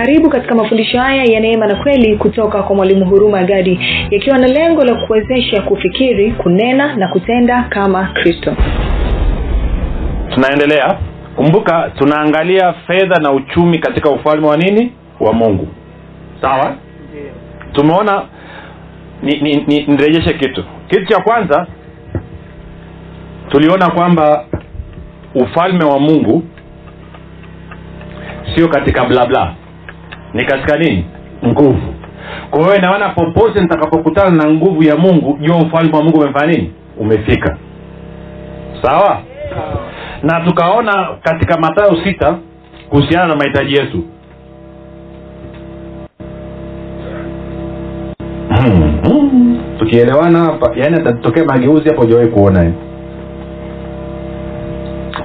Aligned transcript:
karibu 0.00 0.30
katika 0.30 0.54
mafundisho 0.54 0.98
haya 1.00 1.24
ya 1.24 1.40
neema 1.40 1.66
na 1.66 1.74
kweli 1.74 2.16
kutoka 2.16 2.62
kwa 2.62 2.76
mwalimu 2.76 3.04
huruma 3.04 3.44
gadi 3.44 3.80
yakiwa 4.10 4.38
na 4.38 4.46
lengo 4.46 4.84
la 4.84 5.06
kuwezesha 5.06 5.62
kufikiri 5.62 6.32
kunena 6.32 6.96
na 6.96 7.08
kutenda 7.08 7.62
kama 7.62 8.04
kristo. 8.14 8.56
Tunaendelea. 10.34 10.98
Kumbuka 11.36 11.90
tunaangalia 11.98 12.72
fedha 12.72 13.20
na 13.20 13.32
uchumi 13.32 13.78
katika 13.78 14.10
ufalme 14.10 14.46
wa 14.46 14.56
nini? 14.56 14.92
Wa 15.20 15.32
mungu. 15.32 15.68
Sawa? 16.40 16.76
Tumeona 17.72 18.22
nirejeshe 19.22 20.32
ni, 20.32 20.32
ni, 20.32 20.38
kitu. 20.38 20.64
Kitu 20.88 21.06
cha 21.06 21.20
kwanza 21.20 21.66
tuliona 23.48 23.90
kwamba 23.90 24.44
ufalme 25.34 25.84
wa 25.84 25.98
mungu 25.98 26.42
sio 28.54 28.68
katika 28.68 29.04
blabla 29.04 29.54
ni 30.34 30.44
katika 30.44 30.78
nini? 30.78 31.04
Nguvu. 31.46 31.94
Kwa 32.50 32.60
hiyo 32.62 32.76
inaona 32.76 33.08
popote 33.08 33.60
nitakapokutana 33.60 34.30
na 34.44 34.50
nguvu 34.50 34.82
ya 34.82 34.96
mungu 34.96 35.38
jua 35.42 35.56
ufalme 35.56 35.96
wa 35.96 36.02
mungu 36.02 36.18
umefanya 36.20 36.52
nini? 36.52 36.72
Umefika. 36.98 37.56
Sawa? 38.82 39.20
Na 40.22 40.40
tukaona 40.40 41.08
katika 41.22 41.56
matayo 41.60 41.96
sita 42.04 42.38
kuhusiana 42.88 43.26
na 43.26 43.36
mahitaji 43.36 43.74
yetu. 43.74 44.04
Tukielewana 49.78 50.38
hapa 50.38 50.72
yani 50.76 50.96
atatokea 50.96 51.44
mageuzi 51.44 51.88
hapo 51.88 52.02
ujawahi 52.02 52.28
kuona. 52.28 52.64
eh. 52.64 52.72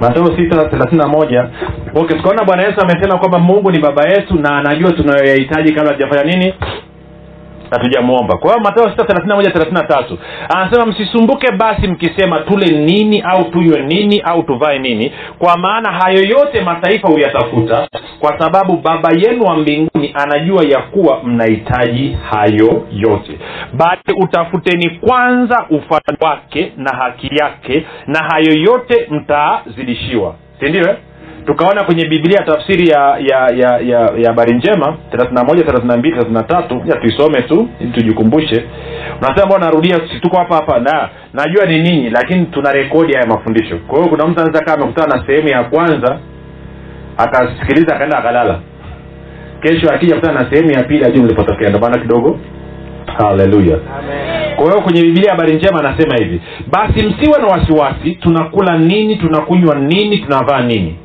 Mateo 0.07 0.37
sita 0.37 0.65
thelathini 0.69 1.01
na 1.01 1.07
moja. 1.07 1.49
Okay 1.95 2.17
tukaona 2.17 2.43
bwana 2.43 2.63
yesu 2.63 2.81
amesema 2.81 3.17
kwamba 3.17 3.39
mungu 3.39 3.71
ni 3.71 3.79
baba 3.79 4.09
yetu 4.09 4.35
na 4.35 4.57
anajua 4.57 4.91
tunayoyahitaji 4.91 5.73
kabla 5.73 5.91
hatujafanya 5.91 6.23
nini 6.23 6.53
hatujamwomba 7.71 8.38
kwa 8.38 8.52
hiyo 8.52 8.63
matao 8.63 8.89
sita 8.89 9.05
thelathini 9.05 9.30
na 9.30 9.35
moja 9.35 9.52
thelathini 9.52 9.77
na 9.81 9.88
tatu 9.88 10.17
anasema 10.55 10.85
msisumbuke 10.85 11.52
basi 11.52 11.88
mkisema 11.88 12.39
tule 12.39 12.66
nini 12.67 13.22
au 13.22 13.44
tunywe 13.52 13.81
nini 13.81 14.19
au 14.22 14.44
tuvae 14.44 14.80
nini. 14.80 15.11
Kwa 15.39 15.57
maana 15.57 15.91
hayo 15.91 16.23
yote 16.23 16.61
mataifa 16.61 17.07
huyatafuta 17.07 17.88
kwa 18.19 18.39
sababu 18.39 18.77
baba 18.77 19.09
yenu 19.17 19.44
wa 19.44 19.55
mbinguni 19.57 20.13
anajua 20.13 20.63
ya 20.63 20.81
kuwa 20.81 21.23
mnahitaji 21.23 22.17
hayo 22.31 22.83
yote. 22.91 23.39
Bali 23.73 24.02
utafuteni 24.23 24.89
kwanza 24.89 25.66
ufalme 25.69 26.17
wake 26.22 26.72
na 26.77 26.95
haki 26.97 27.29
yake 27.35 27.85
na 28.07 28.19
hayo 28.19 28.53
yote 28.61 29.07
mtazidishiwa. 29.09 30.35
Sindio 30.59 30.81
eh? 30.89 30.95
Tukaona 31.45 31.83
kwenye 31.83 32.05
biblia 32.05 32.39
tafsiri 32.43 32.88
ya 32.89 33.17
ya 33.19 33.39
ya 33.55 33.79
ya 33.79 33.99
ya 34.17 34.27
habari 34.27 34.57
njema 34.57 34.97
thelathina 35.11 35.43
moja 35.43 35.63
thelathina 35.63 35.97
mbili 35.97 36.15
thelathina 36.15 36.43
tatu. 36.43 36.81
Ya 36.85 36.95
tuisome 36.95 37.41
tu 37.41 37.67
ili 37.79 37.91
tujikumbushe. 37.91 38.63
Unasema 39.21 39.45
mbao 39.45 39.59
narudia 39.59 39.99
situko 40.13 40.38
hapa 40.38 40.55
hapa. 40.55 40.79
Na 40.79 41.09
najua 41.33 41.66
ni 41.66 41.81
ninyi 41.81 42.09
lakini 42.09 42.45
tuna 42.45 42.71
rekodi 42.71 43.13
haya 43.13 43.27
mafundisho. 43.27 43.77
Kwa 43.88 43.97
hiyo 43.97 44.09
kuna 44.09 44.27
mtu 44.27 44.39
anaweza 44.39 44.66
kaa 44.66 44.73
amekutana 44.73 45.16
na 45.17 45.25
sehemu 45.27 45.47
ya 45.47 45.63
kwanza 45.63 46.19
akasikiliza 47.17 47.95
akaenda 47.95 48.17
akalala. 48.17 48.59
Kesho 49.61 49.89
akija 49.93 50.16
kutana 50.16 50.41
na 50.43 50.49
sehemu 50.49 50.71
ya 50.71 50.83
pili 50.83 51.05
ajuu 51.05 51.23
mlipotokea. 51.23 51.69
Ndio 51.69 51.81
maana 51.81 51.97
kidogo. 52.01 52.39
Haleluya. 53.17 53.77
Kwa 54.55 54.66
hiyo 54.66 54.81
kwenye 54.81 55.01
biblia 55.01 55.31
habari 55.31 55.55
njema 55.55 55.79
anasema 55.79 56.16
hivi 56.17 56.41
basi 56.71 57.05
msiwe 57.05 57.39
na 57.41 57.47
wasiwasi 57.47 58.11
tunakula 58.16 58.77
nini 58.77 59.16
tunakunywa 59.16 59.75
nini 59.75 60.17
tunavaa 60.17 60.61
nini 60.61 60.95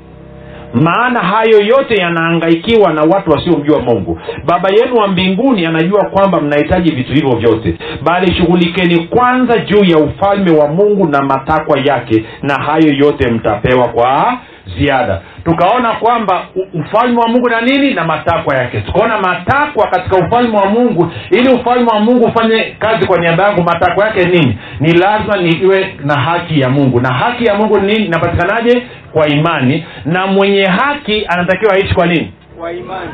maana 0.74 1.20
hayo 1.20 1.60
yote 1.60 1.94
yanahangaikiwa 2.00 2.92
na 2.92 3.02
watu 3.02 3.30
wasiomjua 3.30 3.80
mungu. 3.80 4.20
Baba 4.44 4.68
yenu 4.80 4.94
wa 4.96 5.08
mbinguni 5.08 5.66
anajua 5.66 6.04
kwamba 6.04 6.40
mnahitaji 6.40 6.94
vitu 6.94 7.12
hivyo 7.12 7.36
vyote. 7.36 7.78
Bali 8.02 8.34
shughulikeni 8.34 8.98
kwanza 9.06 9.58
juu 9.58 9.84
ya 9.84 9.98
ufalme 9.98 10.50
wa 10.50 10.68
mungu 10.68 11.08
na 11.08 11.22
matakwa 11.22 11.78
yake 11.84 12.24
na 12.42 12.54
hayo 12.54 12.92
yote 12.94 13.30
mtapewa 13.30 13.88
kwa 13.88 14.38
ziada. 14.78 15.20
Tukaona 15.44 15.92
kwamba 15.92 16.42
ufalme 16.74 17.20
wa 17.20 17.28
mungu 17.28 17.48
na 17.48 17.60
nini? 17.60 17.94
Na 17.94 18.04
matakwa 18.04 18.56
yake. 18.56 18.80
Tukaona 18.80 19.18
matakwa 19.20 19.86
katika 19.86 20.16
ufalme 20.16 20.56
wa 20.58 20.66
mungu. 20.66 21.10
Ili 21.30 21.48
ufalme 21.48 21.86
wa 21.92 22.00
mungu 22.00 22.24
ufanye 22.26 22.76
kazi 22.78 23.06
kwa 23.06 23.18
niaba 23.18 23.44
yangu 23.44 23.62
matakwa 23.62 24.06
yake 24.06 24.24
nini? 24.24 24.58
Ni 24.80 24.92
lazima 24.92 25.36
niwe 25.36 25.94
na 26.04 26.14
haki 26.20 26.60
ya 26.60 26.68
mungu. 26.68 27.00
Na 27.00 27.14
haki 27.14 27.44
ya 27.44 27.54
mungu 27.54 27.78
ni 27.80 27.86
nini? 27.86 28.04
Inapatikanaje 28.06 28.82
kwa 29.12 29.28
imani 29.28 29.86
na 30.04 30.26
mwenye 30.26 30.64
haki 30.64 31.26
anatakiwa 31.28 31.72
aishi 31.74 31.94
kwa 31.94 32.06
nini? 32.06 32.32
Kwa 32.58 32.72
imani. 32.72 33.10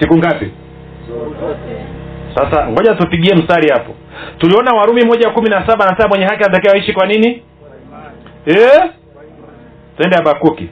Siku 0.00 0.18
ngapi? 0.18 0.50
Sasa 2.34 2.68
ngoja 2.68 2.94
tupigie 2.94 3.34
mstari 3.34 3.68
hapo. 3.72 3.94
Tuliona 4.38 4.72
warumi 4.72 5.04
moja 5.04 5.30
kumi 5.30 5.48
na 5.50 5.66
saba 5.66 5.86
anasema 5.86 6.08
mwenye 6.08 6.24
haki 6.24 6.44
anatakiwa 6.44 6.74
aishi 6.74 6.92
kwa 6.92 7.06
nini? 7.06 7.42
Eh? 8.46 8.90
twende 9.96 10.16
habakuki. 10.16 10.68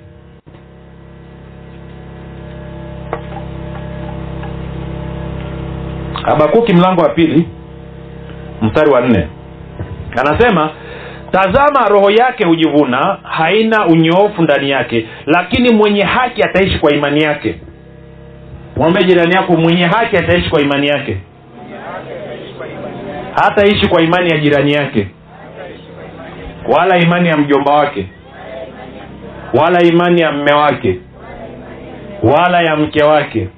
Habakuki 6.24 6.72
mlango 6.74 7.02
wa 7.02 7.08
pili 7.08 7.48
mstari 8.62 8.90
wa 8.90 9.00
nne. 9.00 9.28
Anasema 10.16 10.70
tazama 11.32 11.88
roho 11.88 12.10
yake 12.10 12.44
hujivuna 12.44 13.18
haina 13.22 13.86
unyoofu 13.86 14.42
ndani 14.42 14.70
yake 14.70 15.06
lakini 15.26 15.72
mwenye 15.74 16.02
haki 16.02 16.42
ataishi 16.42 16.78
kwa 16.78 16.92
imani 16.92 17.22
yake. 17.22 17.54
Mwambie 18.76 19.04
jirani 19.04 19.34
yako 19.34 19.52
mwenye 19.52 19.84
haki 19.84 20.16
ataishi 20.16 20.50
kwa 20.50 20.60
imani 20.60 20.86
yake. 20.88 21.16
Hataishi 23.42 23.88
kwa 23.88 24.02
imani 24.02 24.30
ya 24.30 24.38
jirani 24.38 24.72
yake 24.72 25.08
wala 26.68 26.98
imani 26.98 27.28
ya 27.28 27.36
mjomba 27.36 27.72
wake 27.72 28.06
wala 29.54 29.82
imani 29.82 30.20
ya 30.20 30.32
mme 30.32 30.52
wake 30.52 30.98
wala 32.22 32.62
ya 32.62 32.76
mke 32.76 33.02
wake 33.02 33.48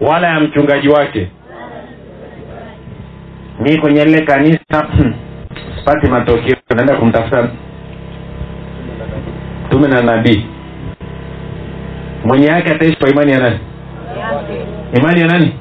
wala 0.00 0.28
ya 0.28 0.40
mchungaji 0.40 0.88
wake. 0.88 1.28
Mi 3.60 3.78
kwenye 3.78 4.04
lile 4.04 4.20
kanisa 4.20 4.88
sipati 5.84 6.06
matokeo 6.06 6.56
naenda 6.76 6.96
kumtafuta 6.96 7.48
tume 9.70 9.88
na 9.88 10.02
nabii. 10.02 10.46
Mwenye 12.24 12.46
yake 12.46 12.72
ataishi 12.72 12.96
kwa 12.96 13.08
imani 13.10 13.32
ya 13.32 13.38
nani? 13.38 13.58
Imani 14.94 15.20
ya 15.20 15.26
nani? 15.26 15.54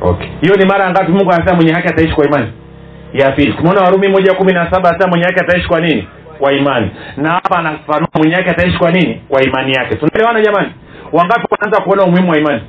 Okay. 0.00 0.28
Hiyo 0.40 0.54
ni 0.56 0.64
mara 0.64 0.90
ngapi 0.90 1.12
mungu 1.12 1.32
anasema 1.32 1.56
mwenye 1.56 1.72
haki 1.72 1.88
ataishi 1.88 2.14
kwa 2.14 2.26
imani? 2.26 2.46
Ya 3.12 3.30
pili. 3.32 3.52
Tumeona 3.52 3.80
warumi 3.80 4.08
moja 4.08 4.34
kumi 4.34 4.52
na 4.52 4.70
saba 4.70 4.88
anasema 4.88 5.10
mwenye 5.10 5.24
haki 5.24 5.40
ataishi 5.40 5.68
kwa 5.68 5.80
nini? 5.80 6.08
Kwa 6.38 6.52
imani. 6.52 6.90
Na 7.16 7.30
hapa 7.30 7.58
anafanua 7.58 8.08
mwenye 8.14 8.34
yake 8.34 8.50
ataishi 8.50 8.78
kwa 8.78 8.90
nini? 8.90 9.22
Kwa 9.28 9.42
imani 9.42 9.72
yake. 9.72 9.94
Tunaelewana 9.96 10.40
jamani? 10.40 10.68
Wangapi 11.12 11.46
wanaanza 11.50 11.80
kuona 11.80 12.02
umuhimu 12.02 12.30
wa 12.30 12.38
imani? 12.38 12.60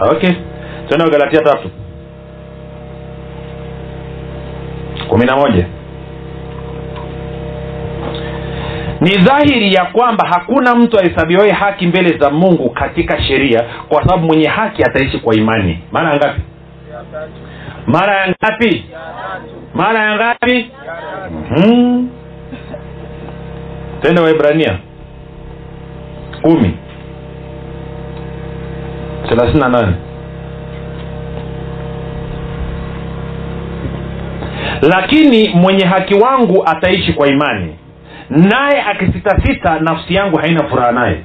Okay. 0.00 0.32
Tuende 0.88 1.10
galatia 1.10 1.40
tatu 1.40 1.70
kumi 5.08 5.26
na 5.26 5.36
moja. 5.36 5.66
Ni 9.00 9.10
dhahiri 9.10 9.74
ya 9.74 9.84
kwamba 9.84 10.28
hakuna 10.28 10.74
mtu 10.74 10.98
ahesabiwae 11.00 11.50
haki 11.52 11.86
mbele 11.86 12.18
za 12.18 12.30
mungu 12.30 12.70
katika 12.70 13.22
sheria 13.22 13.64
kwa 13.88 14.02
sababu 14.02 14.26
mwenye 14.26 14.46
haki 14.48 14.82
ataishi 14.82 15.18
kwa 15.18 15.34
imani. 15.34 15.78
Mara 15.92 16.10
ya 16.10 16.16
ngapi? 16.16 16.40
Mara 17.86 18.16
ya 18.16 18.28
ngapi? 18.28 18.84
Mara 19.74 20.00
ya 20.02 20.16
ngapi? 20.16 20.70
Hmm. 21.48 22.08
tende 24.02 24.20
waibrania 24.20 24.78
kumi. 26.42 26.76
Thelathini 29.28 29.60
na 29.60 29.68
nane 29.68 29.92
lakini 34.82 35.48
mwenye 35.48 35.84
haki 35.84 36.14
wangu 36.14 36.62
ataishi 36.66 37.12
kwa 37.12 37.28
imani. 37.28 37.76
Naye 38.30 38.82
akisitasita 38.82 39.80
nafsi 39.80 40.14
yangu 40.14 40.36
haina 40.38 40.64
furaha 40.68 40.92
naye. 40.92 41.20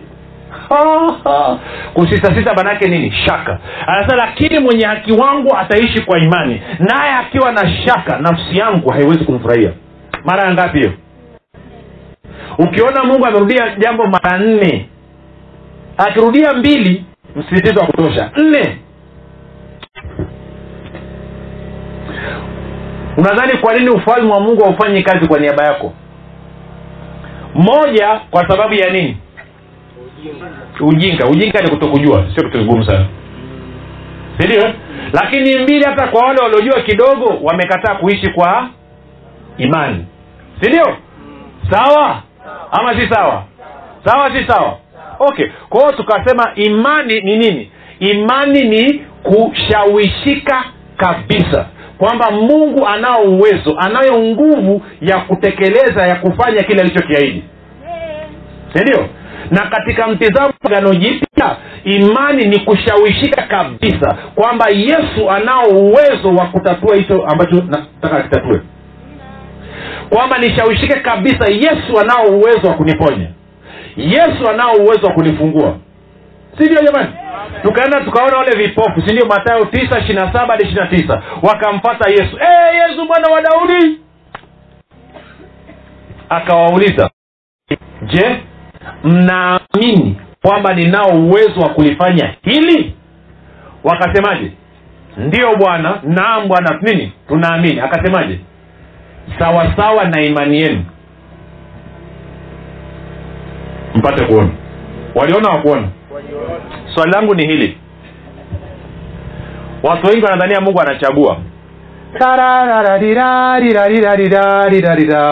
Kusitasita 1.93 2.53
manake 2.53 2.87
nini? 2.89 3.11
Shaka. 3.25 3.59
Anasema 3.87 4.15
lakini 4.25 4.59
mwenye 4.59 4.85
haki 4.85 5.11
wangu 5.11 5.57
ataishi 5.57 6.01
kwa 6.01 6.19
imani. 6.19 6.61
Naye 6.79 7.13
akiwa 7.13 7.51
na 7.51 7.69
shaka 7.85 8.17
nafsi 8.17 8.57
yangu 8.57 8.89
haiwezi 8.89 9.25
kumfurahia. 9.25 9.71
Mara 10.25 10.43
ya 10.43 10.53
ngapi 10.53 10.77
hiyo? 10.77 10.91
Ukiona 12.57 13.03
mungu 13.03 13.25
amerudia 13.25 13.75
jambo 13.77 14.03
mara 14.07 14.37
nne 14.37 14.85
akirudia 15.97 16.53
mbili 16.53 17.05
msisitizo 17.35 17.79
wa 17.79 17.85
kutosha. 17.85 18.31
Nne 18.37 18.77
unadhani 23.17 23.57
kwa 23.57 23.73
nini 23.73 23.89
ufalme 23.89 24.31
wa 24.33 24.39
mungu 24.39 24.63
haufanyi 24.63 25.03
kazi 25.03 25.27
kwa 25.27 25.39
niaba 25.39 25.63
yako? 25.65 25.93
Moja 27.55 28.19
kwa 28.31 28.47
sababu 28.47 28.73
ya 28.73 28.89
nini? 28.89 29.17
Ujinga. 30.79 31.25
Ujinga 31.27 31.61
ni 31.61 31.69
kutokujua 31.69 32.25
sio 32.35 32.49
kitu 32.49 32.85
sana. 32.85 33.05
Sindio? 34.39 34.73
Lakini 35.13 35.59
mbili 35.59 35.85
hata 35.85 36.07
kwa 36.07 36.21
wale 36.27 36.41
waliojua 36.43 36.81
kidogo 36.81 37.39
wamekataa 37.41 37.95
kuishi 37.95 38.29
kwa 38.29 38.69
imani. 39.57 40.05
Sindio? 40.61 40.97
Sawa? 41.71 42.21
Ama 42.71 42.95
si 42.95 43.09
sawa? 43.13 43.43
Sawa 44.05 44.31
si 44.31 44.47
sawa? 44.47 44.77
Okay. 45.19 45.47
Kwa 45.69 45.79
hiyo 45.81 45.91
tukasema 45.91 46.51
imani 46.55 47.21
ni 47.21 47.37
nini? 47.37 47.71
Imani 47.99 48.63
ni 48.63 49.05
kushawishika 49.23 50.63
kabisa 50.97 51.65
kwamba 52.01 52.31
mungu 52.31 52.87
anao 52.87 53.23
uwezo 53.23 53.75
anayo 53.77 54.19
nguvu 54.19 54.81
ya 55.01 55.17
kutekeleza 55.19 56.07
ya 56.07 56.15
kufanya 56.15 56.63
kile 56.63 56.81
alichokiahidi. 56.81 57.43
Sindio 58.73 59.05
na 59.51 59.61
katika 59.69 60.07
mtizamo 60.07 60.53
gano 60.69 60.93
jipya 60.93 61.57
imani 61.83 62.45
ni 62.45 62.59
kushawishika 62.59 63.41
kabisa 63.41 64.17
kwamba 64.35 64.65
yesu 64.69 65.29
anao 65.31 65.63
uwezo 65.69 66.29
wa 66.37 66.45
kutatua 66.45 66.95
hicho 66.95 67.23
ambacho 67.25 67.55
nataka 67.55 68.17
akitatue. 68.17 68.61
Kwamba 70.09 70.37
nishawishike 70.37 70.99
kabisa 70.99 71.51
yesu 71.51 71.99
anao 72.01 72.25
uwezo 72.37 72.67
wa 72.67 72.73
kuniponya. 72.73 73.27
Yesu 73.97 74.49
anao 74.49 74.73
uwezo 74.73 75.07
wa 75.07 75.13
kunifungua 75.13 75.75
si 76.57 76.63
ndio 76.63 76.81
jamani? 76.81 77.09
Tukaenda 77.61 78.01
tukaona 78.01 78.37
wale 78.37 78.55
vipofu 78.57 79.01
si 79.07 79.13
ndio? 79.13 79.25
Matayo 79.25 79.65
tisa 79.65 79.99
ishirina 79.99 80.33
saba 80.33 80.47
hadi 80.53 80.63
ishirina 80.63 80.87
tisa. 80.87 81.21
Wakamfata 81.41 82.09
yesu. 82.09 82.37
Hey, 82.37 82.79
yesu 82.81 83.05
mwana 83.05 83.27
wa 83.27 83.41
daudi! 83.41 83.99
Akawauliza 86.29 87.09
je 88.03 88.41
mnaamini 89.03 90.21
kwamba 90.41 90.73
ninao 90.73 91.09
uwezo 91.09 91.59
wa 91.61 91.69
kulifanya 91.69 92.35
hili? 92.43 92.95
Wakasemaje 93.83 94.51
ndiyo 95.17 95.55
bwana 95.55 95.99
naam 96.03 96.47
bwana. 96.47 96.79
Nini? 96.81 97.13
Tunaamini. 97.27 97.79
Akasemaje 97.79 98.39
sawasawa 99.39 100.03
na 100.05 100.21
imani 100.21 100.57
yenu. 100.61 100.85
Mpate 103.95 104.25
kuona. 104.25 104.49
Waliona 105.15 105.49
wakuona 105.49 105.87
swali 106.93 107.11
langu 107.11 107.35
ni 107.35 107.47
hili. 107.47 107.77
Watu 109.83 110.07
wengi 110.07 110.25
wanadhania 110.25 110.61
mungu 110.61 110.81
anachagua. 110.81 111.37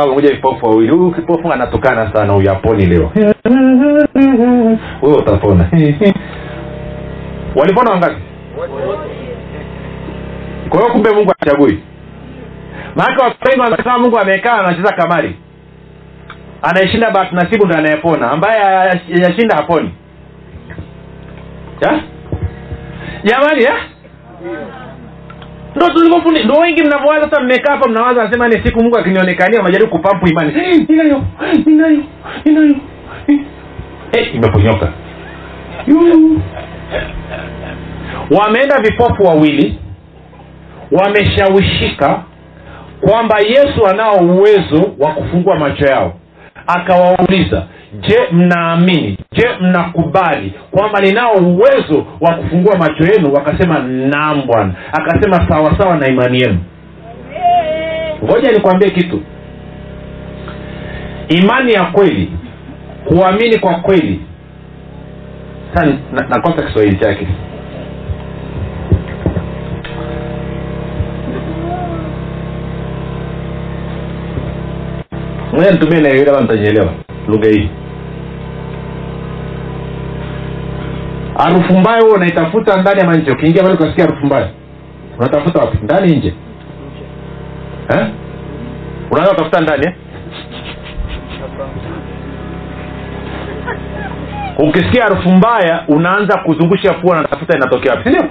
Moja 0.07 0.29
vipofu 0.29 0.65
wawili 0.65 0.91
huyu 0.91 1.11
kipofu 1.11 1.53
anatokana 1.53 2.13
sana 2.13 2.33
huyu 2.33 2.51
aponi 2.51 2.85
leo 2.85 3.11
wewe 5.01 5.17
utapona 5.17 5.69
walipona 7.55 7.91
wangapi 7.91 8.21
kwa 10.69 10.79
hiyo 10.79 10.91
kumbe 10.93 11.09
mungu 11.11 11.31
achagui 11.41 11.79
maanake 12.95 13.23
watu 13.23 13.37
wengi 13.49 13.59
wanasema 13.61 13.97
mungu 13.99 14.19
amekaa 14.19 14.53
anacheza 14.53 14.91
kamari 14.95 15.35
anayeshinda 16.61 17.11
bahati 17.11 17.35
nasibu 17.35 17.65
ndo 17.65 17.75
anayepona 17.77 18.31
ambaye 18.31 18.59
yashinda 19.07 19.55
haponi 19.55 19.91
jamani 23.23 23.63
ya? 23.63 23.73
ndo 25.75 25.89
tulivyofundi 25.89 26.43
ndo 26.43 26.53
wengi 26.53 26.83
mnavyowaza 26.83 27.29
sasa 27.29 27.41
mmekaa 27.41 27.71
hapa 27.73 27.89
mnawaza 27.89 28.23
nasema 28.23 28.47
ni 28.47 28.53
siku 28.65 28.79
mungu 28.83 28.97
akinionekania 28.97 29.59
unajaribu 29.59 29.91
kupampu 29.91 30.27
imani. 30.27 30.53
Inayo 30.87 31.23
inayo 31.65 32.03
inayo 32.45 32.75
eh, 34.17 34.35
imeponyoka 34.35 34.93
wameenda 38.39 38.77
vipofu 38.81 39.23
wawili 39.23 39.79
wameshawishika 40.91 42.23
kwamba 43.01 43.39
yesu 43.39 43.87
anao 43.87 44.15
uwezo 44.17 44.91
wa 44.99 45.11
kufungua 45.11 45.55
macho 45.59 45.85
yao. 45.85 46.13
Akawauliza 46.67 47.63
je 47.93 48.17
mnaamini? 48.31 49.17
Je 49.31 49.47
mnakubali 49.61 50.53
kwamba 50.71 50.99
ninao 50.99 51.33
uwezo 51.33 52.05
wa 52.21 52.33
kufungua 52.35 52.77
macho 52.77 53.03
yenu? 53.03 53.33
Wakasema 53.33 53.79
naam 53.79 54.45
bwana. 54.47 54.73
Akasema 54.91 55.49
sawasawa 55.49 55.97
na 55.97 56.07
imani 56.07 56.39
yenu. 56.41 56.59
Ngoja 58.23 58.51
nikwambie 58.51 58.89
kitu. 58.89 59.21
Imani 61.27 61.71
ya 61.73 61.83
kweli 61.85 62.31
kuamini 63.05 63.59
kwa 63.59 63.75
kweli 63.75 64.21
nakosa 66.29 66.55
na 66.55 66.67
kiswahili 66.67 66.97
chake. 66.97 67.27
Moja 75.53 75.71
nitumie 75.71 75.99
na 76.01 76.25
kama 76.25 76.41
mtanyelewa 76.41 76.93
lugha 77.29 77.49
hii. 77.49 77.69
Harufu 81.37 81.73
mbaya 81.79 82.01
huo 82.01 82.11
unaitafuta 82.13 82.81
ndani 82.81 83.01
ama 83.01 83.15
nje 83.15 83.31
ukiingia 83.31 83.63
pale 83.63 83.75
ukasikia 83.75 84.05
harufu 84.05 84.25
mbaya. 84.25 84.49
Unatafuta 85.17 85.59
wapi? 85.59 85.77
Ndani 85.83 86.15
nje. 86.15 86.33
Eh? 87.89 88.07
unaweza 89.11 89.31
kutafuta 89.33 89.61
ndani 89.61 89.85
eh? 89.87 89.93
ukisikia 94.57 95.03
harufu 95.03 95.29
mbaya 95.29 95.83
unaanza 95.87 96.37
kuzungusha 96.37 96.93
pua 96.93 97.17
natafuta 97.21 97.57
inatokea 97.57 97.91
wapi 97.91 98.03
sindio 98.03 98.23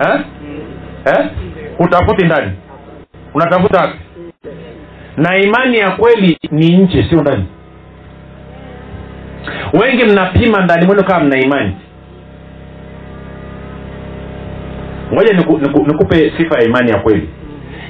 eh? 0.00 0.20
eh? 1.06 1.26
utafuti 1.78 2.26
ndani. 2.26 2.52
Unatafuta 3.34 3.80
wapi? 3.80 3.98
Na 5.16 5.36
imani 5.38 5.78
ya 5.78 5.90
kweli 5.90 6.38
ni 6.50 6.76
nje 6.76 7.06
sio 7.10 7.20
ndani 7.20 7.44
wengi 9.72 10.04
mnapima 10.04 10.64
ndani 10.64 10.86
mwenu 10.86 11.04
kama 11.04 11.24
mna 11.24 11.38
imani. 11.38 11.76
Ngoja 15.12 15.32
niku, 15.32 15.58
niku, 15.58 15.86
nikupe 15.86 16.32
sifa 16.36 16.58
ya 16.58 16.64
imani 16.64 16.90
ya 16.90 16.98
kweli. 16.98 17.28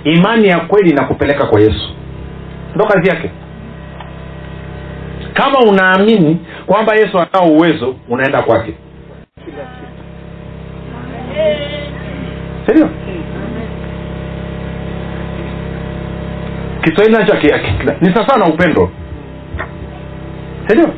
Imani 0.05 0.49
ya 0.49 0.61
kweli 0.61 0.91
inakupeleka 0.91 1.47
kwa 1.47 1.61
yesu. 1.61 1.95
Ndo 2.75 2.85
kazi 2.87 3.09
yake. 3.09 3.31
Kama 5.33 5.59
unaamini 5.59 6.40
kwamba 6.67 6.95
yesu 6.95 7.19
anao 7.19 7.49
uwezo 7.52 7.97
unaenda 8.09 8.43
kwake. 8.43 8.75
Sindio 12.67 12.88
kiswahili 16.83 17.17
nacho 17.17 17.35
ni 18.00 18.14
sasaa 18.14 18.37
na 18.38 18.47
upendo. 18.47 18.90
Sindio 20.67 20.88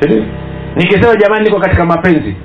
sindio 0.00 0.24
nikisema 0.76 1.16
jamani 1.16 1.44
niko 1.44 1.60
katika 1.60 1.84
mapenzi. 1.84 2.36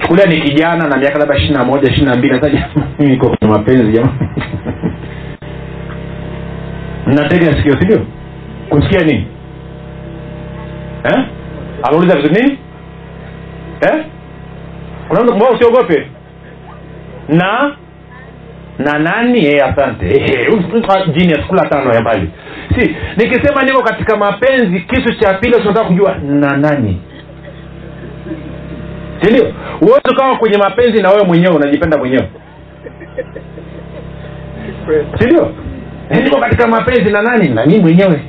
Chukulia 0.00 0.26
ni 0.26 0.40
kijana 0.40 0.88
na 0.88 0.96
miaka 0.96 1.18
labda 1.18 1.36
ishiri 1.36 1.54
na 1.54 1.64
moja 1.64 1.90
ishiri 1.90 2.06
na 2.06 2.16
mbili 2.16 2.34
niko 2.98 3.28
kwenye 3.28 3.54
mapenzi 3.54 3.92
jamani. 3.92 4.18
Mnatega 7.06 7.52
sikio 7.56 7.80
sindio 7.80 8.06
kusikia 8.68 9.00
nini? 9.00 9.26
Eh? 11.04 11.24
ameuliza 11.82 12.16
vitu 12.16 12.34
nini? 12.34 12.58
Eh? 13.80 14.04
kuna 15.08 15.22
mtu 15.22 15.34
usiogope. 15.50 16.06
Na 17.28 17.76
na 18.78 18.98
nani 18.98 19.40
hey, 19.40 19.60
asante. 19.62 20.06
Eh, 20.06 20.48
genius 21.14 21.46
kula 21.46 21.66
tano 21.68 21.94
ya 21.94 22.00
mbali. 22.00 22.30
Si 22.74 22.96
nikisema 23.16 23.62
niko 23.62 23.82
katika 23.82 24.16
mapenzi 24.16 24.80
kitu 24.80 25.14
cha 25.14 25.34
pili 25.34 25.52
tunataka 25.52 25.84
kujua 25.86 26.14
na 26.14 26.56
nani? 26.56 27.00
Sindio 29.22 29.52
uwezi 29.80 30.10
ukawa 30.12 30.36
kwenye 30.36 30.58
mapenzi 30.58 31.02
na 31.02 31.10
wewe 31.10 31.24
mwenyewe 31.24 31.54
unajipenda 31.56 31.98
mwenyewe. 31.98 32.28
Sindio 35.18 35.52
niko 36.10 36.36
katika 36.40 36.66
mapenzi 36.66 37.10
na 37.12 37.22
nani? 37.22 37.48
Na 37.48 37.66
mii 37.66 37.78
mwenyewe. 37.80 38.20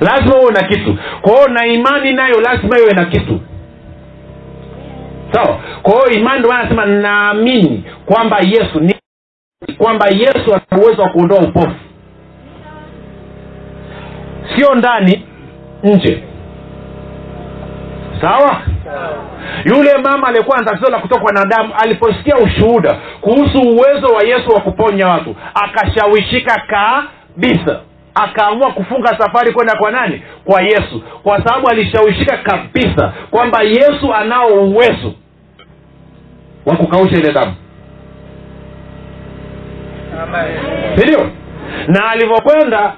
Lazima 0.00 0.36
uwe 0.42 0.52
na 0.52 0.62
kitu. 0.68 0.98
Kwa 1.20 1.32
hiyo 1.32 1.48
na 1.48 1.66
imani 1.66 2.12
nayo 2.12 2.40
lazima 2.40 2.78
iwe 2.78 2.92
na 2.92 3.04
kitu 3.04 3.40
sawa 5.32 5.60
kwa 5.82 5.92
hiyo 5.92 6.20
imani 6.20 6.38
ndio 6.38 6.50
maana 6.50 6.60
anasema 6.62 6.86
naamini 6.86 7.84
kwamba 8.06 8.38
yesu 8.40 8.80
ni 8.80 8.94
kwamba 9.78 10.06
yesu 10.08 10.54
ana 10.54 10.82
uwezo 10.82 11.02
wa 11.02 11.08
kuondoa 11.08 11.38
upofu. 11.38 11.74
Sio 14.56 14.74
ndani 14.74 15.26
nje. 15.82 16.22
Sawa? 18.20 18.62
Yule 19.64 19.98
mama 20.04 20.28
aliyekuwa 20.28 20.58
na 20.58 20.64
tatizo 20.64 20.90
la 20.90 20.98
kutokwa 20.98 21.32
na 21.32 21.44
damu 21.44 21.74
aliposikia 21.82 22.36
ushuhuda 22.36 22.94
kuhusu 23.20 23.58
uwezo 23.60 24.06
wa 24.06 24.22
yesu 24.26 24.48
wa 24.54 24.60
kuponya 24.60 25.08
watu 25.08 25.36
akashawishika 25.54 26.62
kabisa. 26.66 27.80
Akaamua 28.14 28.72
kufunga 28.72 29.18
safari 29.18 29.52
kwenda 29.52 29.76
kwa 29.76 29.90
nani? 29.90 30.22
Kwa 30.44 30.62
yesu. 30.62 31.02
Kwa 31.22 31.44
sababu 31.44 31.68
alishawishika 31.68 32.36
kabisa 32.36 33.12
kwamba 33.30 33.62
yesu 33.62 34.14
anao 34.14 34.48
uwezo 34.48 35.14
wa 36.66 36.76
kukausha 36.76 37.16
ile 37.16 37.32
damu. 37.32 37.54
Sindio? 40.96 41.30
Na 41.88 42.10
alivyokwenda 42.10 42.92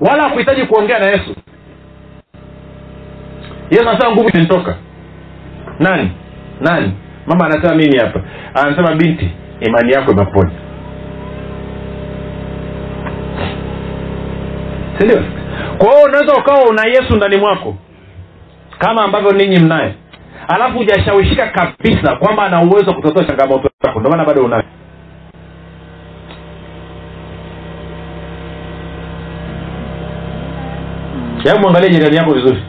wala 0.00 0.22
hakuhitaji 0.22 0.62
kuongea 0.66 0.98
na 0.98 1.06
yesu. 1.06 1.34
Yesu 3.70 3.88
anasema 3.88 4.12
nguvu 4.12 4.28
imenitoka 4.28 4.74
nani? 5.78 6.10
Nani? 6.60 6.92
Mama 7.26 7.46
anasema 7.46 7.74
mimi 7.74 7.98
hapa. 7.98 8.20
Anasema 8.54 8.94
binti 8.94 9.30
imani 9.60 9.92
yako 9.92 10.12
imeponya. 10.12 10.52
Sindio? 14.98 15.22
Kwa 15.78 15.88
hiyo 15.92 16.04
unaweza 16.08 16.34
ukawa 16.34 16.68
una 16.70 16.82
yesu 16.88 17.16
ndani 17.16 17.36
mwako 17.36 17.76
kama 18.78 19.04
ambavyo 19.04 19.30
ninyi 19.30 19.58
mnaye 19.58 19.94
alafu 20.48 20.78
hujashawishika 20.78 21.46
kabisa 21.46 22.16
kwamba 22.16 22.42
ana 22.42 22.62
uwezo 22.62 22.90
wa 22.90 22.96
kutatua 22.96 23.24
changamoto 23.24 23.68
yako. 23.86 24.00
Ndio 24.00 24.10
maana 24.10 24.24
bado 24.24 24.44
una 24.44 24.62
hebu 31.44 31.58
mwangalie 31.60 31.90
jirani 31.90 32.16
yako 32.16 32.32
vizuri. 32.32 32.62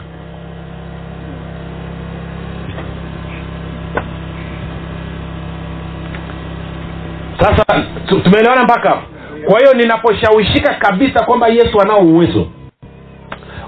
Sasa 7.40 7.64
tumeelewana 8.06 8.64
mpaka? 8.64 9.02
Kwa 9.46 9.58
hiyo 9.60 9.72
ninaposhawishika 9.74 10.74
kabisa 10.74 11.24
kwamba 11.24 11.48
yesu 11.48 11.80
anao 11.80 11.98
uwezo. 12.00 12.46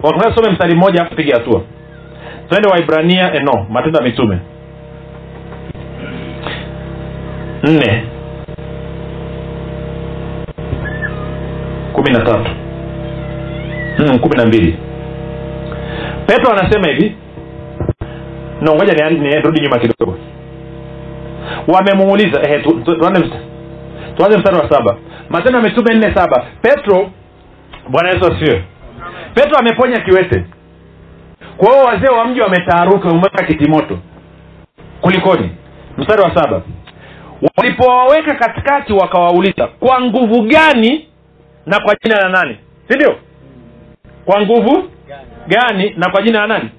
Wakaa 0.02 0.50
mstari 0.52 0.74
mmoja 0.74 1.02
afu 1.02 1.14
piga 1.14 1.34
hatua 1.36 1.62
twende 2.48 2.68
waibrania 2.68 3.34
eh, 3.34 3.42
matendo 3.70 3.98
ya 3.98 4.04
mitume. 4.04 4.38
Nne. 7.62 8.04
Kumi 11.92 12.10
na 12.10 12.20
tatu. 12.20 12.50
Mm, 13.98 14.18
kumi 14.18 14.36
na 14.36 14.46
mbili. 14.46 14.78
Petro 16.26 16.52
anasema 16.52 16.88
hivi. 16.88 17.16
No 18.60 18.74
ngoja 18.74 18.92
ni- 19.10 19.18
ni- 19.18 19.28
nirudi 19.28 19.60
nyuma 19.60 19.78
kidogo. 19.78 20.18
Wamemuuliza 21.68 22.40
msta- 23.18 23.40
tuanze 24.16 24.38
mstari 24.38 24.56
wa 24.56 24.68
saba. 24.70 24.96
Matendo 25.30 25.58
ya 25.58 25.64
mitume 25.64 25.94
nne 25.94 26.14
saba. 26.14 26.44
Petro 26.62 27.10
bwana 27.88 28.08
yesu 28.10 28.26
asifiwe. 28.26 28.62
Petro 29.34 29.58
ameponya 29.58 30.00
kiwete 30.00 30.44
kwa 31.58 31.68
hiyo 31.72 31.84
wazee 31.84 32.08
wa 32.08 32.24
mji 32.24 32.40
wametaaruka 32.40 33.08
wameweka 33.08 33.44
kitimoto. 33.46 33.98
Kulikoni? 35.00 35.50
Mstari 35.98 36.22
wa 36.22 36.34
saba. 36.34 36.62
Walipowaweka 37.56 38.34
katikati 38.34 38.92
wakawauliza 38.92 39.66
kwa 39.66 40.00
nguvu 40.00 40.42
gani 40.42 41.08
na 41.66 41.80
kwa 41.80 41.94
jina 42.04 42.20
la 42.20 42.28
nani? 42.28 42.56
Si 42.88 42.94
ndio? 42.94 43.16
Kwa 44.24 44.40
nguvu 44.40 44.90
gani 45.48 45.94
na 45.96 46.10
kwa 46.10 46.22
jina 46.22 46.40
la 46.40 46.46
nani? 46.46 46.70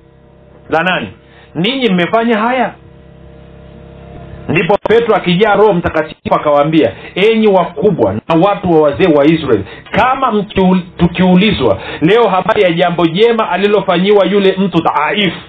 La 0.69 0.83
nani? 0.83 1.07
Ninyi 1.55 1.89
mmefanya 1.93 2.38
haya 2.39 2.74
ndipo 4.50 4.77
petro 4.88 5.15
akijaa 5.15 5.56
roho 5.56 5.74
mtakatifu 5.74 6.36
akawaambia 6.36 6.94
enyi 7.15 7.48
wakubwa 7.48 8.13
na 8.13 8.36
watu 8.48 8.72
wa 8.72 8.82
wazee 8.82 9.13
wa 9.18 9.25
israeli 9.25 9.65
kama 9.91 10.46
tukiulizwa 10.98 11.82
leo 12.01 12.27
habari 12.29 12.62
ya 12.62 12.72
jambo 12.72 13.06
jema 13.06 13.50
alilofanyiwa 13.50 14.25
yule 14.25 14.56
mtu 14.58 14.84
dhaifu 14.84 15.39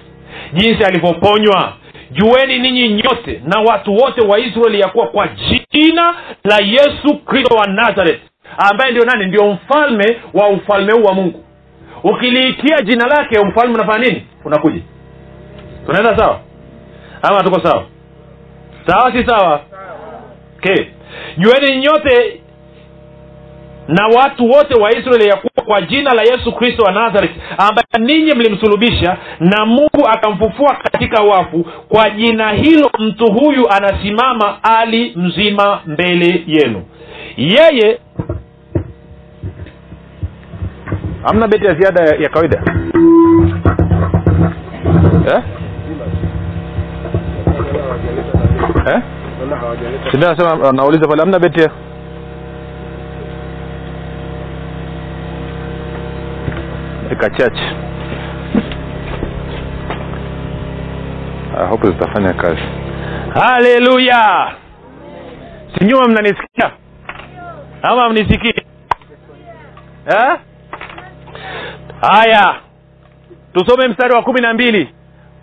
jinsi 0.53 0.83
alivyoponywa 0.83 1.73
jueni 2.11 2.59
ninyi 2.59 2.89
nyote 2.89 3.41
na 3.45 3.59
watu 3.61 3.93
wote 3.93 4.21
wa 4.27 4.39
israeli 4.39 4.79
ya 4.79 4.87
kuwa 4.87 5.07
kwa 5.07 5.27
jina 5.71 6.15
la 6.43 6.57
yesu 6.65 7.17
kristo 7.25 7.55
wa 7.55 7.67
nazareth 7.67 8.21
ambaye 8.69 8.91
ndio 8.91 9.05
nani? 9.05 9.25
Ndio 9.25 9.47
mfalme 9.53 10.17
wa 10.33 10.49
ufalme 10.49 10.93
huu 10.93 11.03
wa 11.03 11.13
mungu. 11.13 11.43
Ukiliitia 12.03 12.77
jina 12.81 13.05
lake 13.07 13.39
mfalme 13.45 13.73
unafanya 13.73 14.05
nini? 14.07 14.25
Unakuja. 14.45 14.81
Tunaenda 15.85 16.17
sawa? 16.17 16.39
Ama 17.21 17.43
tuko 17.43 17.61
sawa 17.63 17.85
sawa 18.87 19.11
si 19.11 19.25
sawa 19.25 19.61
okay. 20.57 20.85
jueni 21.37 21.77
nyote 21.81 22.41
na 23.87 24.07
watu 24.07 24.49
wote 24.49 24.73
wa 24.81 24.91
israeli 24.97 25.27
ya 25.29 25.37
kwa 25.65 25.81
jina 25.81 26.13
la 26.13 26.21
yesu 26.21 26.51
kristo 26.51 26.83
wa 26.83 26.91
nazareth 26.91 27.31
ambaye 27.57 28.13
ninyi 28.15 28.33
mlimsulubisha 28.35 29.17
na 29.39 29.65
mungu 29.65 30.07
akamfufua 30.13 30.75
katika 30.75 31.23
wafu 31.23 31.65
kwa 31.89 32.09
jina 32.09 32.51
hilo 32.51 32.91
mtu 32.99 33.33
huyu 33.33 33.69
anasimama 33.69 34.63
ali 34.63 35.13
mzima 35.15 35.79
mbele 35.85 36.43
yenu 36.47 36.83
yeye 37.37 37.99
hamna 41.23 41.47
beti 41.47 41.65
ya 41.65 41.73
ziada 41.73 42.03
ya, 42.03 42.15
ya 42.21 42.29
kawaida 42.29 42.63
eh? 45.27 45.43
Eh? 48.87 49.01
sindio 50.11 50.29
nasema 50.29 50.69
anauliza 50.69 51.07
pale 51.07 51.19
hamna 51.21 51.39
beti 51.39 51.61
I 61.57 61.67
hope 61.69 61.87
zitafanya 61.87 62.33
kazi. 62.33 62.61
Haleluya! 63.33 64.51
Sinyuma 65.77 66.07
mnanisikia? 66.07 66.71
Ama 67.81 68.09
mnisikii? 68.09 68.53
Eh? 70.07 70.39
haya. 72.01 72.55
Tusome 73.53 73.87
mstari 73.87 74.13
wa 74.15 74.23
kumi 74.23 74.41
na 74.41 74.53
mbili. 74.53 74.89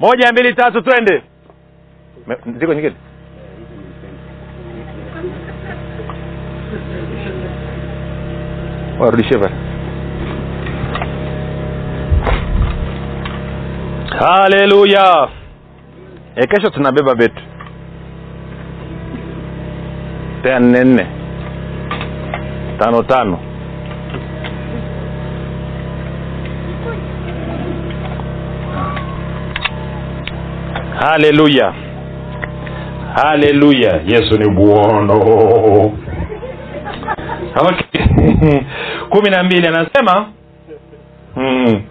Moja 0.00 0.32
mbili 0.32 0.54
tatu 0.54 0.82
twende. 0.82 1.22
Ziko 2.58 2.74
nyingine 2.74 2.94
warudishie 8.98 9.38
pale. 9.38 9.54
Haleluya 14.18 15.28
e 16.36 16.46
kesho 16.46 16.70
tunabeba 16.70 17.14
betu 17.14 17.42
tea 20.42 20.58
nne 20.60 20.84
nne. 20.84 21.06
Tano 22.78 23.02
tano. 23.02 23.38
Haleluya 31.00 31.74
haleluya 33.14 34.00
yesu 34.06 34.38
ni 34.38 34.48
bwana 34.50 35.14
okay. 37.56 38.04
kumi 39.10 39.30
na 39.30 39.42
mbili 39.42 39.66
anasema 39.66 40.26
hmm. 41.34 41.82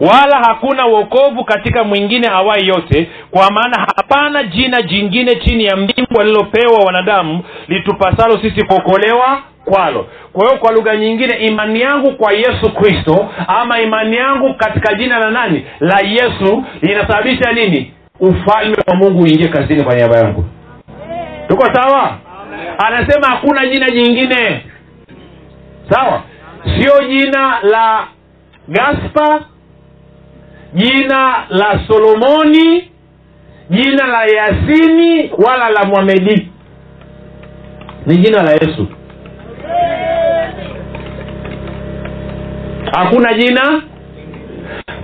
wala 0.00 0.38
hakuna 0.46 0.86
uokovu 0.86 1.44
katika 1.44 1.84
mwingine 1.84 2.28
awai 2.28 2.68
yote 2.68 3.10
kwa 3.30 3.50
maana 3.50 3.76
hapana 3.96 4.42
jina 4.42 4.82
jingine 4.82 5.34
chini 5.36 5.64
ya 5.64 5.76
mbingu 5.76 6.20
alilopewa 6.20 6.78
wanadamu 6.86 7.44
litupasalo 7.68 8.38
sisi 8.42 8.64
kuokolewa 8.64 9.42
kwalo. 9.64 10.06
Kwa 10.32 10.46
hiyo 10.46 10.58
kwa 10.58 10.72
lugha 10.72 10.96
nyingine 10.96 11.36
imani 11.36 11.80
yangu 11.80 12.12
kwa 12.12 12.32
yesu 12.32 12.70
kristo 12.74 13.28
ama 13.48 13.80
imani 13.80 14.16
yangu 14.16 14.54
katika 14.54 14.94
jina 14.94 15.18
la 15.18 15.30
nani? 15.30 15.64
La 15.80 16.00
yesu 16.00 16.64
inasababisha 16.82 17.52
nini? 17.52 17.92
Ufalme 18.20 18.76
wa 18.86 18.94
mungu 18.94 19.22
uingie 19.22 19.48
kazini 19.48 19.84
kwa 19.84 19.94
niaba 19.94 20.16
yangu. 20.16 20.44
Tuko 21.48 21.66
sawa? 21.74 22.16
Anasema 22.86 23.26
hakuna 23.26 23.66
jina 23.66 23.90
jingine 23.90 24.62
sawa? 25.90 26.22
Sio 26.64 27.08
jina 27.08 27.58
la 27.62 28.08
gaspa 28.68 29.40
jina 30.74 31.46
la 31.48 31.80
solomoni 31.86 32.90
jina 33.70 34.06
la 34.06 34.24
yasini 34.24 35.30
wala 35.46 35.68
la 35.70 35.84
mwamedi. 35.84 36.48
Ni 38.06 38.16
jina 38.16 38.42
la 38.42 38.50
yesu. 38.52 38.86
Hakuna 42.92 43.34
jina? 43.34 43.82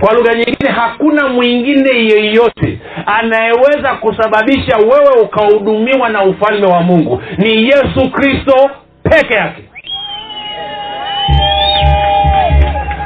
Kwa 0.01 0.15
lugha 0.15 0.35
nyingine 0.35 0.71
hakuna 0.71 1.29
mwingine 1.29 1.91
yeyote 1.91 2.79
anayeweza 3.07 3.95
kusababisha 3.95 4.77
wewe 4.77 5.23
ukahudumiwa 5.23 6.09
na 6.09 6.23
ufalme 6.25 6.67
wa 6.67 6.81
mungu. 6.83 7.23
Ni 7.39 7.65
yesu 7.65 8.11
kristo 8.11 8.71
peke 9.03 9.35
yake 9.35 9.63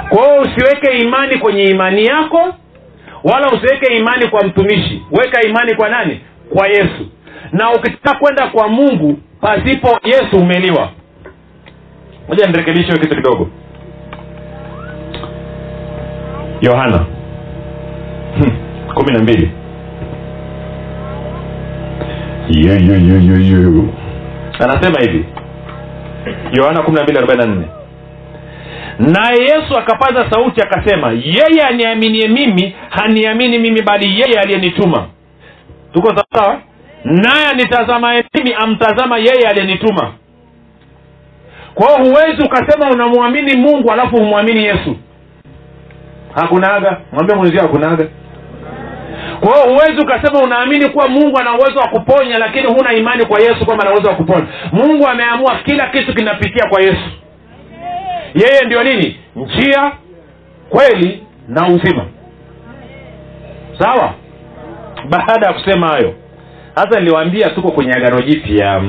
kwa 0.09 0.19
hiyo 0.27 0.43
usiweke 0.43 0.99
imani 0.99 1.39
kwenye 1.39 1.65
imani 1.65 2.05
yako 2.05 2.55
wala 3.25 3.49
usiweke 3.51 3.97
imani 3.97 4.29
kwa 4.29 4.45
mtumishi. 4.45 5.03
Weka 5.11 5.43
imani 5.43 5.75
kwa 5.75 5.89
nani? 5.89 6.21
Kwa 6.55 6.69
yesu. 6.69 7.07
Na 7.53 7.73
ukitaka 7.73 8.19
kwenda 8.19 8.47
kwa 8.49 8.69
mungu 8.69 9.19
pasipo 9.41 9.99
yesu 10.05 10.37
umeliwa. 10.37 10.91
Moja 12.29 12.47
nirekebishe 12.47 12.93
kitu 12.99 13.17
kidogo. 13.17 13.49
Yohana. 16.61 17.07
Hmm, 18.39 18.53
kumi 18.95 19.13
na 19.13 19.19
mbili. 19.19 19.51
Anasema 24.59 25.01
hivi. 25.01 25.25
Yohana 26.53 26.83
kumi 26.83 26.97
na 26.97 27.03
mbili 27.03 27.19
arobaini 27.19 27.43
na 27.47 27.55
nne 27.55 27.67
naye 28.99 29.41
yesu 29.43 29.79
akapaza 29.79 30.31
sauti 30.31 30.61
akasema 30.61 31.11
yeye 31.13 31.63
aniaminie 31.69 32.29
mimi 32.29 32.75
haniamini 32.91 33.59
mimi 33.59 33.83
bali 33.83 34.21
yeye 34.21 34.41
aliyenituma. 34.41 35.07
Tuko 35.93 36.09
sawasawa 36.09 36.61
naye 37.05 37.47
anitazamaye 37.47 38.25
mimi 38.35 38.55
amtazama 38.55 39.19
yeye 39.19 39.49
aliyenituma. 39.49 40.13
Kwa 41.75 41.87
huwezi 41.89 42.43
ukasema 42.45 42.91
unamwamini 42.91 43.57
mungu 43.57 43.93
alafu 43.93 44.17
humwamini 44.17 44.65
yesu. 44.65 44.97
Hakunaga? 46.35 47.01
Mwambie 47.13 47.37
mwenzio 47.37 47.61
hakunaga. 47.61 48.07
Kwa 49.41 49.55
hiyo 49.55 49.69
huwezi 49.75 50.03
ukasema 50.03 50.41
unaamini 50.45 50.89
kuwa 50.91 51.09
mungu 51.09 51.39
ana 51.39 51.55
uwezo 51.55 51.79
wa 51.81 51.89
kuponya 51.89 52.39
lakini 52.39 52.67
huna 52.67 52.93
imani 52.93 53.27
kwa 53.27 53.41
yesu 53.41 53.65
kwamba 53.67 53.85
ana 53.85 53.93
uwezo 53.95 54.09
wa 54.11 54.17
kuponya. 54.17 54.47
Mungu 54.73 55.07
ameamua 55.09 55.57
kila 55.65 55.87
kitu 55.87 56.15
kinapitia 56.15 56.69
kwa 56.71 56.83
yesu 56.83 57.11
yeye 58.35 58.65
ndio 58.67 58.83
nini? 58.85 59.17
Njia 59.37 59.93
kweli 60.69 61.27
na 61.49 61.69
uzima. 61.69 62.05
Sawa? 63.79 64.15
Baada 65.11 65.47
ya 65.47 65.53
kusema 65.53 65.89
hayo 65.89 66.15
sasa 66.75 66.99
niliwaambia 67.01 67.51
tuko 67.51 67.71
kwenye 67.71 67.93
agano 67.93 68.21
jipya. 68.23 68.83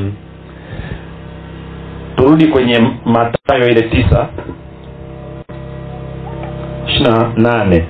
Turudi 2.15 2.47
kwenye 2.47 2.79
matayo 3.05 3.69
ile 3.69 3.81
tisa 3.81 4.29
ishirina 6.87 7.31
nane. 7.35 7.85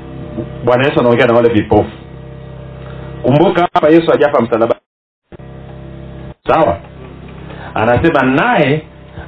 Bwana 0.66 0.84
yesu 0.88 1.00
anaongea 1.00 1.28
na 1.28 1.34
wale 1.34 1.50
vipofu. 1.50 1.90
Kumbuka 3.24 3.62
hapa 3.74 3.90
yesu 3.90 4.14
ajafa 4.14 4.42
msalaba. 4.42 4.76
Sawa? 6.48 6.78
Anasema 7.74 8.22
naye 8.22 8.82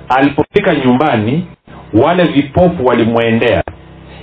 alipofika 0.10 0.76
nyumbani 0.76 1.48
wale 1.94 2.24
vipofu 2.24 2.86
walimwendea. 2.86 3.64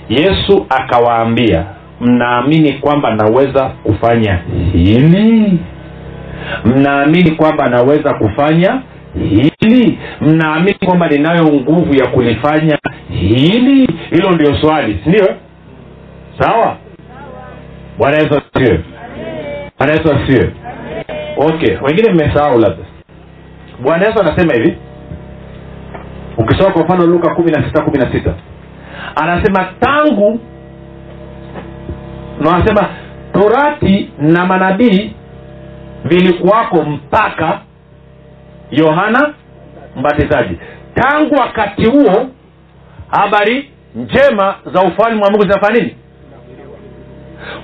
Yesu 0.09 0.65
akawaambia 0.69 1.65
mnaamini 2.01 2.73
kwamba 2.73 3.15
naweza 3.15 3.65
kufanya 3.69 4.39
hili? 4.73 5.59
Mnaamini 6.65 7.31
kwamba 7.31 7.69
naweza 7.69 8.13
kufanya 8.13 8.81
hili? 9.29 9.99
Mnaamini 10.21 10.77
kwamba 10.85 11.07
ninayo 11.07 11.43
nguvu 11.47 11.95
ya 11.95 12.07
kulifanya 12.07 12.77
hili? 13.09 13.89
Hilo 14.09 14.31
ndio 14.31 14.55
swali 14.61 14.99
sindio 15.03 15.27
sawa? 16.39 16.77
Bwana 17.97 18.17
yesu 18.17 18.41
asiwe 18.55 18.79
bwana 19.79 19.93
yesu 19.93 20.11
asiwe 20.13 20.53
okay 21.37 21.77
wengine 21.83 22.11
mmesahau 22.13 22.59
labda. 22.59 22.83
Bwana 23.83 24.05
yesu 24.07 24.19
anasema 24.19 24.53
hivi 24.53 24.77
ukisoma 26.49 26.71
kwa 26.73 26.83
mfano 26.83 27.05
luka 27.05 27.35
kumi 27.35 27.51
na 27.51 27.63
sita 27.63 27.81
kumi 27.81 27.97
na 27.97 28.11
sita. 28.11 28.33
Anasema 29.15 29.67
tangu 29.79 30.39
na 32.41 32.89
torati 33.33 34.09
na 34.19 34.45
manabii 34.45 35.13
vilikuwako 36.05 36.81
mpaka 36.83 37.59
yohana 38.71 39.33
mbatizaji. 39.95 40.57
Tangu 40.95 41.35
wakati 41.35 41.85
huo 41.85 42.27
habari 43.11 43.71
njema 43.95 44.55
za 44.73 44.81
ufalme 44.81 45.21
wa 45.21 45.29
mungu 45.31 45.41
zinafanya 45.43 45.79
nini? 45.79 45.95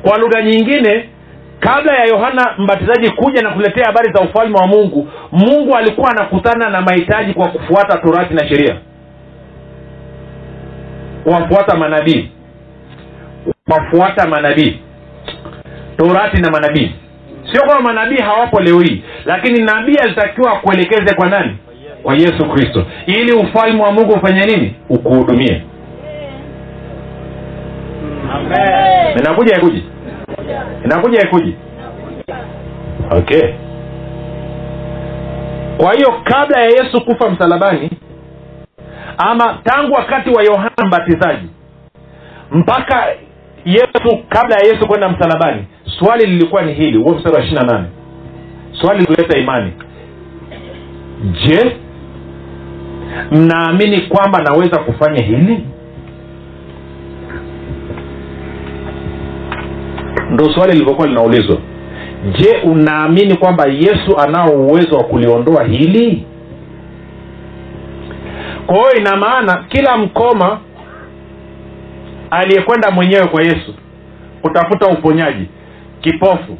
Kwa 0.01 0.17
lugha 0.17 0.41
nyingine 0.41 1.09
kabla 1.59 1.93
ya 1.93 2.05
yohana 2.05 2.53
mbatizaji 2.57 3.09
kuja 3.11 3.41
na 3.41 3.49
kuletea 3.51 3.85
habari 3.85 4.13
za 4.13 4.21
ufalme 4.21 4.57
wa 4.57 4.67
mungu 4.67 5.07
mungu 5.31 5.75
alikuwa 5.75 6.11
anakutana 6.11 6.69
na 6.69 6.81
mahitaji 6.81 7.33
kwa 7.33 7.47
kufuata 7.47 7.97
torati 7.97 8.33
na 8.33 8.47
sheria. 8.47 8.75
Wafuata 11.25 11.77
manabii. 11.77 12.29
Wafuata 13.67 14.27
manabii. 14.27 14.79
Torati 15.97 16.41
na 16.41 16.51
manabii. 16.51 16.91
Sio 17.51 17.61
kwamba 17.65 17.93
manabii 17.93 18.21
hawapo 18.21 18.59
leo 18.59 18.79
hii 18.79 19.03
lakini 19.25 19.63
nabii 19.63 19.95
alitakiwa 19.95 20.51
akuelekeze 20.57 21.15
kwa 21.15 21.29
nani? 21.29 21.57
Kwa 22.03 22.13
yesu 22.15 22.49
kristo. 22.49 22.85
Ili 23.05 23.31
ufalme 23.33 23.83
wa 23.83 23.91
mungu 23.91 24.13
ufanye 24.13 24.41
nini? 24.41 24.75
Ukuhudumie. 24.89 25.63
Inakuja 29.19 29.57
ikuji 29.57 29.83
inakuja 30.85 31.21
ikuji. 31.21 31.55
Okay. 33.11 33.53
Kwa 35.77 35.93
hiyo 35.93 36.13
kabla 36.23 36.59
ya 36.61 36.65
yesu 36.65 37.05
kufa 37.05 37.29
msalabani 37.29 37.89
ama 39.17 39.59
tangu 39.63 39.93
wakati 39.93 40.29
wa 40.29 40.43
yohana 40.43 40.85
mbatizaji 40.87 41.49
mpaka 42.51 43.05
yesu 43.65 44.23
kabla 44.29 44.55
ya 44.55 44.67
yesu 44.73 44.87
kwenda 44.87 45.09
msalabani 45.09 45.65
swali 45.99 46.25
lilikuwa 46.25 46.61
ni 46.61 46.73
hili 46.73 46.97
huo 46.97 47.13
mstari 47.15 47.35
wa 47.35 47.41
ishiri 47.41 47.55
na 47.61 47.73
nane. 47.73 47.87
Swali 48.81 49.05
lileta 49.05 49.37
imani. 49.37 49.71
Je 51.45 51.75
mnaamini 53.31 54.01
kwamba 54.01 54.41
naweza 54.43 54.79
kufanya 54.79 55.23
hili 55.23 55.65
ndo 60.31 60.53
swali 60.53 60.71
lilivyokuwa 60.73 61.07
linaulizwa. 61.07 61.57
Je 62.39 62.57
unaamini 62.63 63.35
kwamba 63.37 63.65
yesu 63.65 64.17
anao 64.17 64.49
uwezo 64.49 64.97
wa 64.97 65.03
kuliondoa 65.03 65.63
hili? 65.63 66.25
Kwa 68.65 68.75
hiyo 68.75 68.91
ina 68.97 69.15
maana 69.15 69.65
kila 69.69 69.97
mkoma 69.97 70.59
aliyekwenda 72.31 72.91
mwenyewe 72.91 73.27
kwa 73.27 73.41
yesu 73.43 73.73
kutafuta 74.41 74.87
uponyaji 74.87 75.45
kipofu 76.01 76.57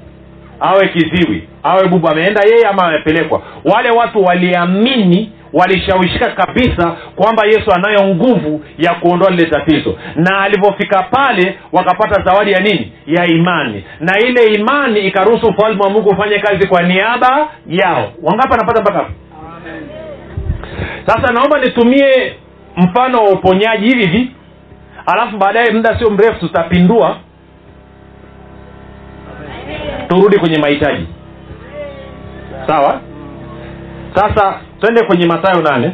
awe 0.60 0.88
kiziwi 0.88 1.48
awe 1.64 1.88
bubu 1.88 2.08
ameenda 2.10 2.42
yeye 2.44 2.68
ama 2.68 2.84
amepelekwa. 2.84 3.42
Wale 3.64 3.90
watu 3.90 4.24
waliamini 4.24 5.32
walishawishika 5.56 6.32
kabisa 6.32 6.92
kwamba 7.16 7.46
yesu 7.48 7.72
anayo 7.74 8.08
nguvu 8.16 8.66
ya 8.78 8.94
kuondoa 8.94 9.30
lile 9.30 9.46
tatizo. 9.46 9.98
Na 10.16 10.40
alivyofika 10.42 11.04
pale 11.04 11.58
wakapata 11.72 12.24
zawadi 12.24 12.52
ya 12.52 12.60
nini? 12.60 12.92
Ya 13.08 13.26
imani. 13.26 13.84
Na 14.00 14.20
ile 14.20 14.46
imani 14.46 15.00
ikaruhusu 15.00 15.48
ufalme 15.48 15.84
wa 15.84 15.90
mungu 15.90 16.10
ufanye 16.10 16.40
kazi 16.40 16.68
kwa 16.68 16.84
niaba 16.84 17.48
yao. 17.68 18.12
Wangapi 18.24 18.54
anapata 18.54 18.82
mpaka 18.82 18.98
hapo? 18.98 19.12
Sasa 21.06 21.34
naomba 21.34 21.60
nitumie 21.60 22.34
mfano 22.78 23.18
wa 23.24 23.30
uponyaji 23.30 23.86
hivi 23.86 24.08
hivi. 24.08 24.32
Alafu 25.06 25.38
baadaye 25.38 25.72
muda 25.72 26.00
sio 26.00 26.10
mrefu 26.10 26.40
tutapindua. 26.40 27.18
Turudi 30.08 30.38
kwenye 30.40 30.58
mahitaji. 30.58 31.08
Sawa 32.68 33.02
sasa 34.16 34.60
twende 34.80 35.04
kwenye 35.06 35.26
matayo 35.26 35.62
nane. 35.62 35.92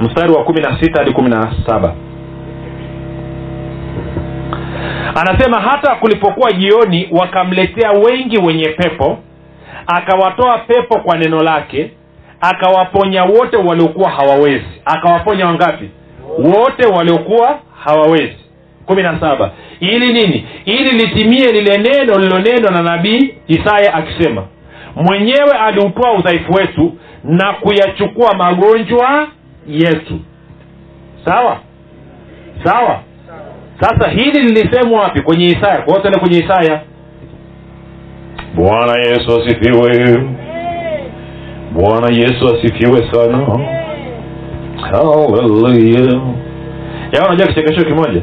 Mstari 0.00 0.32
wa 0.32 0.44
kumi 0.44 0.60
na 0.60 0.80
sita 0.80 0.98
hadi 0.98 1.12
kumi 1.12 1.30
na 1.30 1.52
saba. 1.66 1.94
Anasema 5.14 5.60
hata 5.60 5.94
kulipokuwa 5.94 6.52
jioni 6.52 7.08
wakamletea 7.10 7.90
wengi 7.90 8.38
wenye 8.38 8.68
pepo 8.68 9.18
akawatoa 9.86 10.58
pepo 10.58 10.98
kwa 11.00 11.18
neno 11.18 11.42
lake 11.42 11.90
akawaponya 12.40 13.24
wote 13.24 13.56
waliokuwa 13.56 14.10
hawawezi. 14.10 14.66
Akawaponya 14.84 15.46
wangapi? 15.46 15.90
Wote 16.38 16.86
waliokuwa 16.86 17.58
hawawezi. 17.84 18.36
Kumi 18.86 19.02
na 19.02 19.20
saba. 19.20 19.50
Ili 19.80 20.12
nini? 20.12 20.46
Ili 20.64 20.90
litimie 20.90 21.52
lile 21.52 21.78
neno 21.78 22.18
lilonenwa 22.18 22.70
na 22.70 22.82
nabii 22.82 23.34
isaya 23.48 23.94
akisema 23.94 24.42
mwenyewe 24.96 25.50
aliutoa 25.66 26.12
udhaifu 26.12 26.52
wetu 26.52 26.92
na 27.24 27.52
kuyachukua 27.52 28.34
magonjwa 28.34 29.28
yetu. 29.68 30.20
Sawa? 31.24 31.58
Sawa? 32.64 33.00
Sasa 33.80 34.08
hili 34.10 34.42
lilisemwa 34.42 35.00
wapi? 35.02 35.20
Kwenye 35.22 35.44
isaya. 35.44 35.82
Kwao 35.82 36.00
tuende 36.00 36.18
kwenye 36.20 36.38
isaya. 36.38 36.80
Bwana 38.54 38.92
yesu 39.06 39.40
asifiwe. 39.40 40.18
Bwana 41.72 42.08
yesu 42.16 42.48
asifiwe 42.56 43.12
sana. 43.12 43.46
Haleluya 44.90 46.20
ya 47.12 47.26
unajua 47.26 47.46
kichekesho 47.46 47.84
kimoja? 47.84 48.22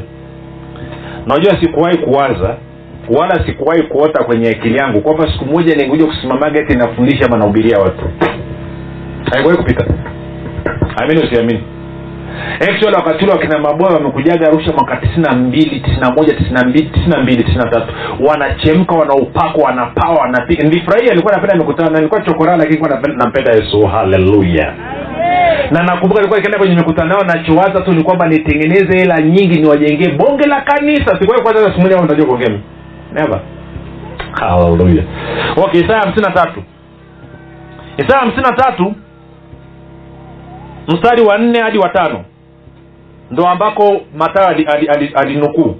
Najua 1.26 1.60
sikuwahi 1.60 1.98
kuwaza 1.98 2.56
wala 3.08 3.46
sikuwahi 3.46 3.82
kuota 3.82 4.24
kwenye 4.24 4.48
akili 4.48 4.76
yangu 4.76 5.00
kwamba 5.00 5.32
siku 5.32 5.44
moja 5.44 5.74
ningekuja 5.74 6.06
kusimamaga 6.06 6.60
eti 6.60 6.76
nafundisha 6.76 7.26
ama 7.26 7.44
watu. 7.44 8.04
Haikuwahi 9.32 9.58
kupita. 9.58 9.86
Amini 11.02 11.22
usiamini. 11.24 11.62
Actually 12.60 12.96
wakati 12.96 13.24
ule 13.24 13.32
wakina 13.32 13.58
maboya 13.58 13.94
wamekujaga 13.94 14.46
arusha 14.46 14.72
mwaka 14.72 14.96
tisini 14.96 15.22
na 15.22 15.32
mbili 15.32 15.80
tisini 15.80 16.00
na 16.00 16.10
moja 16.10 16.34
tisini 16.34 16.54
na 16.54 16.64
mbili 16.68 16.86
tisini 16.90 17.10
na 17.10 17.22
mbili 17.22 17.44
tisini 17.44 17.64
na 17.64 17.70
tatu. 17.70 17.92
Wanachemka 18.28 18.94
wanaupako 18.94 19.60
wanapawa 19.60 20.14
wanapiga. 20.20 20.64
Nilifurahia 20.64 21.08
nilikuwa 21.10 21.34
napenda 21.34 21.56
mikutano 21.56 21.90
nilikuwa 21.96 22.20
chokoraa 22.20 22.56
lakini 22.56 22.80
nilikuwa 22.80 23.14
nampenda 23.16 23.52
yesu. 23.52 23.86
Haleluya 23.86 24.74
na 25.70 25.82
nakumbuka 25.82 26.20
nilikuwa 26.20 26.38
nikienda 26.38 26.58
kwenye 26.58 26.74
mikutano 26.76 27.10
yao 27.14 27.24
nachowaza 27.24 27.80
tu 27.80 27.92
ni 27.92 28.02
kwamba 28.02 28.28
nitengeneze 28.28 28.98
hela 28.98 29.22
nyingi 29.22 29.60
niwajengee 29.60 30.08
bonge 30.08 30.48
la 30.48 30.60
kanisa. 30.60 31.18
Sikuwahi 31.20 31.42
kwanza 31.42 31.64
siku 31.64 31.80
moja 31.80 32.00
nitajua 32.00 32.26
kuongea 32.26 32.50
never. 33.14 33.40
Haleluya 34.40 35.04
okay 35.56 35.80
isaya 35.80 36.00
hamsini 36.00 36.26
na 36.26 36.32
tatu. 36.32 36.62
Isaya 37.98 38.20
hamsini 38.20 38.42
na 38.42 38.52
tatu 38.52 38.94
mstari 40.88 41.22
wa 41.22 41.38
nne 41.38 41.60
hadi 41.60 41.78
wa 41.78 41.88
tano. 41.88 42.24
Ndo 43.30 43.48
ambako 43.48 44.00
matayo 44.16 44.48
alinukuu 44.48 44.76
ali, 44.78 44.86
ali, 44.88 45.06
ali 45.06 45.14
alinukuu. 45.14 45.76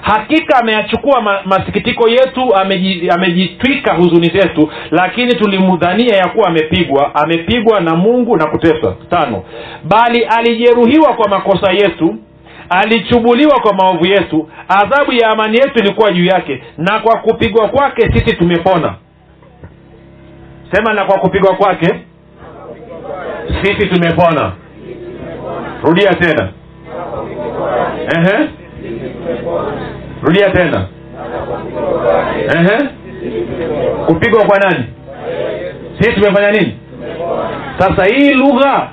hakika 0.00 0.58
ameyachukua 0.58 1.20
ma, 1.20 1.38
masikitiko 1.44 2.08
yetu 2.08 2.40
ameji- 2.56 3.10
amejitwika 3.14 3.94
huzuni 3.94 4.26
zetu 4.30 4.70
lakini 4.90 5.34
tulimdhania 5.34 6.16
ya 6.16 6.28
kuwa 6.28 6.48
amepigwa. 6.48 7.14
Amepigwa 7.14 7.80
na 7.80 7.94
mungu 7.96 8.36
na 8.36 8.46
kuteswa. 8.46 8.96
Tano. 9.10 9.44
Bali 9.84 10.24
alijeruhiwa 10.24 11.14
kwa 11.14 11.28
makosa 11.30 11.72
yetu 11.72 12.16
alichubuliwa 12.70 13.60
kwa 13.60 13.72
maovu 13.74 14.06
yetu. 14.06 14.48
Adhabu 14.68 15.12
ya 15.12 15.28
amani 15.30 15.56
yetu 15.58 15.78
ilikuwa 15.78 16.12
juu 16.12 16.24
yake. 16.24 16.62
Na 16.78 17.00
kwa 17.00 17.18
kupigwa 17.18 17.68
kwake 17.68 18.02
sisi 18.12 18.36
tumepona. 18.36 18.94
Sema 20.72 20.92
na 20.94 21.04
kwa 21.04 21.18
kupigwa 21.18 21.54
kwake 21.56 21.94
sisi 23.62 23.86
tumepona. 23.86 24.52
Rudia 25.82 26.14
tena. 26.14 26.48
Ehe. 28.16 28.48
rudia 30.22 30.50
tena. 30.50 30.86
Ehe. 32.56 32.88
kupigwa 34.06 34.44
kwa 34.44 34.58
nani? 34.58 34.84
Sisi 35.98 36.12
tumefanya 36.12 36.50
nini? 36.50 36.78
Sasa 37.78 38.04
hii 38.14 38.30
lugha 38.34 38.88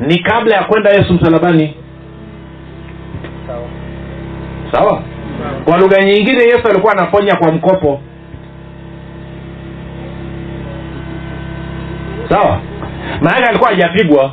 ni 0.00 0.18
kabla 0.18 0.56
ya 0.56 0.64
kwenda 0.64 0.90
yesu 0.90 1.14
msalabani 1.14 1.74
sawa? 4.74 5.02
Kwa 5.64 5.78
lugha 5.78 6.02
nyingine 6.02 6.42
yesu 6.42 6.68
alikuwa 6.70 6.92
anaponya 6.92 7.36
kwa 7.36 7.52
mkopo. 7.52 8.00
Sawa? 12.28 12.60
Maanake 13.20 13.44
alikuwa 13.48 13.70
hajapigwa. 13.70 14.32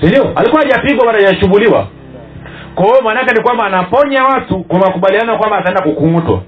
Sindio 0.00 0.32
alikuwa 0.36 0.62
hajapigwa 0.62 1.06
wala 1.06 1.18
hajashughuliwa 1.18 1.86
kwa 2.74 2.84
hiyo 2.84 3.00
maanaake 3.02 3.34
ni 3.34 3.42
kwamba 3.42 3.64
anaponya 3.64 4.24
watu 4.24 4.60
kwa 4.64 4.78
makubaliano 4.78 5.38
kwamba 5.38 5.58
ataenda 5.58 5.82
kukung'utwa 5.82 6.42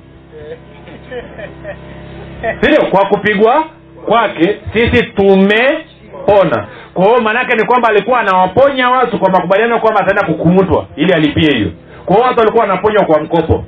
sindio 2.61 2.91
kwa 2.91 3.07
kupigwa 3.07 3.65
kwake 4.07 4.59
sisi 4.73 5.03
tumepona 5.07 6.67
kwa 6.95 7.05
hiyo 7.05 7.21
maanaake 7.21 7.57
ni 7.57 7.65
kwamba 7.65 7.89
alikuwa 7.89 8.21
anawaponya 8.21 8.91
watu 8.91 9.19
kwa 9.19 9.31
makubaliano 9.31 9.81
kwamba 9.81 10.01
ataenda 10.01 10.27
kukung'utwa 10.27 10.87
ili 10.97 11.13
alipie 11.13 11.51
hiyo 11.57 11.71
kwa 12.07 12.15
hiyo 12.17 12.27
watu 12.29 12.39
walikuwa 12.41 12.63
wanaponywa 12.65 13.05
kwa 13.05 13.21
mkopo. 13.23 13.65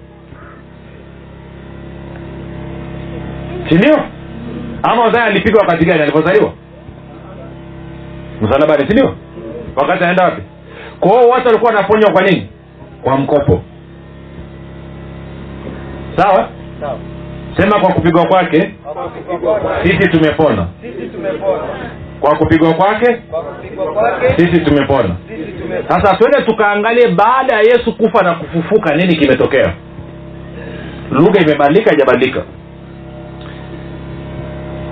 Sindio 3.68 3.98
ama 4.82 5.06
uzaya 5.08 5.24
alipigwa 5.24 5.60
wakati 5.60 5.84
gani? 5.84 6.02
Alipozaliwa 6.02 6.52
msalabani 8.42 8.86
sindio 8.88 9.14
wakati 9.76 10.02
anaenda 10.04 10.24
wapi? 10.24 10.42
Kwa 11.00 11.10
hiyo 11.10 11.28
watu 11.28 11.46
walikuwa 11.46 11.72
wanaponywa 11.72 12.12
kwa 12.12 12.22
nini? 12.22 12.48
Kwa 13.02 13.16
mkopo. 13.16 13.62
Sawa. 16.16 16.48
Sema 17.56 17.80
kwa 17.80 17.92
kupigwa 17.94 18.26
kwake 18.26 18.74
Kwa 18.84 19.08
kupigwa 19.08 19.60
kwake. 19.60 19.88
sisi 19.88 20.08
tumepona. 20.08 20.66
Sisi 20.82 21.06
tumepona. 21.08 21.62
Kwa 22.20 22.36
kupigwa 22.36 22.74
kwake? 22.74 23.16
Sisi 24.36 24.60
tumepona. 24.60 25.16
Sasa 25.88 26.16
twende 26.16 26.42
tukaangalie 26.42 27.08
baada 27.08 27.54
ya 27.56 27.60
yesu 27.60 27.96
kufa 27.96 28.22
na 28.24 28.34
kufufuka 28.34 28.96
nini 28.96 29.16
kimetokea? 29.16 29.74
Lugha 31.10 31.40
imebadilika 31.40 31.90
haijabadilika. 31.90 32.42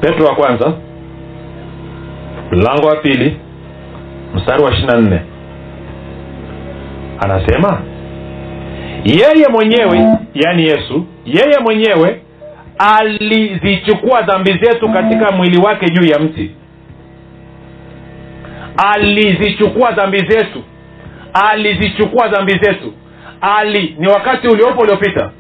Petro 0.01 0.27
wa 0.27 0.35
kwanza 0.35 0.73
mlango 2.51 2.87
wa 2.87 2.97
pili 2.97 3.37
mstari 4.35 4.63
wa 4.63 4.71
ishiri 4.73 4.87
na 4.87 5.01
nne. 5.01 5.21
Anasema 7.21 7.81
yeye 9.05 9.49
mwenyewe 9.53 10.19
yaani 10.35 10.63
yesu 10.65 11.07
yeye 11.27 11.59
mwenyewe 11.65 12.21
alizichukua 12.79 14.23
dhambi 14.23 14.53
zetu 14.53 14.89
katika 14.93 15.33
mwili 15.33 15.59
wake 15.61 15.87
juu 15.91 16.07
ya 16.07 16.19
mti 16.19 16.51
alizichukua 18.77 19.93
dhambi 19.93 20.19
zetu. 20.19 20.63
Alizichukua 21.51 22.29
dhambi 22.29 22.53
zetu. 22.53 22.93
Ali 23.41 23.97
ni 23.99 24.09
wakati 24.09 24.49
uliopo 24.49 24.81
uliopita? 24.83 25.31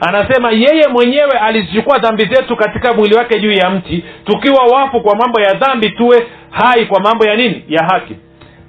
Anasema 0.00 0.50
yeye 0.50 0.88
mwenyewe 0.92 1.38
alizichukua 1.40 1.98
dhambi 1.98 2.24
zetu 2.24 2.56
katika 2.56 2.92
mwili 2.92 3.14
wake 3.14 3.40
juu 3.40 3.52
ya 3.52 3.70
mti 3.70 4.04
tukiwa 4.24 4.64
wafu 4.64 5.00
kwa 5.00 5.16
mambo 5.16 5.40
ya 5.40 5.54
dhambi 5.54 5.90
tuwe 5.90 6.26
hai 6.50 6.86
kwa 6.86 7.00
mambo 7.00 7.24
ya 7.24 7.36
nini? 7.36 7.64
Ya 7.68 7.84
haki. 7.92 8.16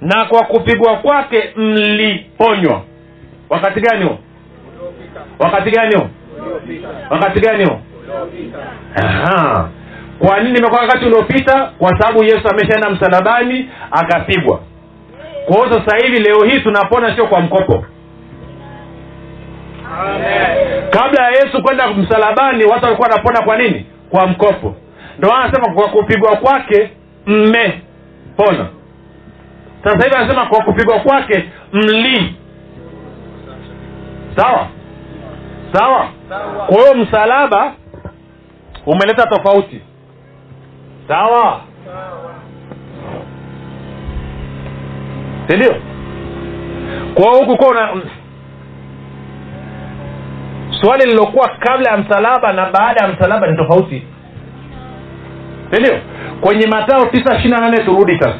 Na 0.00 0.24
kwa 0.24 0.42
kupigwa 0.44 0.96
kwake 0.96 1.50
mliponywa. 1.56 2.82
Wakati 3.48 3.80
gani 3.80 4.04
huo? 4.04 4.18
Wakati 5.38 5.70
gani 5.70 5.94
huo? 5.96 6.08
Wakati 7.10 7.40
gani 7.40 7.64
huo. 7.64 7.80
Kwa 10.18 10.40
nini 10.40 10.58
imekuwa 10.58 10.80
wakati 10.80 11.04
uliopita? 11.04 11.70
Kwa 11.78 11.98
sababu 12.00 12.24
yesu 12.24 12.48
ameshaenda 12.48 12.90
msalabani 12.90 13.70
akapigwa. 13.90 14.60
Kwa 15.46 15.56
hiyo 15.56 15.72
sasa 15.72 15.96
hivi 16.06 16.18
leo 16.18 16.38
hii 16.44 16.60
tunapona 16.60 17.14
sio 17.16 17.26
kwa 17.26 17.40
mkopo. 17.40 17.84
Kabla 20.90 21.22
ya 21.24 21.30
yesu 21.30 21.62
kwenda 21.62 21.88
msalabani 21.88 22.64
watu 22.64 22.84
walikuwa 22.84 23.08
wanapona 23.08 23.42
kwa 23.44 23.56
nini? 23.56 23.86
Kwa 24.10 24.26
mkopo. 24.26 24.74
Ndo 25.18 25.32
anasema 25.32 25.74
kwa 25.74 25.88
kupigwa 25.88 26.36
kwake 26.36 26.90
mmepona. 27.26 28.66
Sasa 29.84 30.04
hivi 30.04 30.16
anasema 30.16 30.46
kwa 30.46 30.64
kupigwa 30.64 31.00
kwake 31.00 31.44
mli. 31.72 32.34
Sawa? 34.36 34.66
Sawa. 35.72 36.08
Kwa 36.66 36.76
hiyo 36.80 36.94
msalaba 36.94 37.72
umeleta 38.86 39.26
tofauti 39.26 39.80
sawa? 41.08 41.60
Sindio 45.48 45.76
kwa 47.14 47.30
huku 47.38 47.56
kuwa 47.56 47.70
una 47.70 48.02
swali 50.80 51.04
lilokuwa 51.10 51.48
kabla 51.58 51.90
ya 51.90 51.96
msalaba 51.96 52.52
na 52.52 52.70
baada 52.70 53.04
ya 53.06 53.12
msalaba 53.12 53.46
ni 53.46 53.56
tofauti. 53.56 54.02
Sindio 55.70 55.98
kwenye 56.40 56.66
matao 56.66 57.06
tisa 57.06 57.34
ishiri 57.34 57.50
na 57.50 57.60
nane 57.60 57.76
turudi 57.84 58.18
sasa. 58.18 58.38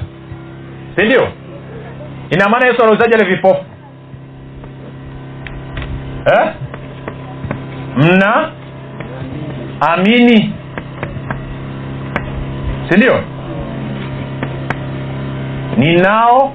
Sindio 0.96 1.28
ina 2.30 2.48
maana 2.48 2.66
yesu 2.66 2.82
anauzaji 2.82 3.14
ale 3.14 3.24
vipofu 3.36 3.64
eh? 6.26 6.52
mna 7.96 8.50
amini 9.80 10.54
sindio 12.88 13.20
ninao 15.76 16.54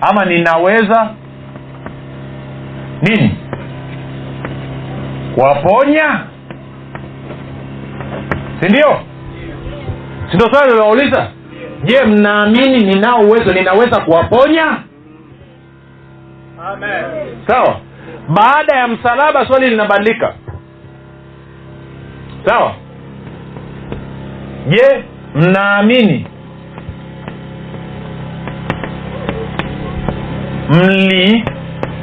ama 0.00 0.24
ninaweza? 0.24 1.10
Nini? 3.02 3.36
Kuwaponya? 5.34 6.20
Sindio 8.60 9.00
sindo 10.30 10.46
swali 10.52 10.70
liliwauliza 10.70 11.28
je 11.84 12.04
mnaamini 12.04 12.78
ninao 12.94 13.18
uwezo 13.20 13.52
ninaweza 13.52 14.00
kuwaponya? 14.00 14.78
Amen. 16.66 17.04
sawa. 17.46 17.80
Baada 18.28 18.76
ya 18.76 18.88
msalaba 18.88 19.46
swali 19.46 19.70
linabadilika. 19.70 20.34
Sawa. 22.46 22.72
Je 24.68 25.04
mnaamini? 25.34 26.26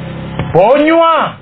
Mliponywa 0.02 1.36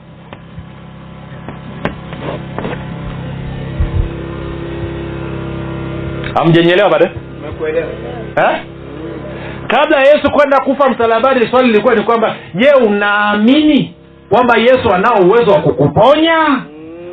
hamjenyelewa 6.35 6.91
bado 6.91 7.05
eh? 8.37 8.61
kabla 9.67 9.97
ya 9.97 10.03
yesu 10.15 10.31
kwenda 10.33 10.59
kufa 10.65 10.91
msalabani 10.91 11.49
swali 11.51 11.69
lilikuwa 11.69 11.95
ni 11.95 12.03
kwamba 12.03 12.37
je 12.55 12.71
unaamini 12.87 13.95
kwamba 14.29 14.59
yesu 14.59 14.91
anao 14.95 15.17
uwezo 15.29 15.51
wa 15.51 15.61
kukuponya 15.61 16.63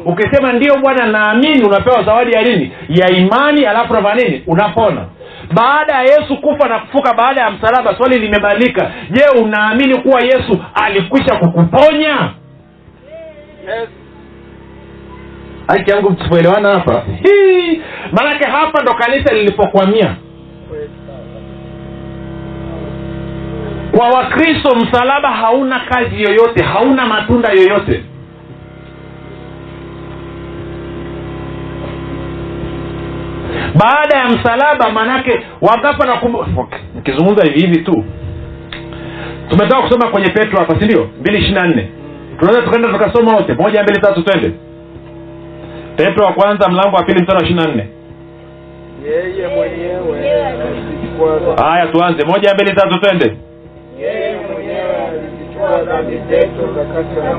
ukisema 0.06 0.54
ndio 0.54 0.76
bwana 0.82 1.06
naamini 1.06 1.64
unapewa 1.66 2.04
zawadi 2.04 2.32
ya 2.32 2.42
nini? 2.42 2.72
Ya 2.90 3.10
imani 3.10 3.66
alafu 3.66 3.94
nafanya 3.94 4.24
nini? 4.24 4.44
Unapona. 4.48 5.06
Baada 5.54 5.94
ya 5.94 6.02
yesu 6.02 6.38
kufa 6.42 6.68
na 6.70 6.80
kufuka 6.80 7.14
baada 7.14 7.42
ya 7.42 7.52
msalaba 7.52 7.98
swali 7.98 8.20
limebadilika 8.20 8.92
je 9.10 9.24
unaamini 9.42 9.98
kuwa 10.02 10.22
yesu 10.22 10.64
alikwisha 10.74 11.36
kukuponya? 11.36 12.32
Yes. 13.68 13.90
haki 15.68 15.92
yangu 15.92 16.14
tusipoelewana 16.14 16.70
hapa. 16.72 17.04
Maanake 18.12 18.50
hapa 18.50 18.82
ndo 18.82 18.94
kanisa 18.94 19.34
lilipokwamia. 19.34 20.16
Kwa 23.98 24.08
wakristo 24.10 24.76
msalaba 24.76 25.30
hauna 25.32 25.80
kazi 25.80 26.24
yoyote 26.24 26.64
hauna 26.64 27.06
matunda 27.06 27.50
yoyote 27.50 28.04
baada 33.76 34.18
ya 34.18 34.30
msalaba 34.30 34.90
manake 34.92 35.42
wagapa 35.62 36.06
na 36.06 36.22
nikizungumza 36.96 37.44
hivi 37.44 37.60
hivi 37.60 37.78
tu. 37.78 38.04
Tumetoka 39.50 39.82
kusoma 39.82 40.12
kwenye 40.12 40.30
petro 40.30 40.60
hapa 40.60 40.80
sindio 40.80 41.10
mbili 41.20 41.38
ishiri 41.38 41.54
na 41.54 41.68
nne. 41.68 41.90
Tunaweza 42.40 42.62
tukaenda 42.62 42.90
tukasoma 42.90 43.36
wote? 43.36 43.54
Moja 43.54 43.84
mbili 43.84 44.02
tatu 44.02 44.22
twende. 44.24 44.52
Petro 45.96 46.26
wa 46.26 46.34
kwanza 46.34 46.70
mlango 46.70 46.96
wa 46.96 47.04
pili 47.04 47.22
mstari 47.22 47.38
wa 47.40 47.44
ishiri 47.44 47.60
na 47.60 47.74
nne. 47.74 47.88
Yeye 49.06 49.48
mwenyewe 49.48 50.38
haya 51.58 51.88
tuanze. 51.88 52.26
Moja 52.26 52.54
mbili 52.54 52.76
tatu 52.76 53.00
twende. 53.00 53.38
Yeye 54.00 54.36
mwenyewe 54.36 55.22
alizichukua 55.58 55.84
dhambi 55.84 56.22
zetu 56.30 56.68
katika 56.76 57.34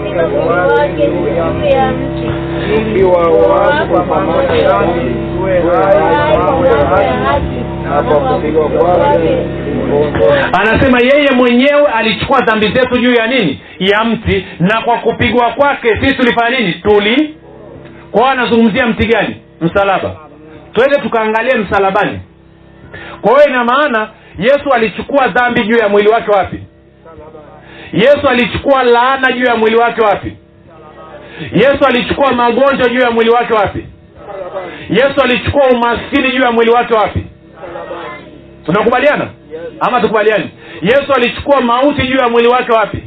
mti 1.93 2.31
ukiwa 2.81 3.23
wafu 3.23 4.03
pamoja 4.09 4.69
nami 4.69 5.15
tuwe 5.37 5.61
hai 5.61 6.39
mambo 6.39 6.67
ya 6.67 6.87
haki 6.87 7.65
anasema 10.61 10.99
yeye 11.01 11.31
mwenyewe 11.37 11.87
alichukua 11.95 12.41
dhambi 12.41 12.67
zetu 12.67 13.01
juu 13.01 13.13
ya 13.13 13.27
nini? 13.27 13.61
Ya 13.79 14.05
mti. 14.05 14.47
Na 14.61 14.81
kwa 14.83 14.99
kupigwa 14.99 15.51
kwake 15.51 15.97
sisi 16.01 16.15
tulifanya 16.17 16.59
nini? 16.59 16.73
Tuli? 16.73 17.37
Kwao 18.11 18.27
anazungumzia 18.31 18.87
mti 18.87 19.09
gani? 19.09 19.37
Msalaba. 19.61 20.17
Twende 20.73 21.01
tukaangalie 21.01 21.55
msalabani. 21.55 22.21
Kwa 23.21 23.33
hiyo 23.33 23.45
ina 23.49 23.65
maana 23.65 24.09
yesu 24.39 24.73
alichukua 24.75 25.29
dhambi 25.29 25.65
juu 25.65 25.77
ya 25.79 25.89
mwili 25.89 26.09
wake 26.09 26.31
wapi 26.31 26.61
yesu 27.93 28.29
alichukua 28.29 28.83
laana 28.85 29.33
juu 29.33 29.45
ya 29.45 29.57
mwili 29.57 29.77
wake 29.77 30.01
wapi? 30.01 30.37
Yesu 31.53 31.85
alichukua 31.89 32.33
magonjwa 32.33 32.89
juu 32.89 32.99
ya 33.01 33.11
mwili 33.11 33.31
wake 33.31 33.53
wapi? 33.55 33.87
Yesu 34.91 35.21
alichukua 35.25 35.63
umaskini 35.71 36.31
juu 36.33 36.43
ya 36.43 36.53
mwili 36.53 36.71
wake 36.71 36.95
wapi? 36.95 37.25
Tunakubaliana? 38.67 39.29
Ama 39.81 40.01
tukubaliani 40.01 40.51
yesu 40.83 41.13
alichukua 41.17 41.61
mauti 41.61 42.03
juu 42.07 42.17
ya 42.17 42.29
mwili 42.29 42.49
wake 42.49 42.73
wapi? 42.73 43.03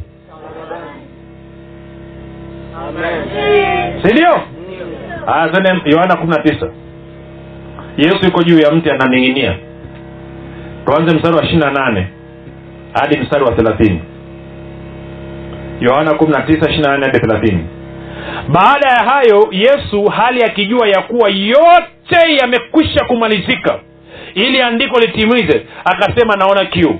Sindio 4.04 4.41
tene 5.54 5.82
yohana 5.86 6.15
kumi 6.15 6.30
na 6.36 6.44
tisa. 6.44 6.72
Yesu 7.98 8.26
yuko 8.26 8.44
juu 8.44 8.60
ya 8.60 8.72
mti 8.72 8.89
ananing'inia. 8.91 9.56
Tuanze 10.86 11.15
mstari 11.15 11.36
wa 11.36 11.44
ishiri 11.44 11.60
na 11.60 11.72
nane 11.72 12.08
hadi 12.94 13.17
mstari 13.17 13.44
wa 13.44 13.52
thelathini 13.56 14.02
yohana 15.82 16.13
baada 18.48 18.88
ya 18.88 19.04
hayo 19.12 19.48
yesu 19.52 20.06
hali 20.06 20.44
akijua 20.44 20.88
ya 20.88 21.02
kuwa 21.02 21.30
yote 21.30 22.36
yamekwisha 22.41 23.06
kumalizika 23.06 23.80
ili 24.36 24.62
andiko 24.62 25.00
litimize 25.00 25.65
akasema 25.86 26.36
naona 26.36 26.65
kiu. 26.65 27.00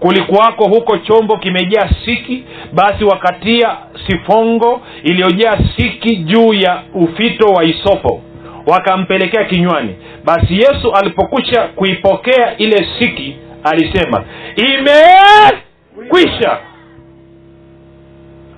Kulikuwako 0.00 0.64
huko 0.68 0.98
chombo 0.98 1.36
kimejaa 1.36 1.88
siki 2.04 2.44
basi 2.72 3.04
wakatia 3.04 3.76
sifongo 4.06 4.80
iliyojaa 5.02 5.58
siki 5.76 6.16
juu 6.16 6.54
ya 6.54 6.82
ufito 6.94 7.46
wa 7.46 7.64
isopo 7.64 8.22
wakampelekea 8.66 9.44
kinywani. 9.44 9.94
Basi 10.24 10.54
yesu 10.54 10.92
alipokwisha 10.92 11.62
kuipokea 11.62 12.56
ile 12.56 12.86
siki 12.98 13.36
alisema 13.64 14.24
imekwisha 14.56 14.98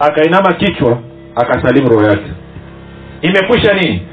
akainama 0.01 0.53
kichwa 0.53 0.99
akasalimu 1.37 1.89
roho 1.89 2.05
yake. 2.07 2.31
Imekwisha 3.23 3.75
nini? 3.75 4.07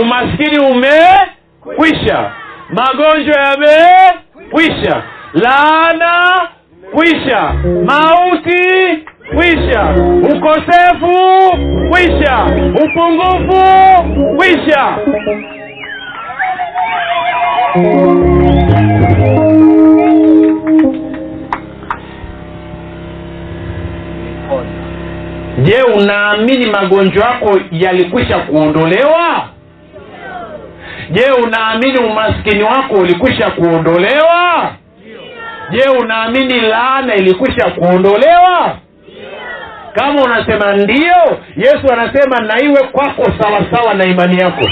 Umaskini 0.00 0.58
umekwisha. 0.58 2.30
Magonjwa 2.70 3.36
yamekwisha. 3.40 5.02
Laana 5.34 6.40
kwisha. 6.94 7.52
Mauti 7.84 8.98
kwisha. 9.34 9.94
Ukosefu 10.22 11.16
kwisha. 11.90 12.46
Upungufu 12.84 13.64
kwisha 14.36 14.96
je 25.62 25.82
unaamini 25.82 26.70
magonjwa 26.70 27.26
yako 27.26 27.60
yalikwisha 27.70 28.38
kuondolewa? 28.38 29.48
Je 31.10 31.30
unaamini 31.44 31.98
umaskini 31.98 32.62
wako 32.62 32.94
ulikwisha 32.94 33.50
kuondolewa? 33.50 34.70
Je 35.70 35.88
unaamini 36.00 36.60
laana 36.60 37.14
ilikwisha 37.14 37.70
kuondolewa? 37.70 38.76
Kama 39.92 40.22
unasema 40.22 40.72
ndio 40.76 41.38
yesu 41.56 41.92
anasema 41.92 42.40
na 42.40 42.62
iwe 42.62 42.82
kwako 42.92 43.24
sawasawa 43.40 43.94
na 43.94 44.04
imani 44.04 44.38
yako. 44.40 44.60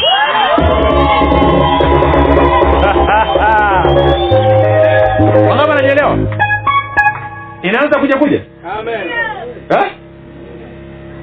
Wangapi 5.49 5.71
ananyelewa 5.73 6.19
inaanza 7.63 8.01
kuja 8.01 8.17
kuja? 8.19 8.41
Amen. 8.79 9.01
eh? 9.71 9.91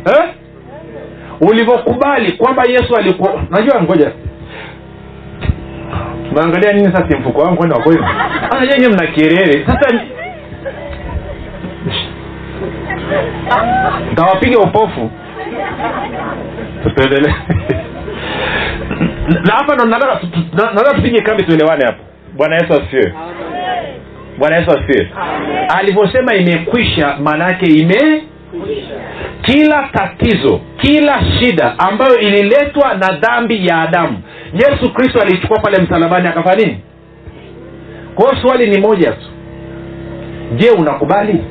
Eh? 0.06 0.30
ulivyokubali 1.42 2.32
kwamba 2.32 2.64
yesu 2.70 2.96
alikuwa 2.96 3.44
najua 3.50 3.82
ngoja. 3.82 4.12
Naangalia 6.36 6.74
nini 6.74 6.86
sasa 6.94 7.18
mfuko 7.20 7.42
wangu 7.42 7.58
kwenda 7.58 7.76
wakwenu 7.76 8.06
anajanye 8.52 8.88
mna 8.88 9.08
kelele. 9.08 9.66
Sasa 9.66 10.00
ntawapiga 14.12 14.60
upofu. 14.60 15.12
Tuendelee 16.96 17.34
na 19.46 19.54
hapa 19.54 19.76
nataka 19.76 20.16
tu- 20.16 20.28
tu- 20.28 20.46
na- 20.54 20.72
nataka 20.72 20.94
tupige 20.96 21.22
kambi 21.22 21.44
tuelewane 21.44 21.86
hapa 21.86 21.98
bwana 22.38 22.56
yesu 22.56 22.74
asifiwe. 22.74 23.14
Bwana 24.38 24.56
yesu 24.58 24.72
asifiwe. 24.72 25.12
Alivyosema 25.78 26.36
imekwisha 26.36 27.18
maana 27.24 27.46
yake 27.46 27.66
ime 27.66 28.24
kila 29.46 29.90
tatizo 29.94 30.60
kila 30.78 31.22
shida 31.40 31.80
ambayo 31.80 32.18
ililetwa 32.20 32.94
na 32.94 33.08
dhambi 33.18 33.68
ya 33.68 33.82
adamu 33.82 34.18
yesu 34.54 34.94
kristo 34.94 35.22
aliichukua 35.22 35.60
pale 35.60 35.82
msalabani 35.82 36.28
akafanya 36.28 36.66
nini? 36.66 36.80
Kwa 38.16 38.42
swali 38.42 38.68
ni 38.70 38.78
moja 38.82 39.12
tu. 39.12 39.26
Je 40.56 40.70
unakubali 40.70 41.44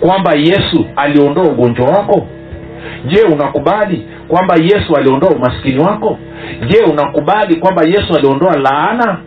kwamba 0.00 0.34
yesu 0.34 0.86
aliondoa 0.96 1.44
ugonjwa 1.44 1.86
wako? 1.86 2.26
Je 3.06 3.22
unakubali 3.22 4.06
kwamba 4.28 4.54
yesu 4.62 4.96
aliondoa 4.96 5.30
umaskini 5.30 5.78
wako? 5.80 6.18
Je 6.68 6.78
unakubali 6.82 7.56
kwamba 7.56 7.82
yesu 7.84 8.16
aliondoa 8.16 8.56
laana? 8.56 9.18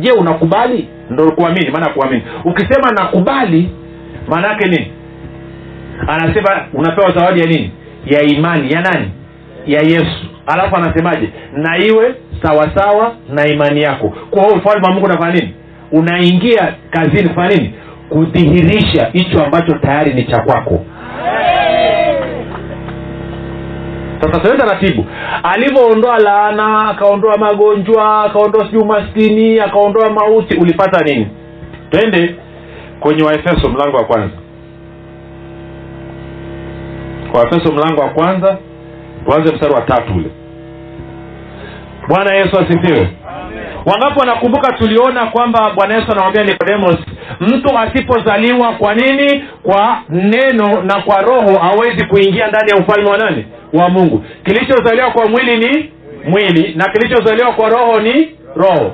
Je 0.00 0.12
unakubali? 0.12 0.88
Ndo 1.10 1.30
kuamini 1.32 1.70
maana 1.70 1.88
kuamini. 1.92 2.22
Ukisema 2.44 2.90
nakubali 2.90 3.68
maana 4.28 4.48
yake 4.48 4.68
nini 4.68 4.90
anasema 6.08 6.66
unapewa 6.72 7.10
zawadi 7.10 7.40
ya 7.40 7.46
nini? 7.46 7.70
Ya 8.06 8.22
imani. 8.22 8.72
Ya 8.72 8.80
nani? 8.80 9.10
Ya 9.66 9.80
yesu. 9.80 10.26
Alafu 10.46 10.76
anasemaje? 10.76 11.28
Na 11.52 11.78
iwe 11.78 12.14
sawasawa 12.42 13.12
na 13.28 13.46
imani 13.46 13.82
yako. 13.82 14.08
Kwa 14.30 14.42
hiyo 14.42 14.54
ufalme 14.54 14.86
wa 14.86 14.92
mungu 14.92 15.06
unafanya 15.06 15.32
nini? 15.34 15.54
Unaingia 15.92 16.74
kazini 16.90 17.28
kufanya 17.28 17.56
nini? 17.56 17.74
Kudhihirisha 18.08 19.06
hicho 19.12 19.44
ambacho 19.44 19.78
tayari 19.78 20.14
ni 20.14 20.24
cha 20.24 20.42
kwako. 20.42 20.84
Sasa 24.20 24.40
tuende 24.40 24.58
taratibu. 24.64 25.06
Alivyoondoa 25.42 26.18
laana 26.18 26.88
akaondoa 26.90 27.36
magonjwa 27.38 28.24
akaondoa 28.24 28.64
sijui 28.66 28.82
umaskini 28.82 29.60
akaondoa 29.60 30.10
mauti 30.10 30.56
ulipata 30.56 31.04
nini? 31.04 31.28
Twende 31.90 32.34
kwenye 33.00 33.22
waefeso 33.22 33.68
mlango 33.68 33.96
wa 33.96 34.04
kwanza 34.04 34.36
waefeso 37.34 37.72
mlango 37.72 38.00
wa 38.00 38.08
kwanza 38.08 38.58
tuanze 39.24 39.54
mstari 39.54 39.74
wa 39.74 39.80
tatu 39.80 40.12
ule. 40.16 40.30
Bwana 42.08 42.34
yesu 42.34 42.58
asifiwe. 42.58 43.08
Wangapi 43.86 44.18
wanakumbuka 44.20 44.72
tuliona 44.72 45.26
kwamba 45.26 45.70
bwana 45.74 45.94
yesu 45.94 46.12
anamwambia 46.12 46.44
nikodemos 46.44 46.96
mtu 47.40 47.78
asipozaliwa 47.78 48.72
kwa 48.72 48.94
nini? 48.94 49.44
Kwa 49.62 49.98
neno 50.08 50.82
na 50.82 51.02
kwa 51.02 51.22
roho 51.22 51.58
hawezi 51.58 52.04
kuingia 52.06 52.46
ndani 52.46 52.70
ya 52.70 52.76
ufalme 52.76 53.10
wa 53.10 53.18
nani? 53.18 53.46
Wa 53.72 53.88
mungu. 53.88 54.24
Kilichozaliwa 54.44 55.10
kwa 55.10 55.28
mwili 55.28 55.56
ni 55.56 55.90
mwili 56.28 56.74
na 56.76 56.84
kilichozaliwa 56.88 57.52
kwa 57.52 57.68
roho 57.68 58.00
ni 58.00 58.30
roho. 58.56 58.92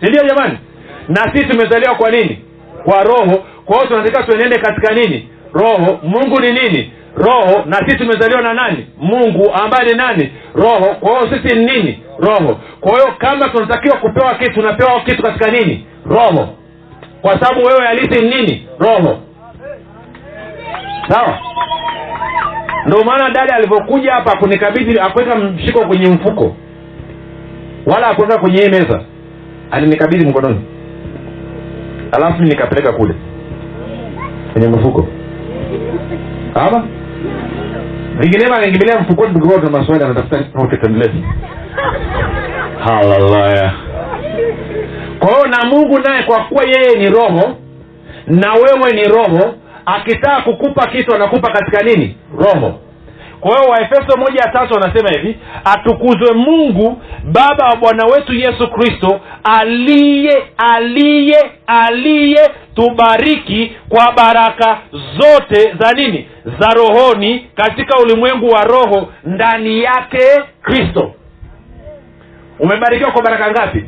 Sindio 0.00 0.22
jamani? 0.28 0.58
Na 1.08 1.32
sisi 1.32 1.44
tumezaliwa 1.44 1.94
kwa 1.94 2.10
nini? 2.10 2.38
Kwa 2.84 3.02
roho. 3.02 3.44
Kwa 3.64 3.76
hiyo 3.76 3.88
tunatakiwa 3.88 4.22
tuenende 4.22 4.58
katika 4.58 4.94
nini? 4.94 5.28
Roho. 5.52 5.98
Mungu 6.02 6.40
ni 6.40 6.52
nini 6.52 6.92
roho 7.16 7.62
na 7.66 7.76
sisi 7.76 7.96
tumezaliwa 7.98 8.42
na 8.42 8.54
nani? 8.54 8.86
Mungu 8.98 9.50
ambaye 9.62 9.88
ni 9.90 9.94
nani? 9.96 10.32
Roho. 10.54 10.94
Kwa 11.00 11.10
hiyo 11.10 11.36
sisi 11.42 11.56
ni 11.56 11.64
nini? 11.66 12.02
Roho. 12.18 12.60
Kwa 12.80 12.92
hiyo 12.92 13.06
kama 13.18 13.48
tunatakiwa 13.48 13.96
kupewa 13.96 14.34
kitu 14.34 14.52
tunapewa 14.52 15.00
kitu 15.00 15.22
katika 15.22 15.50
nini? 15.50 15.86
Roho. 16.06 16.48
Kwa 17.22 17.40
sababu 17.40 17.66
wewe 17.66 17.86
halisi 17.86 18.20
ni 18.22 18.28
nini? 18.34 18.68
Roho. 18.78 19.18
Sawa? 21.08 21.38
Ndio 22.86 23.04
maana 23.04 23.30
dada 23.30 23.54
alivyokuja 23.56 24.12
hapa 24.12 24.38
kunikabidhi 24.38 24.98
akuweka 25.00 25.34
mshiko 25.36 25.86
kwenye 25.86 26.06
mfuko. 26.10 26.56
Wala 27.86 28.06
akuweka 28.06 28.38
kwenye 28.38 28.62
hii 28.62 28.68
meza. 28.68 29.00
Alinikabidhi 29.70 30.26
mkononi. 30.26 30.60
Alafu 32.12 32.42
nikapeleka 32.42 32.92
kule. 32.92 33.14
Kwenye 34.52 34.68
mfuko. 34.68 35.08
Ama 36.54 36.86
vinginevyo 38.18 38.54
angekimbilia 38.54 39.00
mfukoni 39.00 39.34
tukikuwa 39.34 39.58
tuna 39.60 39.78
maswali 39.78 40.04
anatafuta 40.04 40.76
tuendelee 40.76 41.22
haleluya 42.84 43.72
kwa 45.18 45.28
hiyo 45.28 45.46
na 45.46 45.64
mungu 45.64 45.98
naye 45.98 46.22
kwa 46.22 46.44
kuwa 46.44 46.64
yeye 46.64 46.98
ni 46.98 47.10
roho 47.10 47.56
na 48.26 48.52
wewe 48.54 48.92
ni 48.94 49.04
roho 49.04 49.54
akitaka 49.86 50.42
kukupa 50.42 50.86
kitu 50.86 51.14
anakupa 51.14 51.52
katika 51.52 51.82
nini? 51.82 52.16
Roho 52.38 52.80
kwa 53.40 53.58
hiyo 53.58 53.70
waefeso 53.70 54.16
moja 54.18 54.40
ya 54.44 54.52
tatu 54.52 54.74
wanasema 54.74 55.10
hivi 55.10 55.38
atukuzwe 55.64 56.34
mungu 56.34 57.02
baba 57.24 57.66
wa 57.68 57.76
bwana 57.76 58.04
wetu 58.06 58.34
yesu 58.34 58.68
kristo 58.70 59.20
aliye 59.44 60.42
aliye 60.56 61.50
aliye 61.66 62.50
tubariki 62.74 63.72
kwa 63.88 64.12
baraka 64.12 64.78
zote 65.18 65.74
za 65.80 65.92
nini? 65.92 66.28
Za 66.60 66.68
rohoni 66.74 67.46
katika 67.54 67.98
ulimwengu 67.98 68.46
wa 68.48 68.64
roho 68.64 69.08
ndani 69.24 69.82
yake 69.82 70.18
kristo. 70.62 71.12
Umebarikiwa 72.58 73.10
kwa 73.10 73.22
baraka 73.22 73.50
ngapi? 73.50 73.84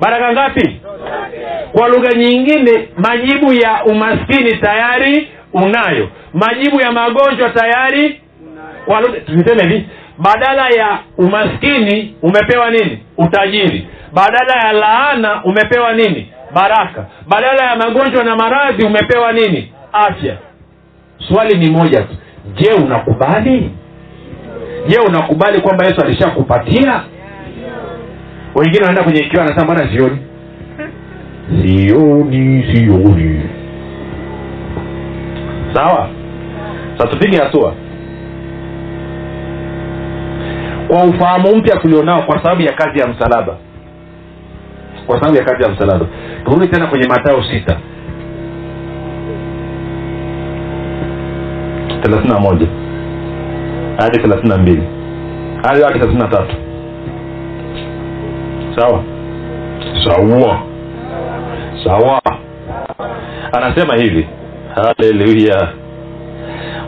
Baraka 0.00 0.32
ngapi? 0.32 0.80
Kwa 1.72 1.88
lugha 1.88 2.12
nyingine 2.12 2.88
majibu 2.96 3.52
ya 3.52 3.84
umaskini 3.84 4.56
tayari 4.56 5.28
unayo. 5.52 6.08
Majibu 6.34 6.80
ya 6.80 6.92
magonjwa 6.92 7.50
tayari 7.50 8.20
kwa 8.86 9.00
lugha 9.00 9.20
tuseme 9.20 9.62
hivi 9.62 9.86
badala 10.18 10.68
ya 10.68 10.98
umaskini 11.18 12.14
umepewa 12.22 12.70
nini? 12.70 12.98
Utajiri. 13.18 13.86
Badala 14.12 14.66
ya 14.66 14.72
laana 14.72 15.44
umepewa 15.44 15.92
nini? 15.92 16.32
Baraka. 16.54 17.06
Badala 17.28 17.64
ya 17.64 17.76
magonjwa 17.76 18.24
na 18.24 18.36
maradhi 18.36 18.86
umepewa 18.86 19.32
nini? 19.32 19.72
Afya. 19.92 20.36
Swali 21.28 21.58
ni 21.58 21.70
moja 21.70 22.02
tu. 22.02 22.16
Je 22.54 22.72
unakubali? 22.84 23.70
Je 24.88 24.98
unakubali 24.98 25.60
kwamba 25.60 25.84
yesu 25.86 26.00
alishakupatia? 26.04 27.02
Wengine 28.54 28.80
wanaenda 28.80 29.02
kwenye 29.04 29.20
ikiwa 29.20 29.42
anasema 29.44 29.74
bana 29.74 29.90
sioni? 29.92 30.18
Sioni 31.62 32.64
sioni. 32.74 33.42
Sawa? 35.74 36.08
Sasa 36.98 37.08
tupige 37.10 37.36
hatua 37.38 37.74
kwa 40.88 41.04
ufahamu 41.04 41.56
mpya 41.56 41.76
tulionao 41.76 42.22
kwa 42.22 42.42
sababu 42.42 42.62
ya 42.62 42.72
kazi 42.72 42.98
ya 42.98 43.06
msalaba. 43.08 43.56
Kwa 45.06 45.16
sababu 45.20 45.36
ya 45.36 45.44
kazi 45.44 45.62
ya 45.62 45.68
msalaba. 45.68 46.06
Turudi 46.44 46.68
tena 46.68 46.86
kwenye 46.86 47.08
matayo 47.08 47.44
sita. 47.44 47.76
thelathini 52.02 52.34
na 52.34 52.40
moja. 52.40 52.66
Hadi 53.98 54.18
thelathini 54.18 54.48
na 54.48 54.58
mbili. 54.58 54.82
Hadi 55.62 55.82
hadi 55.82 55.98
thelathini 55.98 56.22
na 56.22 56.28
tatu. 56.28 56.54
Sawa? 58.76 59.04
Sawa. 60.04 60.60
Sawa. 61.84 62.20
Anasema 63.52 63.96
hivi. 63.96 64.28
Haleluya 64.74 65.68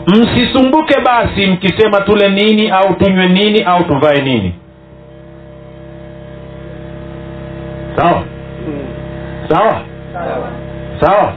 msisumbuke 0.09 0.99
basi 1.05 1.47
mkisema 1.47 2.01
tule 2.01 2.29
nini 2.29 2.69
au 2.69 2.93
tunywe 2.95 3.27
nini 3.27 3.63
au 3.63 3.83
tuvae 3.83 4.21
nini. 4.21 4.55
Sawa? 7.95 8.23
Sawa? 9.49 9.81
Sawa? 11.01 11.33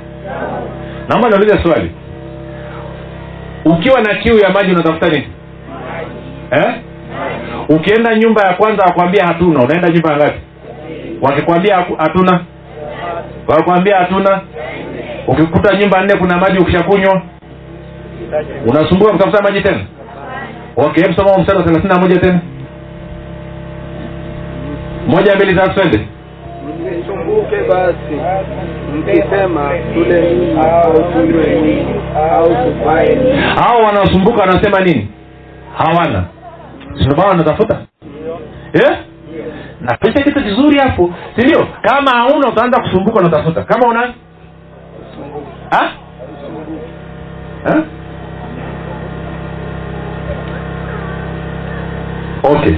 Naomba 1.09 1.29
niulize 1.29 1.59
swali. 1.63 1.91
Ukiwa 3.65 4.01
na 4.01 4.15
kiu 4.15 4.39
ya 4.39 4.51
maji 4.51 4.71
unatafuta 4.73 5.09
nini? 5.09 5.27
Eh? 6.51 6.75
ukienda 7.69 8.15
nyumba 8.15 8.43
ya 8.43 8.55
kwanza 8.55 8.83
wakwambia 8.85 9.27
hatuna. 9.27 9.61
Unaenda 9.65 9.89
nyumba 9.89 10.11
ya 10.13 10.17
ngapi? 10.17 10.39
Wakikwambia 11.23 11.77
hatuna? 11.99 12.41
Wakwambia 13.49 13.97
hatuna? 13.97 14.41
Ukikuta 15.27 15.77
nyumba 15.77 16.01
nne 16.05 16.17
kuna 16.17 16.39
maji 16.39 16.59
ukishakunywa 16.59 17.23
unasumbua 18.67 19.13
kutafuta 19.13 19.43
maji 19.43 19.61
tena? 19.61 19.81
Okay 20.77 21.03
hebu 21.03 21.15
soma 21.15 21.39
mstari 21.39 21.59
wa 21.59 21.65
thelathini 21.65 21.95
na 21.95 22.01
moja 22.01 22.21
tena. 22.21 22.41
Moja 25.07 25.35
mbili 25.35 25.55
tatu 25.55 25.75
twende. 25.75 26.07
Msisumbuke 26.81 27.57
basi 27.69 28.21
mkisema 28.97 29.71
tule 29.95 30.21
nini 30.21 30.59
au 30.61 31.13
tunywe 31.13 31.87
au 32.33 32.49
tuvae 32.49 33.37
hao 33.57 33.83
wanaosumbuka 33.87 34.41
wanasema 34.41 34.81
nini? 34.81 35.09
Hawana. 35.77 36.25
Sindomana 36.95 37.29
wanatafuta? 37.29 37.79
Yeah? 38.75 38.99
na 39.81 39.97
pesa 39.97 40.23
kitu 40.23 40.43
kizuri 40.43 40.79
hapo 40.79 41.11
si 41.37 41.43
ndio? 41.47 41.67
Kama 41.83 42.11
hauna 42.11 42.49
utaanza 42.49 42.81
kusumbuka 42.81 43.21
unatafuta. 43.21 43.63
Kama 43.65 43.89
una? 43.89 44.01
Ha? 45.71 45.91
Ha? 47.65 47.83
Okay 52.63 52.77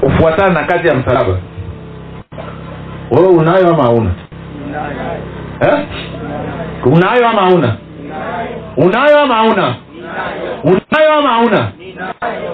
kufuatana 0.00 0.60
na 0.60 0.64
kazi 0.66 0.88
ya 0.88 0.94
msalaba. 0.94 1.38
Wewe 3.10 3.28
unayo 3.28 3.68
ama 3.74 3.82
hauna? 3.82 4.10
Eh? 5.60 5.86
unayo 6.84 7.28
ama 7.28 7.40
hauna? 7.40 7.76
Unayo 8.76 9.18
ama 9.18 9.34
hauna? 9.34 9.74
Unayo 10.64 11.12
ama 11.18 11.28
hauna? 11.28 11.72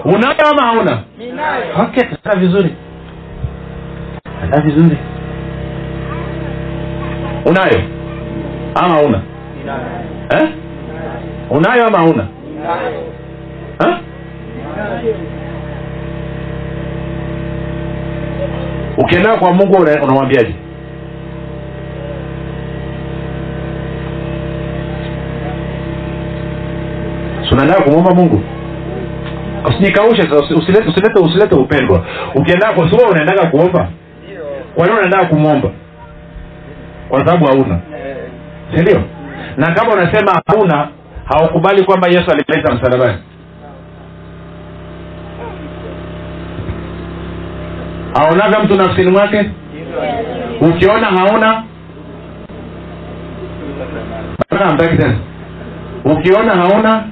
Unayo 0.05 0.49
ama 0.51 0.61
hauna? 0.61 0.99
Okay 1.81 2.03
vizuri. 2.35 2.75
Taa 4.51 4.61
vizuri. 4.61 4.97
Unayo 7.45 7.81
ama 8.75 8.93
hauna? 8.93 9.21
Eh? 10.29 10.49
unayo 11.49 11.87
ama 11.87 11.97
hauna? 11.97 12.27
Eh? 13.87 13.95
Ukienda 19.03 19.37
kwa 19.37 19.53
mungu 19.53 19.77
una- 19.77 20.03
unamwambiaje 20.03 20.55
unaendaa 27.51 27.81
kumwomba 27.81 28.13
mungu? 28.15 28.43
Usijikaushe 29.65 30.21
usilete 30.55 31.19
usilete 31.19 31.55
upendwa 31.55 32.05
ukiendaa 32.35 32.73
kwa 32.73 32.89
sua 32.91 33.09
unaendaga 33.09 33.45
kuomba? 33.49 33.87
Kwa 34.75 34.85
nini 34.85 34.97
unaendaga 34.97 35.25
kumwomba 35.25 35.69
kwa 37.09 37.19
sababu 37.19 37.45
hauna. 37.45 37.79
Sindio 38.75 39.01
na 39.57 39.71
kama 39.71 39.93
unasema 39.93 40.41
hauna 40.47 40.87
haukubali 41.25 41.83
kwamba 41.83 42.07
yesu 42.07 42.31
alimaliza 42.31 42.73
msalabani 42.75 43.17
aonaga 48.15 48.59
mtu 48.59 48.75
nafsini 48.75 49.11
mwake? 49.11 49.49
Ukiona 50.61 51.05
tena. 54.97 55.17
Ukiona 56.05 56.55
hauna? 56.55 57.03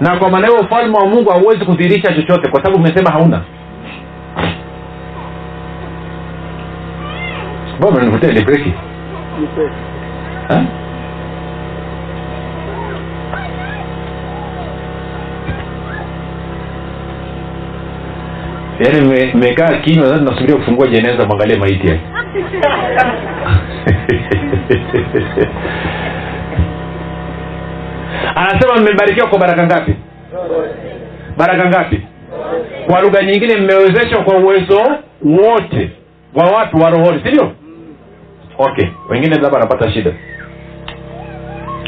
Na 0.00 0.16
kwa 0.16 0.30
maana 0.30 0.46
hiyo 0.46 0.60
ufalme 0.60 0.98
wa 0.98 1.06
mungu 1.06 1.30
hauwezi 1.30 1.64
kudhihirisha 1.64 2.12
chochote 2.14 2.50
kwa 2.50 2.62
sababu 2.62 2.76
umesema 2.82 3.10
hauna. 3.10 3.42
Mbona 7.78 7.96
yaani 18.80 19.00
mme- 19.06 19.32
mmekaa 19.34 19.76
kinywa 19.78 20.06
sasa 20.08 20.22
nasubiria 20.24 20.56
kufungua 20.56 20.86
jeneza 20.86 21.26
mwangalie 21.26 21.56
maiti 21.58 21.88
yake. 21.88 22.00
Anasema 28.34 28.76
mmebarikiwa 28.80 29.26
kwa 29.28 29.38
baraka 29.38 29.66
ngapi? 29.66 29.94
Baraka 31.36 31.68
ngapi? 31.68 32.02
Kwa 32.86 33.00
lugha 33.00 33.22
nyingine 33.22 33.56
mmewezeshwa 33.56 34.22
kwa 34.24 34.36
uwezo 34.38 34.80
wote 35.24 35.90
wa 36.34 36.44
watu 36.50 36.76
wa 36.76 36.90
rohoni 36.90 37.20
si 37.24 37.28
ndio? 37.28 37.52
Okay 38.58 38.86
wengine 39.08 39.34
labda 39.34 39.48
wanapata 39.48 39.92
shida. 39.92 40.12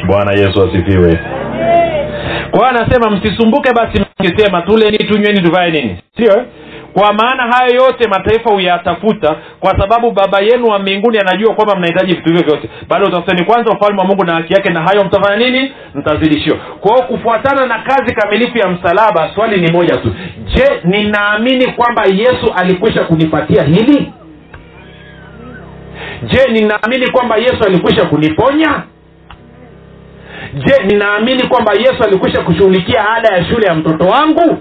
Bwana 0.06 0.32
yesu 0.32 0.62
asifiwe. 0.62 1.18
Kwa 2.50 2.58
hiyo 2.60 2.66
anasema 2.66 3.10
msisumbuke 3.10 3.72
basi 3.74 4.00
mkisema 4.20 4.62
tuleni 4.62 4.98
tunyweni 4.98 5.42
tuvae 5.42 5.70
nini? 5.70 5.98
Sio 6.16 6.38
eh? 6.38 6.44
Kwa 6.92 7.12
maana 7.12 7.42
hayo 7.56 7.74
yote 7.74 8.08
mataifa 8.08 8.50
huyatafuta 8.50 9.36
kwa 9.60 9.78
sababu 9.80 10.10
baba 10.10 10.40
yenu 10.40 10.66
wa 10.66 10.78
mbinguni 10.78 11.18
anajua 11.18 11.54
kwamba 11.54 11.76
mnahitaji 11.76 12.12
vitu 12.14 12.28
hivyo 12.28 12.42
vyote. 12.42 12.70
Bado 12.88 13.06
utafuteni 13.06 13.44
kwanza 13.44 13.72
ufalme 13.72 13.98
wa 14.00 14.04
mungu 14.06 14.24
na 14.24 14.34
haki 14.34 14.52
yake 14.52 14.70
na 14.70 14.82
hayo 14.82 15.04
mtafanya 15.04 15.36
nini? 15.36 15.72
Mtazidishiwa 15.94 16.56
kwa 16.80 16.92
hiyo 16.94 17.06
kufuatana 17.06 17.66
na 17.66 17.78
kazi 17.78 18.14
kamilifu 18.14 18.58
ya 18.58 18.68
msalaba 18.68 19.30
swali 19.34 19.60
ni 19.60 19.72
moja 19.72 19.96
tu. 19.96 20.14
Je 20.54 20.64
ninaamini 20.84 21.72
kwamba 21.72 22.04
yesu 22.04 22.52
alikwisha 22.56 23.04
kunipatia 23.04 23.62
hili? 23.64 24.12
Je 26.22 26.52
ninaamini 26.52 27.10
kwamba 27.10 27.36
yesu 27.36 27.64
alikwisha 27.66 28.04
kuniponya? 28.06 28.82
Je 30.54 30.74
ninaamini 30.86 31.42
kwamba 31.48 31.72
yesu 31.72 32.02
alikwisha 32.04 32.42
kushughulikia 32.42 33.10
ada 33.10 33.36
ya 33.36 33.44
shule 33.44 33.66
ya 33.66 33.74
mtoto 33.74 34.04
wangu 34.04 34.58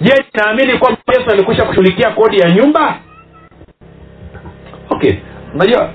je 0.00 0.24
naamini 0.34 0.78
kwamba 0.78 0.98
yesu 1.18 1.30
alikwisha 1.30 1.62
kushughulikia 1.64 2.10
kodi 2.10 2.38
ya 2.38 2.50
nyumba? 2.50 2.94
Okay. 4.90 5.14
Unajua 5.54 5.90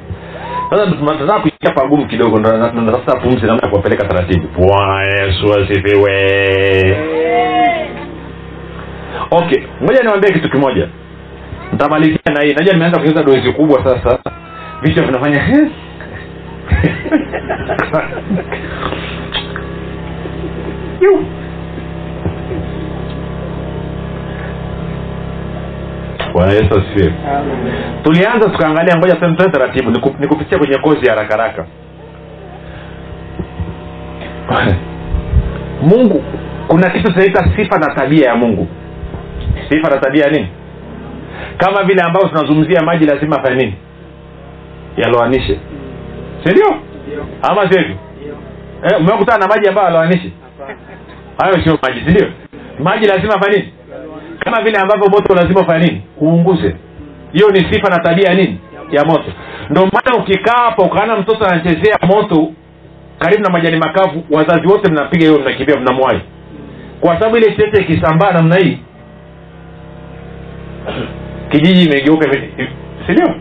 sasa 0.70 0.91
tunataka 0.91 1.39
kuingia 1.39 1.72
pagumu 1.76 2.08
kidogo 2.08 2.39
ndo 2.39 2.58
na- 2.58 2.72
natafuta 2.72 3.20
pumzi 3.20 3.45
namna 3.45 3.62
ya 3.64 3.70
kuwapeleka 3.70 4.08
taratibu. 4.08 4.47
Bwana 4.47 5.04
yesu 5.04 5.54
asifiwe. 5.54 6.14
Okay 9.32 9.64
ngoja 9.84 10.04
niwambie 10.04 10.32
kitu 10.34 10.49
kimoja. 10.49 10.89
Ntamalizia 11.74 12.20
na 12.34 12.41
hii. 12.41 12.54
Najua 12.54 12.74
nimeanza 12.74 12.99
kucheza 12.99 13.24
dozi 13.24 13.51
kubwa 13.54 13.84
sasa. 13.84 14.20
Vichwa 14.82 15.04
vinafanya 15.06 15.43
bwana 26.34 26.52
yesu 26.52 26.74
asifiwe. 26.80 27.14
Tulianza 28.04 28.50
tukaangalia 28.50 28.98
ngoja 28.98 29.16
tuende 29.16 29.44
taratibu 29.50 29.92
niku- 29.92 30.16
nikupitia 30.20 30.58
kwenye 30.58 30.78
kozi 30.78 31.06
ya 31.06 31.14
haraka 31.14 31.38
haraka. 31.38 31.66
Mungu 35.90 36.24
kuna 36.68 36.90
kitu 36.90 37.12
tunaita 37.14 37.50
sifa 37.56 37.78
na 37.80 37.96
tabia 37.96 38.30
ya 38.30 38.36
mungu. 38.36 38.68
Sifa 39.70 39.90
na 39.90 39.98
tabia 39.98 40.24
ya 40.26 40.32
nini? 40.32 40.48
Kama 41.58 41.84
vile 41.84 42.02
ambavyo 42.02 42.30
tunazungumzia 42.30 42.82
maji 42.82 43.06
lazima 43.06 43.36
afanye 43.40 43.56
nini? 43.56 43.76
Yaloanishe. 44.98 45.60
Sindio 46.44 46.76
ama 47.42 47.72
sio 47.72 47.82
hivyo 47.82 47.96
eh, 48.84 49.00
umekutana 49.00 49.38
na 49.38 49.48
maji 49.56 49.68
ambayo 49.70 49.88
aloanishi 49.88 50.34
hayo 51.38 51.64
sio 51.64 51.80
maji 51.84 52.00
sindio 52.06 52.28
maji 52.80 53.06
lazima 53.08 53.36
afanye 53.36 53.58
nini? 53.58 53.74
Kama 54.40 54.62
vile 54.62 54.78
ambavyo 54.80 55.08
moto 55.10 55.36
lazima 55.36 55.62
ufanye 55.62 55.86
nini 55.86 56.02
uunguze. 56.24 56.76
Hiyo 57.34 57.49
ni 57.49 57.59
sifa 57.59 57.89
na 57.89 57.99
tabia 58.03 58.30
ya 58.30 58.34
nini? 58.36 58.59
Ya 58.91 59.05
moto. 59.05 59.32
Ndio 59.69 59.86
maana 59.86 60.24
ukikaa 60.24 60.63
hapa 60.63 60.84
ukaana 60.84 61.15
mtoto 61.15 61.45
anachezea 61.45 61.97
moto 62.07 62.51
karibu 63.19 63.43
na 63.43 63.49
majani 63.49 63.78
makavu 63.78 64.24
wazazi 64.32 64.67
wote 64.67 64.91
mnapiga 64.91 65.28
hiyo 65.28 65.39
mnakimbia 65.39 65.80
mnamwai 65.80 66.21
kwa 67.01 67.13
sababu 67.19 67.38
ile 67.38 67.51
tete 67.51 67.82
ikisambaa 67.82 68.32
namna 68.32 68.55
hii 68.55 68.78
kijiji 71.51 71.84
imegeuka 71.86 72.38
sindio 73.07 73.36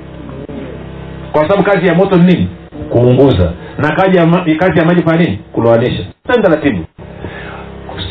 kwa 1.33 1.43
sababu 1.43 1.63
kazi 1.63 1.87
ya 1.87 1.95
moto 1.95 2.17
ni 2.17 2.25
nini? 2.25 2.49
Kuunguza. 2.91 3.53
Na 3.79 3.97
kazi 3.97 4.19
ya, 4.19 4.27
ma- 4.27 4.45
kazi 4.59 4.79
ya 4.79 4.85
maji 4.85 5.03
fanya 5.03 5.25
nini? 5.25 5.39
Kuloanisha 5.53 6.05
taratibu 6.43 6.85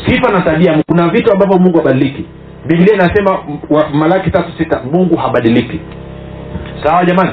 sifa 0.06 0.32
na 0.32 0.40
tabia. 0.40 0.82
Kuna 0.86 1.08
vitu 1.08 1.32
ambavyo 1.32 1.58
mungu 1.58 1.78
habadiliki 1.78 2.24
biblia 2.66 2.94
inasema 2.94 3.38
malaki 3.92 4.30
tatu 4.30 4.52
sita 4.58 4.80
mungu 4.92 5.16
habadiliki. 5.16 5.80
Sawa 6.84 7.04
jamani? 7.04 7.30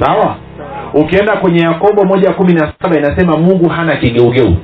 Sawa? 0.00 0.36
Ukienda 0.94 1.36
kwenye 1.36 1.60
yakobo 1.60 2.04
moja 2.04 2.32
kumi 2.32 2.52
na 2.54 2.72
saba 2.82 2.98
inasema 2.98 3.36
mungu 3.36 3.68
hana 3.68 3.96
kigeugeu. 3.96 4.56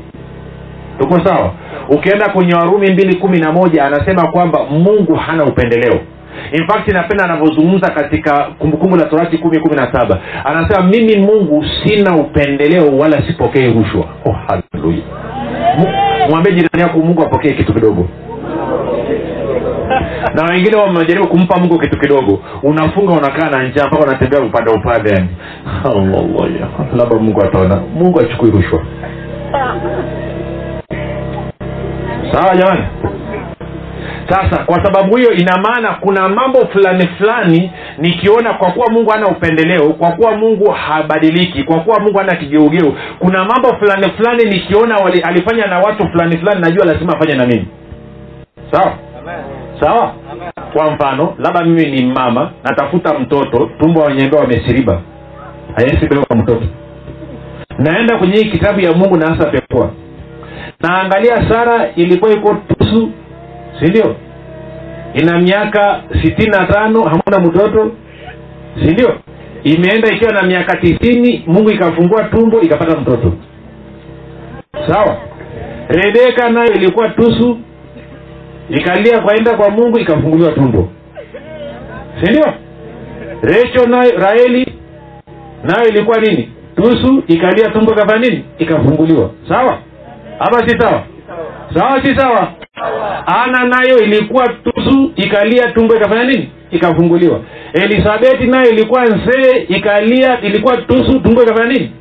Tuko 0.99 1.25
sawa? 1.25 1.53
Ukienda 1.89 2.29
kwenye 2.29 2.55
warumi 2.55 2.93
mbili 2.93 3.17
kumi 3.17 3.39
na 3.39 3.53
moja 3.53 3.85
anasema 3.85 4.27
kwamba 4.33 4.65
mungu 4.71 5.15
hana 5.15 5.45
upendeleo. 5.45 6.01
In 6.53 6.67
fact 6.67 6.89
napenda 6.93 7.25
anavyozungumza 7.25 7.91
katika 7.91 8.45
kumbukumbu 8.59 8.97
la 8.97 9.05
torati 9.07 9.39
kumi 9.39 9.59
kumi 9.61 9.77
na 9.77 9.93
saba. 9.93 10.19
Anasema 10.45 10.87
mimi 10.87 11.17
mungu 11.17 11.65
sina 11.85 12.17
upendeleo 12.17 12.97
wala 12.99 13.23
sipokei 13.27 13.73
rushwa. 13.73 14.05
Oh, 14.27 14.33
haleluya 14.47 15.03
mwambie 16.31 16.53
jirani 16.53 16.81
yako 16.83 16.99
mungu 16.99 17.23
apokee 17.23 17.53
kitu 17.53 17.75
kidogo 17.75 18.09
na 20.35 20.45
wengine 20.51 20.77
wamejaribu 20.77 21.29
kumpa 21.29 21.57
mungu 21.59 21.79
kitu 21.79 21.99
kidogo. 21.99 22.43
Unafunga 22.63 23.13
unakaa 23.13 23.51
na 23.51 23.63
njaa 23.69 23.87
mpaka 23.87 24.05
unatembea 24.07 24.41
upande 24.41 24.71
upande. 24.71 25.11
Yani 25.11 25.29
labda 26.97 27.17
mungu 27.17 27.43
ataona. 27.45 27.77
Mungu 27.95 28.21
achukui 28.21 28.51
rushwa. 28.51 28.87
Sawa 32.33 32.57
jamani? 32.57 32.85
Sasa 34.29 34.65
kwa 34.65 34.85
sababu 34.85 35.17
hiyo 35.17 35.33
ina 35.33 35.57
maana 35.59 35.95
kuna 36.01 36.29
mambo 36.29 36.59
fulani 36.67 37.07
fulani 37.19 37.73
nikiona 37.99 38.55
kwa 38.55 38.71
kuwa 38.71 38.91
mungu 38.91 39.11
hana 39.11 39.27
upendeleo 39.29 39.93
kwa 39.93 40.11
kuwa 40.13 40.37
mungu 40.37 40.71
habadiliki 40.71 41.63
kwa 41.63 41.81
kuwa 41.81 42.01
mungu 42.01 42.19
hana 42.19 42.37
kigeugeu 42.37 42.95
kuna 43.19 43.45
mambo 43.45 43.69
fulani 43.79 44.11
fulani 44.17 44.45
nikiona 44.45 44.97
wali, 44.97 45.21
alifanya 45.21 45.67
na 45.67 45.79
watu 45.79 46.09
fulani 46.09 46.39
fulani 46.39 46.61
najua 46.61 46.85
lazima 46.85 47.13
afanye 47.13 47.35
na 47.35 47.47
mimi. 47.47 47.67
Sawa 48.73 48.93
sawa? 49.81 50.15
Kwa 50.73 50.91
mfano 50.91 51.35
labda 51.39 51.65
mimi 51.65 51.87
ni 51.91 52.07
mama 52.13 52.51
natafuta 52.65 53.19
mtoto 53.19 53.71
tumbo 53.81 54.01
wanyembea 54.01 54.41
wamesiriba. 54.41 55.01
Hawezi 55.77 56.09
beba 56.09 56.37
mtoto. 56.37 56.63
Naenda 57.79 58.19
kwenye 58.19 58.35
hii 58.37 58.51
kitabu 58.51 58.81
ya 58.81 58.93
mungu 58.93 59.17
naanza 59.17 59.47
pekua 59.47 59.91
naangalia 60.81 61.49
sara 61.51 61.91
ilikuwa 61.97 62.31
iko 62.33 62.55
tusu 62.79 63.11
sindio 63.81 64.17
ina 65.15 65.39
miaka 65.39 66.03
sitini 66.23 66.51
na 66.51 66.67
tano 66.67 67.03
hamuna 67.03 67.49
mtoto 67.51 67.93
sindio 68.85 69.15
imeenda 69.65 70.09
ikiwa 70.15 70.33
na 70.33 70.43
miaka 70.43 70.77
tisini 70.77 71.45
mungu 71.47 71.71
ikafungua 71.71 72.25
tumbo 72.25 72.61
ikapata 72.61 73.01
mtoto. 73.01 73.33
Sawa? 74.87 75.17
Rebeka 75.89 76.51
nayo 76.51 76.73
ilikuwa 76.75 77.09
tusu 77.09 77.59
ikalia 78.71 79.21
kwaenda 79.21 79.57
kwa 79.57 79.71
mungu 79.71 79.99
ikafunguliwa 79.99 80.53
tumbo. 80.53 80.89
Sindio 82.25 82.53
resho 83.43 83.87
nayo 83.87 84.13
raeli 84.19 84.73
nayo 85.65 85.89
ilikuwa 85.89 86.19
nini? 86.21 86.49
Tusu 86.77 87.23
ikalia 87.27 87.69
tumbo 87.71 87.93
ikafanya 87.93 88.29
nini? 88.29 88.45
Ikafunguliwa. 88.59 89.31
Sawa? 89.49 89.79
Ama 90.39 90.69
si 90.69 90.79
sawa? 90.81 91.03
Sawa 91.75 92.05
si 92.05 92.17
sawa? 92.17 92.53
Ana 93.27 93.65
nayo 93.65 93.99
ilikuwa 93.99 94.49
tusu 94.49 95.13
ikalia 95.17 95.73
tumbo 95.73 95.97
ikafanya 95.97 96.25
nini? 96.25 96.51
Ikafunguliwa. 96.71 97.41
Elisabeti 97.73 98.47
nayo 98.47 98.71
ilikuwa 98.71 99.05
nsee 99.05 99.59
ikalia 99.69 100.41
ilikuwa 100.41 100.77
tusu 100.77 101.21
tumbo 101.21 101.43
ikafanya 101.43 101.73
nini? 101.73 101.93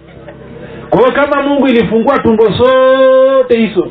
Kwa 0.89 0.99
hiyo 0.99 1.11
kama 1.11 1.41
mungu 1.43 1.67
ilifungua 1.67 2.19
tumbo 2.19 2.45
zote 2.49 3.59
hizo 3.59 3.87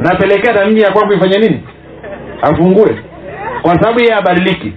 napelekea 0.00 0.52
namji 0.52 0.80
ya 0.80 0.92
kwangu 0.92 1.12
ifanye 1.12 1.38
nini? 1.38 1.60
Afungue 2.42 2.98
kwa 3.62 3.74
sababu 3.74 4.00
yeye 4.00 4.14
abadiliki. 4.14 4.72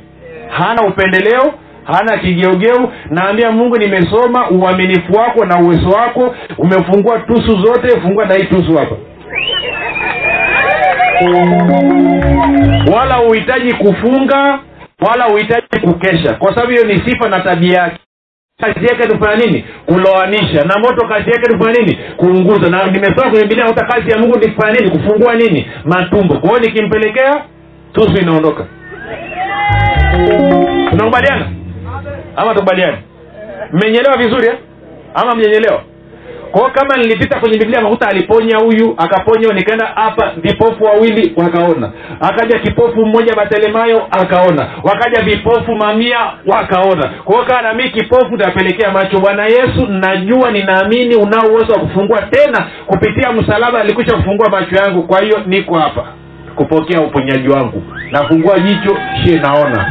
Hana 0.49 0.81
upendeleo 0.81 1.53
hana 1.83 2.17
kigeugeu. 2.17 2.89
Naambia 3.09 3.51
mungu 3.51 3.77
nimesoma 3.77 4.49
uaminifu 4.49 5.13
wako 5.13 5.45
na 5.45 5.59
uwezo 5.59 5.89
wako. 5.89 6.35
Umefungua 6.57 7.19
tusu 7.19 7.61
zote 7.61 8.01
fungua 8.01 8.25
na 8.25 8.33
hii 8.35 8.43
tusu 8.45 8.77
hapa. 8.77 8.95
Wala 12.95 13.21
uhitaji 13.21 13.73
kufunga 13.73 14.59
wala 15.09 15.27
uhitaji 15.27 15.79
kukesha. 15.81 16.33
Kwa 16.33 16.49
sababu 16.55 16.71
hiyo 16.71 16.83
ni 16.85 16.97
sifa 16.97 17.29
na 17.29 17.39
tabia 17.39 17.79
yake 17.79 17.97
kazi 18.65 18.85
yake 18.85 19.05
ni 19.07 19.17
kufanya 19.17 19.45
nini? 19.45 19.65
Kuloanisha. 19.85 20.63
Na 20.63 20.79
moto 20.79 21.07
kazi 21.07 21.29
yake 21.31 21.51
ni 21.51 21.57
kufanya 21.57 21.79
nini? 21.79 21.97
Kuunguza. 22.17 22.69
Na 22.69 22.85
nimesoma 22.85 23.29
kwenye 23.31 23.45
bilia 23.45 23.65
hata 23.65 23.85
kazi 23.85 24.11
ya 24.11 24.17
mungu 24.17 24.39
ni 24.39 24.47
kufanya 24.51 24.73
nini? 24.79 24.91
Kufungua 24.91 25.35
nini? 25.35 25.67
Matumbo. 25.85 26.35
Kwa 26.35 26.59
nikimpelekea 26.59 27.43
tusu 27.93 28.17
inaondoka. 28.21 28.65
Tunakubaliana? 30.89 31.45
Ama 32.35 32.53
tukubaliani 32.53 32.97
mmenyelewa 33.71 34.17
vizuri 34.17 34.47
eh? 34.47 34.57
ama 35.13 35.35
mjenyelewa 35.35 35.81
kwao 36.53 36.69
kama 36.69 36.97
nilipita 36.97 37.39
kwenye 37.39 37.57
biblia 37.57 37.81
makuta 37.81 38.07
aliponya 38.09 38.57
huyu 38.57 38.93
akaponya 38.97 39.53
nikaenda 39.53 39.85
hapa 39.85 40.31
vipofu 40.37 40.83
wawili 40.83 41.33
wakaona. 41.37 41.91
Akaja 42.19 42.59
kipofu 42.59 43.05
mmoja 43.05 43.35
batelemayo 43.35 44.07
akaona. 44.11 44.67
Wakaja 44.83 45.21
vipofu 45.21 45.75
mamia 45.75 46.17
wakaona. 46.45 47.07
Kwao 47.23 47.45
kaa 47.45 47.61
nami 47.61 47.89
kipofu 47.89 48.37
tapelekea 48.37 48.91
macho. 48.91 49.19
Bwana 49.19 49.45
yesu 49.45 49.87
najua 49.89 50.51
ninaamini 50.51 51.15
unao 51.15 51.47
uwezo 51.51 51.73
wa 51.73 51.79
kufungua 51.79 52.21
tena 52.21 52.67
kupitia 52.87 53.31
msalaba. 53.31 53.79
Alikwisha 53.81 54.15
kufungua 54.17 54.49
macho 54.49 54.75
yangu 54.75 55.03
kwa 55.03 55.21
hiyo 55.21 55.41
niko 55.45 55.79
hapa 55.79 56.05
kupokea 56.55 57.01
uponyaji 57.01 57.49
wangu. 57.49 57.83
Nafungua 58.11 58.59
jicho 58.59 58.97
shie 59.23 59.39
naona. 59.39 59.85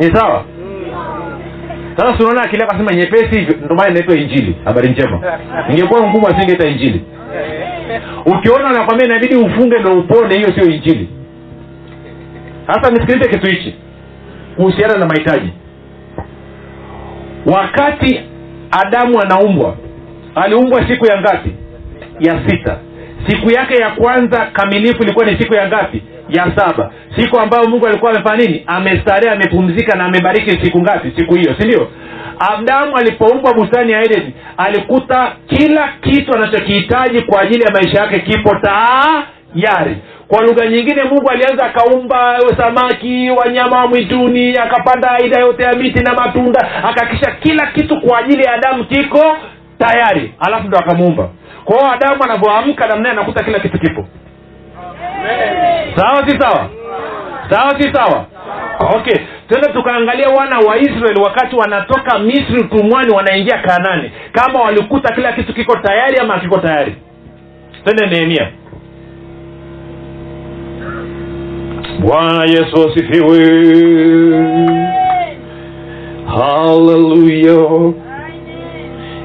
Ni 0.00 0.16
sawa 0.16 0.44
sasa 1.96 2.16
tunaona 2.16 2.42
akili 2.42 2.62
akasema 2.62 2.92
nyepesi 2.94 3.38
hivyo 3.38 3.56
ndio 3.64 3.76
maana 3.76 3.90
inaitwa 3.90 4.16
injili. 4.16 4.56
Habari 4.64 4.88
njema. 4.90 5.20
Ingekuwa 5.70 6.00
ngumu 6.10 6.28
asingeita 6.28 6.68
injili. 6.68 7.02
Ukiona 8.26 8.72
nakwambia 8.72 9.06
inabidi 9.06 9.34
ufunge 9.36 9.78
ndo 9.78 9.92
upone 9.92 10.34
hiyo 10.36 10.52
sio 10.54 10.64
injili. 10.70 11.08
Sasa 12.66 12.90
nisikilize 12.90 13.28
kitu 13.30 13.46
hichi 13.46 13.74
kuhusiana 14.56 14.96
na 14.98 15.06
mahitaji. 15.06 15.50
Wakati 17.46 18.20
adamu 18.70 19.20
anaumbwa 19.20 19.76
aliumbwa 20.34 20.88
siku 20.88 21.06
ya 21.06 21.20
ngapi? 21.20 21.50
Ya 22.20 22.40
sita. 22.48 22.78
Siku 23.28 23.50
yake 23.52 23.74
ya 23.74 23.90
kwanza 23.90 24.46
kamilifu 24.52 25.02
ilikuwa 25.02 25.26
ni 25.26 25.38
siku 25.38 25.54
ya 25.54 25.68
ngapi 25.68 26.02
ya 26.28 26.52
saba. 26.56 26.90
Siku 27.16 27.40
ambayo 27.40 27.68
mungu 27.68 27.86
alikuwa 27.86 28.10
amefanya 28.10 28.36
nini? 28.44 28.64
Amestarehe 28.66 29.34
amepumzika 29.34 29.96
na 29.98 30.04
amebariki 30.04 30.50
siku 30.64 30.80
ngapi? 30.82 31.12
Siku 31.16 31.34
hiyo 31.34 31.54
si 31.58 31.66
ndio? 31.66 31.88
Adamu 32.38 32.96
alipoumbwa 32.96 33.54
bustani 33.54 33.92
ya 33.92 34.02
edeni 34.02 34.34
alikuta 34.56 35.32
kila 35.46 35.88
kitu 36.00 36.32
anachokihitaji 36.34 37.22
kwa 37.22 37.40
ajili 37.40 37.62
ya 37.64 37.70
maisha 37.70 38.00
yake 38.00 38.18
kipo 38.20 38.56
tayari. 38.56 39.96
Kwa 40.28 40.42
lugha 40.42 40.66
nyingine 40.66 41.02
mungu 41.04 41.30
alianza 41.30 41.64
akaumba 41.66 42.38
samaki 42.56 43.30
wanyama 43.30 43.76
wa 43.80 43.86
mwituni 43.86 44.56
akapanda 44.58 45.10
aina 45.10 45.40
yote 45.40 45.62
ya 45.62 45.72
miti 45.72 46.00
na 46.04 46.14
matunda 46.14 46.84
akakisha 46.84 47.30
kila 47.30 47.66
kitu 47.66 48.00
kwa 48.00 48.18
ajili 48.18 48.42
ya 48.44 48.52
adamu 48.54 48.84
kiko 48.84 49.36
tayari. 49.78 50.34
Alafu 50.40 50.68
ndo 50.68 50.78
akamuumba. 50.78 51.28
Kwa 51.64 51.76
hiyo 51.78 51.92
adamu 51.92 52.22
anavyoamka 52.24 52.86
namnaye 52.86 53.12
anakuta 53.12 53.44
kila 53.44 53.58
kitu 53.60 53.78
kipo 53.78 54.06
sawa 55.96 56.28
si 56.28 56.38
sawa? 56.40 56.68
Sawa 57.50 57.80
si 57.82 57.92
sawa? 57.94 58.26
Okay. 58.96 59.16
Tena 59.48 59.72
tukaangalia 59.72 60.28
wana 60.28 60.58
wa 60.58 60.78
israeli 60.78 61.20
wakati 61.20 61.56
wanatoka 61.56 62.18
misri 62.18 62.60
utumwani 62.60 63.12
wanaingia 63.14 63.58
kanani. 63.58 64.10
Kama 64.32 64.60
walikuta 64.60 65.14
kila 65.14 65.32
kitu 65.32 65.54
kiko 65.54 65.76
tayari 65.76 66.18
ama 66.18 66.40
kiko 66.40 66.58
tayari? 66.58 66.94
Tende 67.84 68.06
nehemia. 68.06 68.48
Bwana 71.98 72.44
yesu 72.44 72.88
asifiwe. 72.88 73.44
Haleluya 76.26 77.92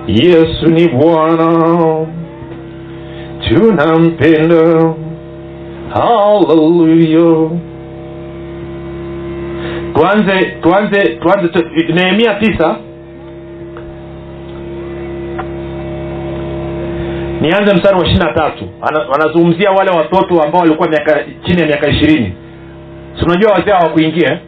yesu 0.08 0.68
ni 0.68 0.88
bwana. 0.88 2.06
Tunampenda 3.50 4.94
haleluya 5.94 7.50
tuanze 9.94 10.46
tuanze 10.62 11.02
tuanze 11.16 11.48
tu, 11.48 11.66
nehemia 11.94 12.34
tisa. 12.34 12.76
Nianze 17.42 17.74
mstari 17.74 17.98
wa 18.00 18.06
ishiri 18.06 18.20
na 18.26 18.34
tatu. 18.34 18.70
Wanazungumzia 19.12 19.72
wale 19.72 19.92
watoto 19.92 20.42
ambao 20.42 20.62
walikuwa 20.62 20.90
miaka 20.90 21.20
chini 21.46 21.62
ya 21.62 21.68
miaka 21.68 21.88
ishirini. 21.90 22.34
Si 23.20 23.26
unajua 23.26 23.52
wazee 23.52 23.72
hawakuingia 23.72 24.40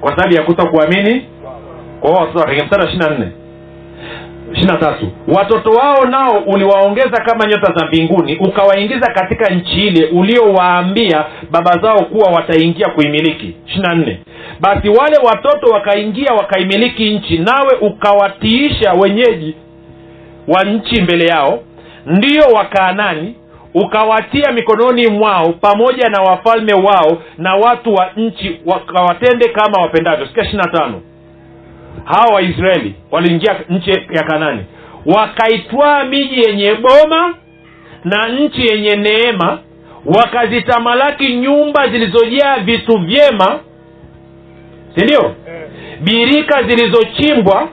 kwa 0.00 0.10
sababu 0.16 0.34
ya 0.34 0.42
kuto 0.42 0.66
kuamini 0.66 1.24
kwa 2.00 2.10
hiyo 2.10 2.20
watoto 2.22 2.64
mstari 2.64 2.82
wa 2.82 2.88
ishiri 2.88 3.08
na 3.08 3.18
nne 3.18 3.28
ishiri 4.52 4.66
na 4.66 4.76
tatu. 4.76 5.08
Watoto 5.28 5.70
wao 5.70 6.04
nao 6.04 6.38
uliwaongeza 6.46 7.22
kama 7.24 7.46
nyota 7.46 7.72
za 7.76 7.86
mbinguni 7.86 8.36
ukawaingiza 8.36 9.10
katika 9.12 9.54
nchi 9.54 9.86
ile 9.86 10.06
uliowaambia 10.06 11.24
baba 11.50 11.78
zao 11.82 12.04
kuwa 12.04 12.30
wataingia 12.30 12.88
kuimiliki. 12.88 13.54
Ishirina 13.66 13.94
nne. 13.94 14.20
Basi 14.60 14.88
wale 14.88 15.16
watoto 15.24 15.66
wakaingia 15.72 16.32
wakaimiliki 16.34 17.10
nchi 17.10 17.38
nawe 17.38 17.76
ukawatiisha 17.80 18.92
wenyeji 18.92 19.54
wa 20.48 20.64
nchi 20.64 21.02
mbele 21.02 21.24
yao 21.26 21.58
ndio 22.06 22.42
wakaanani 22.54 23.34
ukawatia 23.74 24.52
mikononi 24.52 25.06
mwao 25.08 25.52
pamoja 25.52 26.08
na 26.08 26.22
wafalme 26.22 26.72
wao 26.74 27.18
na 27.38 27.54
watu 27.54 27.94
wa 27.94 28.10
nchi 28.16 28.60
wakawatende 28.66 29.48
kama 29.48 29.82
wapendavyo. 29.82 30.26
Sikia 30.26 30.42
ishirina 30.42 30.68
tano 30.72 31.00
hawa 32.04 32.34
waisraeli 32.34 32.94
waliingia 33.10 33.60
nchi 33.68 33.90
ya 33.90 34.22
kanani. 34.22 34.64
Wakaitwaa 35.06 36.04
miji 36.04 36.40
yenye 36.40 36.74
boma 36.74 37.34
na 38.04 38.28
nchi 38.28 38.66
yenye 38.66 38.96
neema. 38.96 39.58
Wakazitamalaki 40.04 41.36
nyumba 41.36 41.88
zilizojaa 41.88 42.58
vitu 42.58 42.98
vyema. 42.98 43.60
Si 44.94 45.04
ndio? 45.04 45.34
Birika 46.00 46.62
zilizochimbwa 46.62 47.68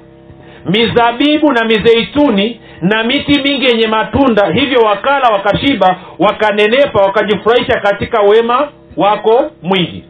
mizabibu 0.66 1.52
na 1.52 1.66
mizeituni 1.66 2.62
na 2.82 3.04
miti 3.04 3.42
mingi 3.42 3.66
yenye 3.66 3.88
matunda. 3.88 4.54
Hivyo 4.54 4.80
wakala 4.80 5.30
wakashiba 5.30 6.00
wakanenepa 6.20 7.02
wakajifurahisha 7.02 7.80
katika 7.80 8.22
wema 8.22 8.68
wako 8.98 9.52
mwingi. 9.64 10.04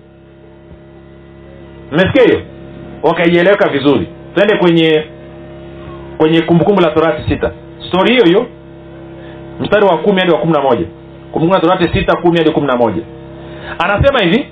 Mmesikia 1.91 2.23
hiyo 2.23 2.41
wakaieleweka 3.07 3.69
vizuri. 3.69 4.07
Twende 4.35 4.57
kwenye 4.57 5.03
kwenye 6.17 6.41
kumbukumbu 6.41 6.81
la 6.81 6.91
torati 6.91 7.29
sita. 7.29 7.51
Stori 7.87 8.11
hiyo 8.11 8.25
hiyo 8.25 8.45
mstari 9.59 9.85
wa 9.85 9.97
kumi 9.97 10.19
hadi 10.19 10.31
wa 10.31 10.39
kumi 10.39 10.53
na 10.53 10.61
moja. 10.61 10.85
Kumbukumbu 11.31 11.53
la 11.53 11.59
torati 11.61 11.99
sita 11.99 12.17
kumi 12.21 12.37
hadi 12.37 12.51
kumi 12.51 12.67
na 12.67 12.75
moja. 12.75 13.01
Anasema 13.79 14.19
hivi 14.19 14.47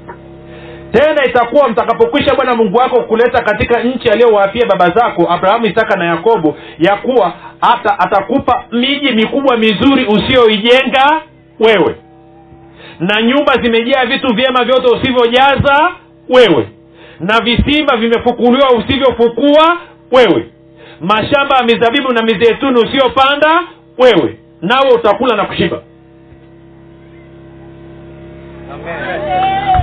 tena 0.91 1.25
itakuwa 1.25 1.69
mtakapokwisha 1.69 2.35
bwana 2.35 2.55
mungu 2.55 2.77
wako 2.77 3.01
kuleta 3.03 3.41
katika 3.43 3.83
nchi 3.83 4.09
aliyowaapia 4.09 4.65
baba 4.67 4.89
zako 4.89 5.31
abrahamu 5.31 5.65
isaka 5.65 5.97
na 5.99 6.05
yakobo 6.05 6.55
ya 6.79 6.95
kuwa 6.95 7.33
hata 7.61 7.99
atakupa 7.99 8.63
miji 8.71 9.11
mikubwa 9.11 9.57
mizuri 9.57 10.05
usiyoijenga 10.05 11.21
wewe. 11.59 11.95
Na 12.99 13.21
nyumba 13.21 13.53
zimejaa 13.63 14.05
vitu 14.05 14.35
vyema 14.35 14.63
vyote 14.65 14.87
usivyojaza 14.95 15.91
wewe 16.29 16.67
na 17.19 17.41
visima 17.41 17.97
vimefukuliwa 17.97 18.69
usivyofukua 18.71 19.77
wewe. 20.11 20.49
Mashamba 21.01 21.57
ya 21.57 21.63
mizabibu 21.63 22.13
na 22.13 22.21
mizeituni 22.23 22.79
usiyopanda 22.81 23.63
wewe 23.97 24.37
nawe 24.61 24.89
utakula 24.95 25.35
na 25.35 25.45
kushiba. 25.45 25.81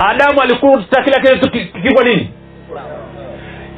Adamu 0.09 0.41
alikuta 0.41 1.03
kila 1.03 1.19
kitu 1.19 1.51
kikwa 1.81 2.03
nini? 2.03 2.29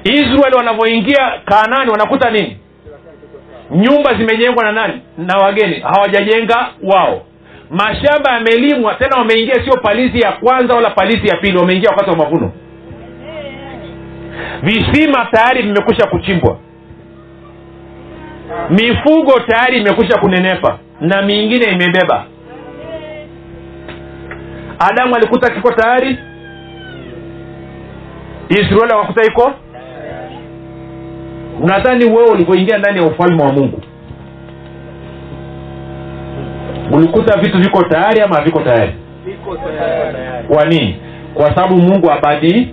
Israeli 0.04 0.56
wanavyoingia 0.58 1.32
kaanani 1.46 1.92
wanakuta 1.92 2.30
nini? 2.32 2.58
Nyumba 3.72 4.14
zimejengwa 4.14 4.64
na 4.64 4.72
nani? 4.72 5.02
Na 5.18 5.38
wageni. 5.38 5.80
Hawajajenga 5.80 6.70
wao. 6.84 7.22
Mashamba 7.70 8.32
yamelimwa 8.32 8.94
tena 8.96 9.18
wameingia 9.18 9.56
sio 9.56 9.78
palizi 9.84 10.20
ya 10.20 10.32
kwanza 10.32 10.74
wala 10.76 10.90
palizi 10.90 11.28
ya 11.28 11.38
pili 11.38 11.58
wameingia 11.58 11.90
wakati 11.90 12.10
wa 12.10 12.16
mavuno 12.18 12.52
visima 14.64 15.26
tayari 15.32 15.62
vimekwisha 15.62 16.08
kuchimbwa. 16.08 16.58
Mifugo 18.70 19.40
tayari 19.48 19.78
imekwisha 19.78 20.18
kunenepa 20.18 20.80
na 21.02 21.22
mingine 21.22 21.66
imebeba. 21.72 22.26
Adamu 24.80 25.16
alikuta 25.16 25.50
kiko 25.54 25.72
tayari? 25.72 26.18
Israeli 28.50 28.94
akakuta 28.94 29.24
iko? 29.32 29.54
Unadhani 31.62 32.06
wewe 32.06 32.30
ulivyoingia 32.32 32.78
ndani 32.78 32.98
ya 33.00 33.06
ufalme 33.08 33.44
wa 33.44 33.52
mungu 33.54 33.82
ulikuta 36.92 37.38
vitu 37.40 37.58
viko 37.58 37.84
tayari 37.84 38.22
ama 38.22 38.36
haviko 38.36 38.62
tayari? 38.62 38.92
Kwa 40.48 40.66
nini? 40.66 40.96
Kwa 41.34 41.56
sababu 41.56 41.78
mungu 41.78 42.12
abadii 42.12 42.68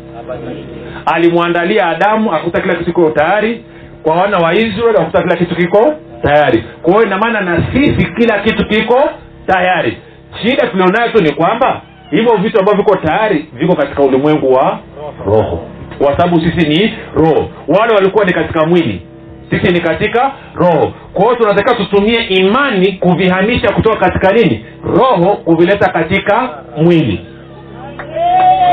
alimwandalia 1.06 1.86
adamu 1.88 2.32
akakuta 2.32 2.60
kila 2.60 2.74
kitu 2.74 2.84
kiko 2.84 3.10
tayari. 3.10 3.64
Kwa 4.02 4.16
wana 4.16 4.38
wa 4.38 4.54
israeli 4.54 4.96
akakuta 4.96 5.22
kila 5.22 5.36
kitu 5.36 5.56
kiko 5.56 5.94
tayari. 6.22 6.64
Kwa 6.82 6.92
hiyo 6.92 7.06
inamaana 7.06 7.40
na 7.40 7.66
sisi 7.74 8.06
kila 8.18 8.38
kitu 8.38 8.66
kiko 8.68 9.10
tayari. 9.46 9.98
Shida 10.42 10.66
tulionayo 10.66 11.12
tu 11.12 11.22
ni 11.22 11.30
kwamba 11.32 11.80
hivyo 12.10 12.36
vitu 12.36 12.58
ambavyo 12.58 12.84
viko 12.84 12.96
tayari 12.96 13.46
viko 13.52 13.76
katika 13.76 14.02
ulimwengu 14.02 14.52
wa 14.52 14.78
roho. 15.26 15.60
Kwa 15.98 16.16
sababu 16.18 16.40
sisi 16.40 16.68
ni 16.68 16.94
roho. 17.14 17.50
Wale 17.68 17.94
walikuwa 17.94 18.24
ni 18.24 18.32
katika 18.32 18.66
mwili 18.66 19.02
sisi 19.50 19.72
ni 19.72 19.80
katika 19.80 20.32
roho. 20.54 20.92
Kwa 21.12 21.22
hiyo 21.24 21.36
tunatakiwa 21.36 21.74
tutumie 21.76 22.22
imani 22.22 22.92
kuvihamisha 22.92 23.72
kutoka 23.72 23.96
katika 23.96 24.32
nini? 24.32 24.64
Roho 24.84 25.36
kuvileta 25.36 25.92
katika 25.92 26.50
mwili. 26.76 27.26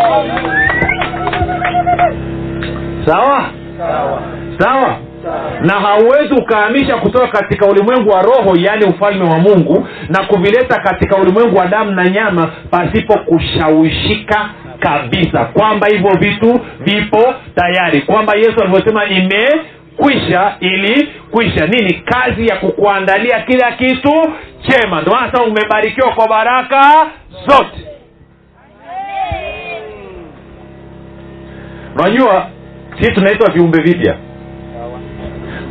sawa 0.01 0.59
Sawa. 3.10 3.49
sawa. 4.60 4.97
Na 5.62 5.74
hauwezi 5.74 6.34
ukahamisha 6.34 6.97
kutoka 6.97 7.28
katika 7.28 7.66
ulimwengu 7.68 8.10
wa 8.10 8.22
roho 8.22 8.55
yaani 8.57 8.86
ufalme 8.86 9.24
wa 9.24 9.39
mungu 9.39 9.88
na 10.10 10.24
kuvileta 10.26 10.82
katika 10.82 11.18
ulimwengu 11.18 11.57
wa 11.57 11.68
damu 11.68 11.91
na 11.91 12.10
nyama 12.10 12.51
pasipo 12.72 13.20
kushawishika 13.20 14.49
kabisa. 14.80 15.45
Kwamba 15.45 15.88
hivyo 15.88 16.10
vitu 16.20 16.60
vipo 16.80 17.34
tayari. 17.55 18.01
Kwamba 18.01 18.34
yesu 18.36 18.55
alivyosema 18.62 19.05
imekwisha 19.05 20.55
ili 20.60 21.10
kwisha. 21.32 21.66
Nini? 21.68 21.93
Kazi 21.93 22.47
ya 22.47 22.55
kukuandalia 22.55 23.39
kila 23.39 23.72
kitu 23.72 24.34
chema. 24.68 25.01
Ndio 25.01 25.14
sasa 25.14 25.43
umebarikiwa 25.43 26.12
kwa 26.12 26.28
baraka 26.28 26.82
zote. 27.47 27.86
Unajua 31.95 32.47
sisi 32.99 33.11
tunaitwa 33.11 33.51
viumbe 33.53 33.81
vipya. 33.81 34.15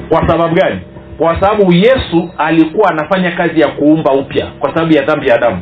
Kwa 0.09 0.29
sababu 0.29 0.55
gani? 0.55 0.81
Kwa 1.19 1.41
sababu 1.41 1.73
yesu 1.73 2.31
alikuwa 2.39 2.91
anafanya 2.91 3.31
kazi 3.31 3.61
ya 3.61 3.69
kuumba 3.69 4.13
upya 4.13 4.47
kwa 4.59 4.75
sababu 4.75 4.93
ya 4.95 5.03
dhambi 5.03 5.29
ya 5.29 5.35
adamu. 5.35 5.61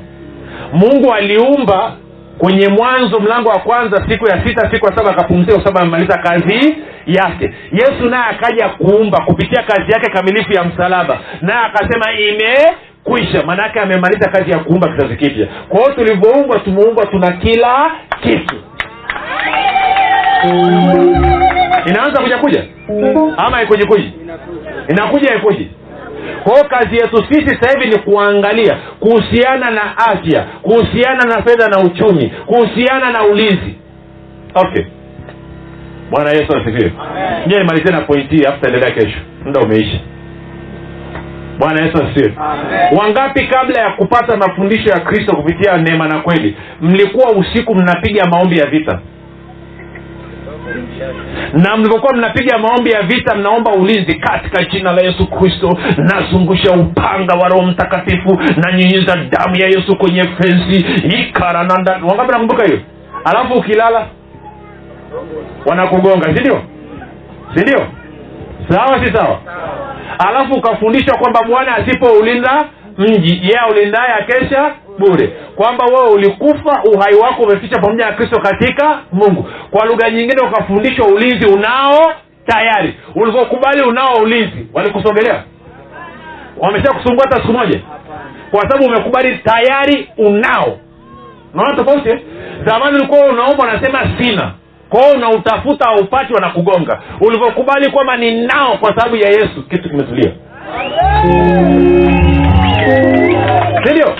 Mungu 0.72 1.12
aliumba 1.14 1.92
kwenye 2.38 2.68
mwanzo 2.68 3.20
mlango 3.20 3.48
wa 3.48 3.58
kwanza 3.58 4.04
siku 4.08 4.26
ya 4.28 4.46
sita 4.46 4.70
siku 4.72 4.86
ya 4.86 4.96
saba 4.96 5.10
akapumzika 5.10 5.54
kwa 5.54 5.64
sababu 5.64 5.78
amemaliza 5.78 6.18
kazi 6.18 6.76
yake. 7.06 7.54
Yesu 7.72 8.04
naye 8.10 8.24
akaja 8.30 8.68
kuumba 8.68 9.20
kupitia 9.24 9.62
kazi 9.62 9.92
yake 9.92 10.10
kamilifu 10.10 10.52
ya 10.52 10.64
msalaba. 10.64 11.18
Naye 11.40 11.58
akasema 11.66 12.12
imekwisha. 12.12 13.46
Maanaake 13.46 13.80
amemaliza 13.80 14.30
kazi 14.30 14.50
ya 14.50 14.58
kuumba 14.58 14.88
kizazi 14.88 15.16
kipya. 15.16 15.46
Kwa 15.68 15.80
hiyo 15.80 15.92
tulivyoumbwa 15.94 16.58
tumeumbwa 16.60 17.06
tuna 17.06 17.30
kila 17.32 17.90
kitu 18.22 18.56
inaanza 21.86 22.22
kuja 22.22 22.38
kuja? 22.38 22.64
Ama 23.36 23.62
ikujikuji 23.62 24.02
kuji? 24.02 24.12
Inakuja 24.88 25.34
ikuji 25.34 25.70
kwao 26.44 26.64
kazi 26.64 26.96
yetu 26.96 27.24
sisi 27.30 27.46
sasa 27.48 27.78
hivi 27.78 27.90
ni 27.90 27.98
kuangalia 28.02 28.76
kuhusiana 29.00 29.70
na 29.70 29.96
afya 29.98 30.42
kuhusiana 30.62 31.24
na 31.24 31.42
fedha 31.42 31.68
na 31.68 31.78
uchumi 31.78 32.32
kuhusiana 32.46 33.10
na 33.12 33.22
ulinzi. 33.24 33.74
Okay. 34.54 34.84
Bwana 36.10 36.30
yesu 36.30 36.56
asifiwe. 36.56 36.92
Nye 37.46 37.58
nimalizie 37.58 37.92
na 37.92 38.00
pointi 38.00 38.36
hii 38.36 38.44
afu 38.44 38.60
taendelea 38.60 38.90
kesho. 38.90 39.18
Muda 39.44 39.60
umeisha. 39.60 40.00
Bwana 41.58 41.84
yesu 41.84 42.02
asifiwe. 42.04 42.34
Wangapi 43.00 43.46
kabla 43.46 43.80
ya 43.80 43.90
kupata 43.90 44.36
mafundisho 44.36 44.90
ya 44.90 45.00
kristo 45.00 45.36
kupitia 45.36 45.76
neema 45.76 46.08
na 46.08 46.18
kweli 46.20 46.56
mlikuwa 46.80 47.30
usiku 47.32 47.74
mnapiga 47.74 48.24
maombi 48.24 48.58
ya 48.58 48.66
vita 48.66 49.00
na 51.52 51.76
mlivyokuwa 51.76 52.12
mnapiga 52.16 52.58
maombi 52.58 52.90
ya 52.90 53.02
vita 53.02 53.34
mnaomba 53.34 53.72
ulinzi 53.72 54.14
katika 54.18 54.64
jina 54.64 54.92
la 54.92 55.02
yesu 55.02 55.26
kristo. 55.30 55.78
Nazungusha 55.96 56.72
upanga 56.72 57.34
wa 57.34 57.48
roho 57.48 57.62
mtakatifu 57.62 58.40
na 58.56 58.72
nyinyiza 58.76 59.16
damu 59.16 59.56
ya 59.56 59.66
yesu 59.66 59.96
kwenye 59.98 60.24
fensi. 60.24 60.86
Ikarananda 61.20 61.92
wangapi 61.92 62.32
nakumbuka 62.32 62.64
hiyo? 62.64 62.80
Alafu 63.24 63.54
ukilala 63.54 64.06
wanakugonga 65.66 66.34
sindio 66.36 66.62
sindio 67.54 67.86
sawa 68.68 69.04
si 69.06 69.12
sawa? 69.12 69.38
Alafu 70.28 70.54
ukafundishwa 70.54 71.18
kwamba 71.18 71.40
bwana 71.48 71.76
asipoulinda 71.76 72.64
mji 72.98 73.40
yeye 73.42 73.58
aulindaye 73.58 74.12
akesha 74.14 74.74
bure. 74.98 75.26
Kwamba 75.56 75.84
wewe 75.84 76.08
ulikufa 76.10 76.82
uhai 76.94 77.14
wako 77.14 77.42
umeficha 77.42 77.80
pamoja 77.80 78.06
na 78.06 78.12
kristo 78.12 78.40
katika 78.40 78.98
mungu. 79.12 79.48
Kwa 79.70 79.86
lugha 79.86 80.10
nyingine 80.10 80.46
ukafundishwa 80.48 81.06
ulinzi 81.06 81.46
unao 81.46 82.12
tayari. 82.46 82.94
Ulivyokubali 83.14 83.82
unao 83.82 84.14
ulinzi 84.22 84.66
walikusogelea 84.74 85.42
wamesha 86.58 86.92
kusumbua 86.92 87.24
hata 87.24 87.36
siku 87.42 87.52
moja. 87.52 87.80
Kwa 88.50 88.60
sababu 88.60 88.84
umekubali 88.84 89.38
tayari 89.38 90.08
unao. 90.18 90.78
Unaona 91.54 91.76
tofauti 91.76 92.08
eh? 92.08 92.20
zamani 92.66 92.96
ulikuwa 92.98 93.20
unaomba 93.26 93.64
unasema 93.64 94.00
sina. 94.20 94.52
Kwao 94.88 95.10
unautafuta 95.16 95.88
aupati 95.88 96.32
wanakugonga. 96.32 97.02
Ulivyokubali 97.20 97.90
kwamba 97.90 98.16
ninao 98.16 98.76
kwa 98.78 98.88
sababu 98.96 99.16
ya 99.16 99.28
yesu 99.28 99.62
kitu 99.70 99.90
kimetulia 99.90 100.32
sindio 103.84 104.14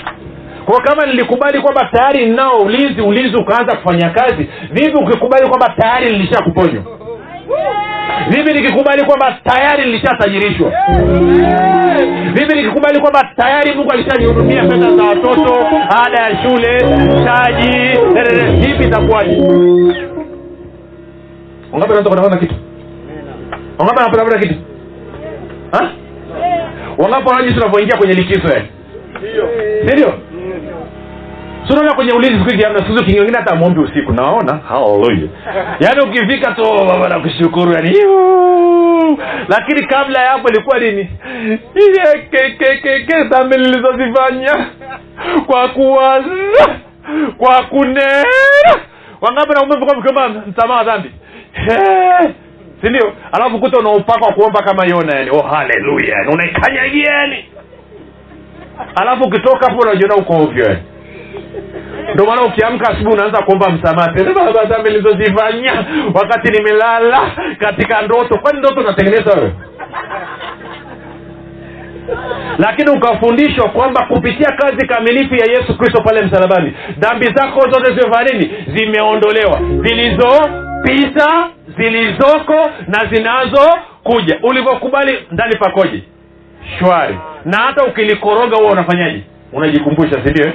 kwa 0.65 0.81
kama 0.81 1.05
nilikubali 1.05 1.61
kwamba 1.61 1.89
tayari 1.91 2.25
ninao 2.25 2.59
ulinzi 2.59 3.01
ulinzi 3.01 3.35
ukaanza 3.37 3.75
kufanya 3.77 4.09
kazi 4.09 4.49
vipi 4.71 4.97
ukikubali 4.97 5.47
kwamba 5.47 5.69
tayari 5.77 6.11
nilisha 6.11 6.41
kuponywa 6.43 6.83
vipi 8.29 8.53
nikikubali 8.53 9.05
kwamba 9.05 9.37
tayari 9.43 9.85
nilishatajirishwa 9.85 10.71
vipi 12.33 12.55
nikikubali 12.55 12.99
kwamba 12.99 13.29
tayari 13.37 13.75
mungu 13.75 13.91
alishanihudumia 13.91 14.63
pesa 14.63 14.95
za 14.95 15.03
watoto 15.03 15.53
ada 16.05 16.23
ya 16.23 16.37
shule 16.43 16.79
taji 17.25 17.99
vipi 18.67 18.83
itakuwaje? 18.83 19.41
Wangapi 21.71 21.91
naweza 21.93 22.09
kutafuta 22.09 22.37
kitu? 22.37 22.55
Wangapi 23.77 23.99
napatafuta 23.99 24.39
kitu? 24.39 24.55
Ha? 25.71 25.89
Wangapi 26.97 27.27
wanaona 27.29 27.51
tunavyoingia 27.53 27.57
unavyoingia 27.61 27.97
kwenye 27.97 28.13
likizo 28.13 28.53
yani 28.53 28.67
Ndio. 29.21 29.49
sindio 29.87 30.13
Si 31.67 31.73
unaona 31.73 31.93
kwenye 31.95 32.11
ulinzi 32.13 32.37
siku 32.37 32.49
hizi 32.51 32.63
hamna 32.63 32.79
siku 32.79 33.03
hizi 33.03 33.19
wengine 33.19 33.37
hata 33.39 33.55
mwombi 33.55 33.79
usiku. 33.79 34.13
Naona. 34.13 34.59
Haleluya 34.69 35.27
yaani 35.79 36.01
ukifika 36.09 36.51
tu 36.51 36.61
"Oh, 36.63 36.85
baba 36.85 37.09
nakushukuru 37.09 37.73
yani 37.73 37.89
lakini 39.49 39.87
kabla 39.87 40.19
ya 40.23 40.31
hapo 40.31 40.49
ilikuwa 40.49 40.79
nini 40.79 41.09
Ile 41.75 42.21
dhambi 43.23 43.55
nilizozifanya 43.57 44.67
kwa 45.45 45.67
kuwaza 45.69 46.29
kwa 47.37 47.63
kunena. 47.63 48.23
Wangapi 49.21 49.53
naumekama 49.53 50.29
msamaha 50.47 50.83
dhambi. 50.83 51.11
Eh, 51.55 52.29
si 52.81 52.89
ndio 52.89 53.13
alafu 53.31 53.59
kuta 53.59 53.79
unaupaka 53.79 54.25
wa 54.25 54.33
kuomba 54.33 54.61
kama 54.61 54.85
yona 54.85 55.15
yani 55.17 55.29
oh 55.31 55.41
haleluya 55.41 56.17
yani 56.17 56.33
unaikanyagia 56.33 57.13
yani. 57.13 57.45
Alafu 59.01 59.23
ukitoka 59.23 59.65
hapo 59.67 59.81
unajiona 59.81 60.15
uko 60.15 60.33
ovyo 60.33 60.65
yani. 60.65 60.79
Ndio 62.13 62.25
maana 62.25 62.41
ukiamka 62.41 62.89
asubuhi 62.89 63.15
unaanza 63.15 63.41
kuomba 63.43 63.69
msamaha 63.69 64.13
baba 64.35 64.65
dhambi 64.65 64.89
nilizozifanya 64.89 65.85
wakati 66.13 66.51
nimelala 66.51 67.31
katika 67.59 68.01
ndoto. 68.01 68.37
Kwani 68.37 68.59
ndoto 68.59 68.79
unatengeneza 68.81 69.31
wewe? 69.33 69.51
Lakini 72.57 72.89
ukafundishwa 72.91 73.69
kwamba 73.69 74.05
kupitia 74.05 74.51
kazi 74.51 74.87
kamilifu 74.87 75.35
ya 75.35 75.45
yesu 75.45 75.77
kristo 75.77 76.03
pale 76.03 76.21
msalabani 76.25 76.73
dhambi 76.97 77.25
zako 77.25 77.59
zote 77.61 77.93
zimefanya 77.93 78.47
zimeondolewa. 78.75 79.59
Zilizo 79.83 80.49
pita 80.83 81.49
zilizoko 81.77 82.71
na 82.87 83.05
zinazokuja. 83.11 84.39
Ulivyokubali 84.43 85.17
ndani 85.31 85.55
pakoje? 85.57 86.03
Shwari. 86.79 87.17
Na 87.45 87.57
hata 87.57 87.83
ukilikoroga 87.85 88.57
huwa 88.57 88.71
unafanyaje? 88.71 89.23
Unajikumbusha 89.53 90.25
sindio 90.25 90.51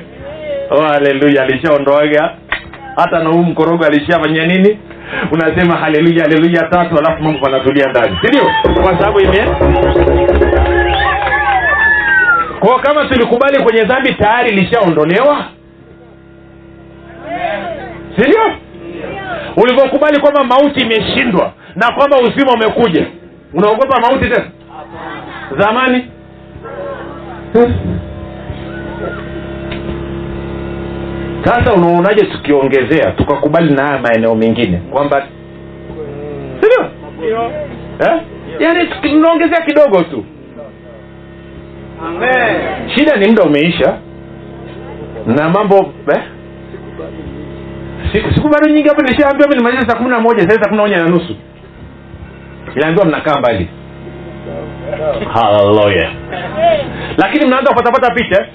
oh, 0.71 0.83
haleluya 0.83 1.43
alishaondoaga. 1.43 2.31
Hata 2.97 3.19
na 3.19 3.31
huu 3.31 3.43
mkorogo 3.43 3.85
alishafanyia 3.85 4.47
nini? 4.47 4.79
Unasema 5.33 5.77
haleluya 5.77 6.23
haleluya 6.23 6.63
tatu 6.63 6.99
alafu 6.99 7.23
mambo 7.23 7.39
panatulia 7.41 7.87
ndani. 7.89 8.19
Sindio 8.23 8.51
kwa 8.83 8.99
sababu 8.99 9.21
ime 9.21 9.45
kwao 12.61 12.79
kama 12.79 13.05
tulikubali 13.05 13.63
kwenye 13.63 13.85
dhambi 13.85 14.13
tayari 14.15 14.51
ilishaondolewa. 14.51 15.45
Sindio 18.17 18.41
ulivyokubali 19.57 20.21
kwamba 20.21 20.45
mauti 20.45 20.81
imeshindwa 20.81 21.53
na 21.77 21.93
kwamba 21.93 22.17
uzima 22.19 22.53
umekuja. 22.53 23.07
Unaogopa 23.55 24.01
mauti 24.01 24.29
tena? 24.31 24.45
Zamani? 25.59 26.07
Sasa 31.45 31.73
unaonaje 31.75 32.27
tukiongezea 32.27 33.11
tukakubali 33.13 33.75
na 33.75 33.87
haya 33.87 33.99
maeneo 33.99 34.35
mengine 34.35 34.77
kwamba 34.91 35.27
sindio 36.61 37.51
eh? 38.01 38.21
yaani 38.61 38.87
tunaongezea 39.03 39.61
kidogo 39.61 40.03
tu. 40.03 40.25
Shida 42.95 43.17
ni 43.17 43.29
muda 43.29 43.43
umeisha 43.43 43.97
na 45.27 45.49
mambo 45.49 45.93
eh? 46.15 46.23
Siku, 48.35 48.49
bado 48.49 48.69
nyingi 48.69 48.89
hapo 48.89 49.03
nishaambiwa 49.03 49.49
mi 49.49 49.55
nimaliza 49.57 49.89
saa 49.89 49.97
kumi 49.97 50.11
na 50.11 50.21
moja 50.21 50.41
saa 50.51 50.59
kumi 50.69 50.77
na 50.77 50.83
moja 50.83 50.97
na 50.97 51.09
nusu. 51.09 51.37
Inaambiwa 52.77 53.07
mnakaa 53.07 53.39
mbali. 53.39 53.69
Haleluya 55.35 56.11
lakini 57.19 57.47
mnaanza 57.47 57.71
kupatapata 57.71 58.15
picha 58.15 58.47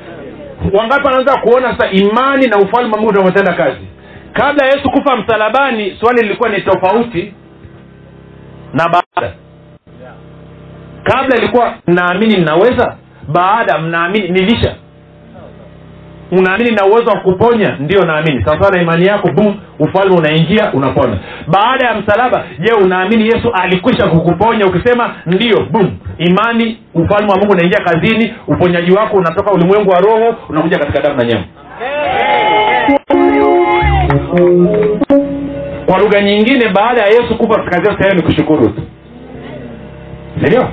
wangapi 0.73 1.05
wanaanza 1.05 1.39
kuona 1.41 1.71
sasa 1.77 1.91
imani 1.91 2.47
na 2.47 2.57
ufalme 2.57 2.91
wa 2.91 2.97
mungu 2.97 3.09
unavyotenda 3.09 3.53
kazi? 3.53 3.87
Kabla 4.33 4.65
ya 4.65 4.71
yesu 4.73 4.89
kufa 4.91 5.15
msalabani 5.17 5.97
swali 5.99 6.21
lilikuwa 6.21 6.49
ni 6.49 6.61
tofauti 6.61 7.33
na 8.73 8.89
baada. 8.89 9.33
Kabla 11.03 11.37
ilikuwa 11.37 11.73
mnaamini 11.87 12.37
mnaweza 12.37 12.95
baada 13.27 13.77
mnaamini 13.77 14.29
nilisha 14.29 14.75
unaamini 16.31 16.71
na 16.71 16.85
uwezo 16.85 17.11
wa 17.11 17.19
kuponya? 17.19 17.77
Ndio 17.79 18.01
naamini. 18.05 18.45
Sawasawa 18.45 18.71
na 18.75 18.81
imani 18.81 19.05
yako 19.05 19.31
bum 19.31 19.55
ufalme 19.79 20.15
unaingia 20.15 20.71
unapona 20.73 21.17
baada 21.47 21.87
ya 21.87 21.95
msalaba 21.95 22.43
je 22.59 22.73
unaamini 22.73 23.25
yesu 23.25 23.51
alikwisha 23.53 24.07
kukuponya 24.07 24.65
ukisema 24.65 25.15
ndio 25.25 25.65
bum 25.71 25.91
imani 26.17 26.77
ufalme 26.93 27.31
wa 27.31 27.37
mungu 27.37 27.51
unaingia 27.51 27.79
kazini 27.79 28.33
uponyaji 28.47 28.91
wako 28.91 29.17
unatoka 29.17 29.51
ulimwengu 29.51 29.89
wa 29.89 29.99
roho 29.99 30.35
unakuja 30.49 30.79
katika 30.79 31.01
damu 31.01 31.17
na 31.17 31.23
nyama 31.25 31.43
kwa 35.85 35.97
lugha 35.99 36.21
nyingine 36.21 36.69
baada 36.69 37.01
ya 37.01 37.07
yesu 37.07 37.37
kufa 37.37 37.63
kazi 37.63 38.03
yao 38.03 38.13
ni 38.15 38.21
kushukuru 38.21 38.69
tu. 38.69 38.81
Sindio 40.43 40.67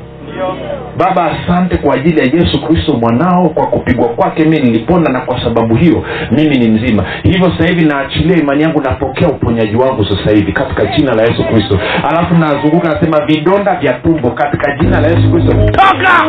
baba 0.97 1.33
asante 1.33 1.77
kwa 1.77 1.95
ajili 1.95 2.19
ya 2.19 2.25
yesu 2.25 2.63
kristo 2.67 2.93
mwanao 2.97 3.49
kwa 3.49 3.67
kupigwa 3.67 4.09
kwake 4.09 4.45
mi 4.45 4.61
nilipona 4.61 5.13
na 5.13 5.21
kwa 5.21 5.45
sababu 5.45 5.75
hiyo 5.75 6.05
mimi 6.31 6.57
ni 6.57 6.69
mzima. 6.71 7.05
Hivyo 7.23 7.51
sasa 7.51 7.69
hivi 7.73 7.85
naachilia 7.85 8.37
imani 8.37 8.63
yangu 8.63 8.81
napokea 8.81 9.29
uponyaji 9.29 9.77
wangu 9.77 10.05
sasa 10.05 10.31
hivi 10.37 10.53
katika 10.53 10.87
jina 10.87 11.15
la 11.15 11.23
yesu 11.23 11.45
kristo. 11.45 11.79
Alafu 12.11 12.35
nazunguka 12.35 12.89
nasema 12.89 13.27
vidonda 13.27 13.75
vya 13.77 13.93
tumbo 13.93 14.31
katika 14.31 14.77
jina 14.77 15.01
la 15.01 15.07
yesu 15.09 15.31
kristo. 15.31 15.53
Toka! 15.53 16.25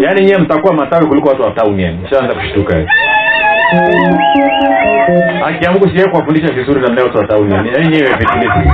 Yaani 0.00 0.24
nyewe 0.24 0.38
mtakuwa 0.40 0.74
matawi 0.74 1.06
kuliko 1.06 1.28
watu 1.28 1.42
wa 1.42 1.50
tauni 1.50 1.98
shaanza 2.10 2.34
kushtuka 2.34 2.84
haki 5.44 5.64
ya 5.98 6.08
kuwafundisha 6.08 6.52
vizuri 6.52 6.80
namna 6.80 7.00
hiyo 7.00 7.12
tatauni. 7.12 7.54
Yenyewe 7.54 8.08
vitilizi 8.18 8.68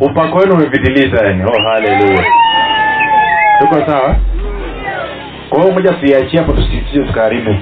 upako 0.00 0.38
wenu 0.38 0.54
umevitiliza 0.54 1.24
yani. 1.26 1.44
Oh 1.44 1.62
haleluya 1.62 2.24
tuko 3.60 3.86
sawa? 3.86 4.16
Kwa 5.48 5.60
hiyo 5.62 5.72
moja 5.74 5.92
tuiachie 5.92 6.40
hapo 6.40 6.52
tusisije 6.52 7.04
tukaharibu. 7.06 7.56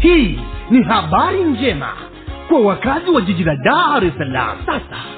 Hii 0.00 0.40
ni 0.70 0.82
habari 0.82 1.44
njema 1.44 1.88
kwa 2.48 2.60
wakazi 2.60 3.10
wa 3.10 3.20
jiji 3.20 3.44
la 3.44 3.56
dar 3.56 4.04
es 4.04 4.12
salaam. 4.18 4.56
Sasa 4.66 4.96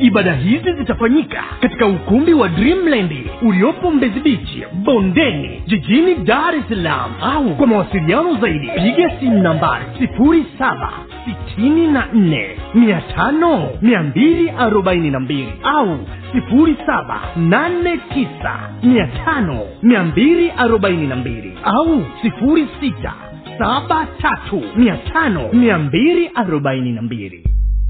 ibada 0.00 0.32
hizi 0.34 0.72
zitafanyika 0.72 1.44
katika 1.60 1.86
ukumbi 1.86 2.32
wa 2.34 2.48
dreamland 2.48 3.12
uliopo 3.42 3.90
mbezi 3.90 4.20
bichi 4.20 4.62
bondeni 4.84 5.62
jijini 5.66 6.14
dar 6.14 6.54
es 6.54 6.68
salaam. 6.68 7.10
Au 7.22 7.56
kwa 7.56 7.66
mawasiliano 7.66 8.34
zaidi 8.40 8.66
piga 8.68 9.10
simu 9.20 9.42
nambari 9.42 9.84
sifuri 9.98 10.46
saba 10.58 10.92
sitini 11.24 11.86
na 11.88 12.06
nne 12.12 12.56
mia 12.74 13.00
tano 13.00 13.68
mia 13.82 14.02
mbili 14.02 14.50
arobaini 14.50 15.10
na 15.10 15.20
mbili 15.20 15.52
au 15.62 15.98
sifuri 16.32 16.76
saba 16.86 17.20
nane 17.36 17.96
tisa 18.14 18.58
mia 18.82 19.06
tano 19.24 19.60
mia 19.82 20.02
mbili 20.04 20.50
arobaini 20.56 21.06
na 21.06 21.16
mbili 21.16 21.58
au 21.64 22.02
sifuri 22.22 22.66
sita 22.80 23.14
saba 23.58 24.06
tatu 24.22 24.62
mia 24.76 24.96
tano 24.96 25.48
mia 25.52 25.78
mbili 25.78 26.30
arobaini 26.34 26.92
na 26.92 27.02
mbili. 27.02 27.44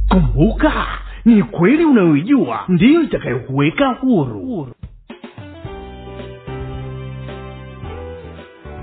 Kumbuka 0.09 0.73
ni 1.25 1.43
kweli 1.43 1.85
unayoijua? 1.85 2.61
Ndiyo 2.69 3.03
itakayokuweka 3.03 3.89
huru. 3.89 4.69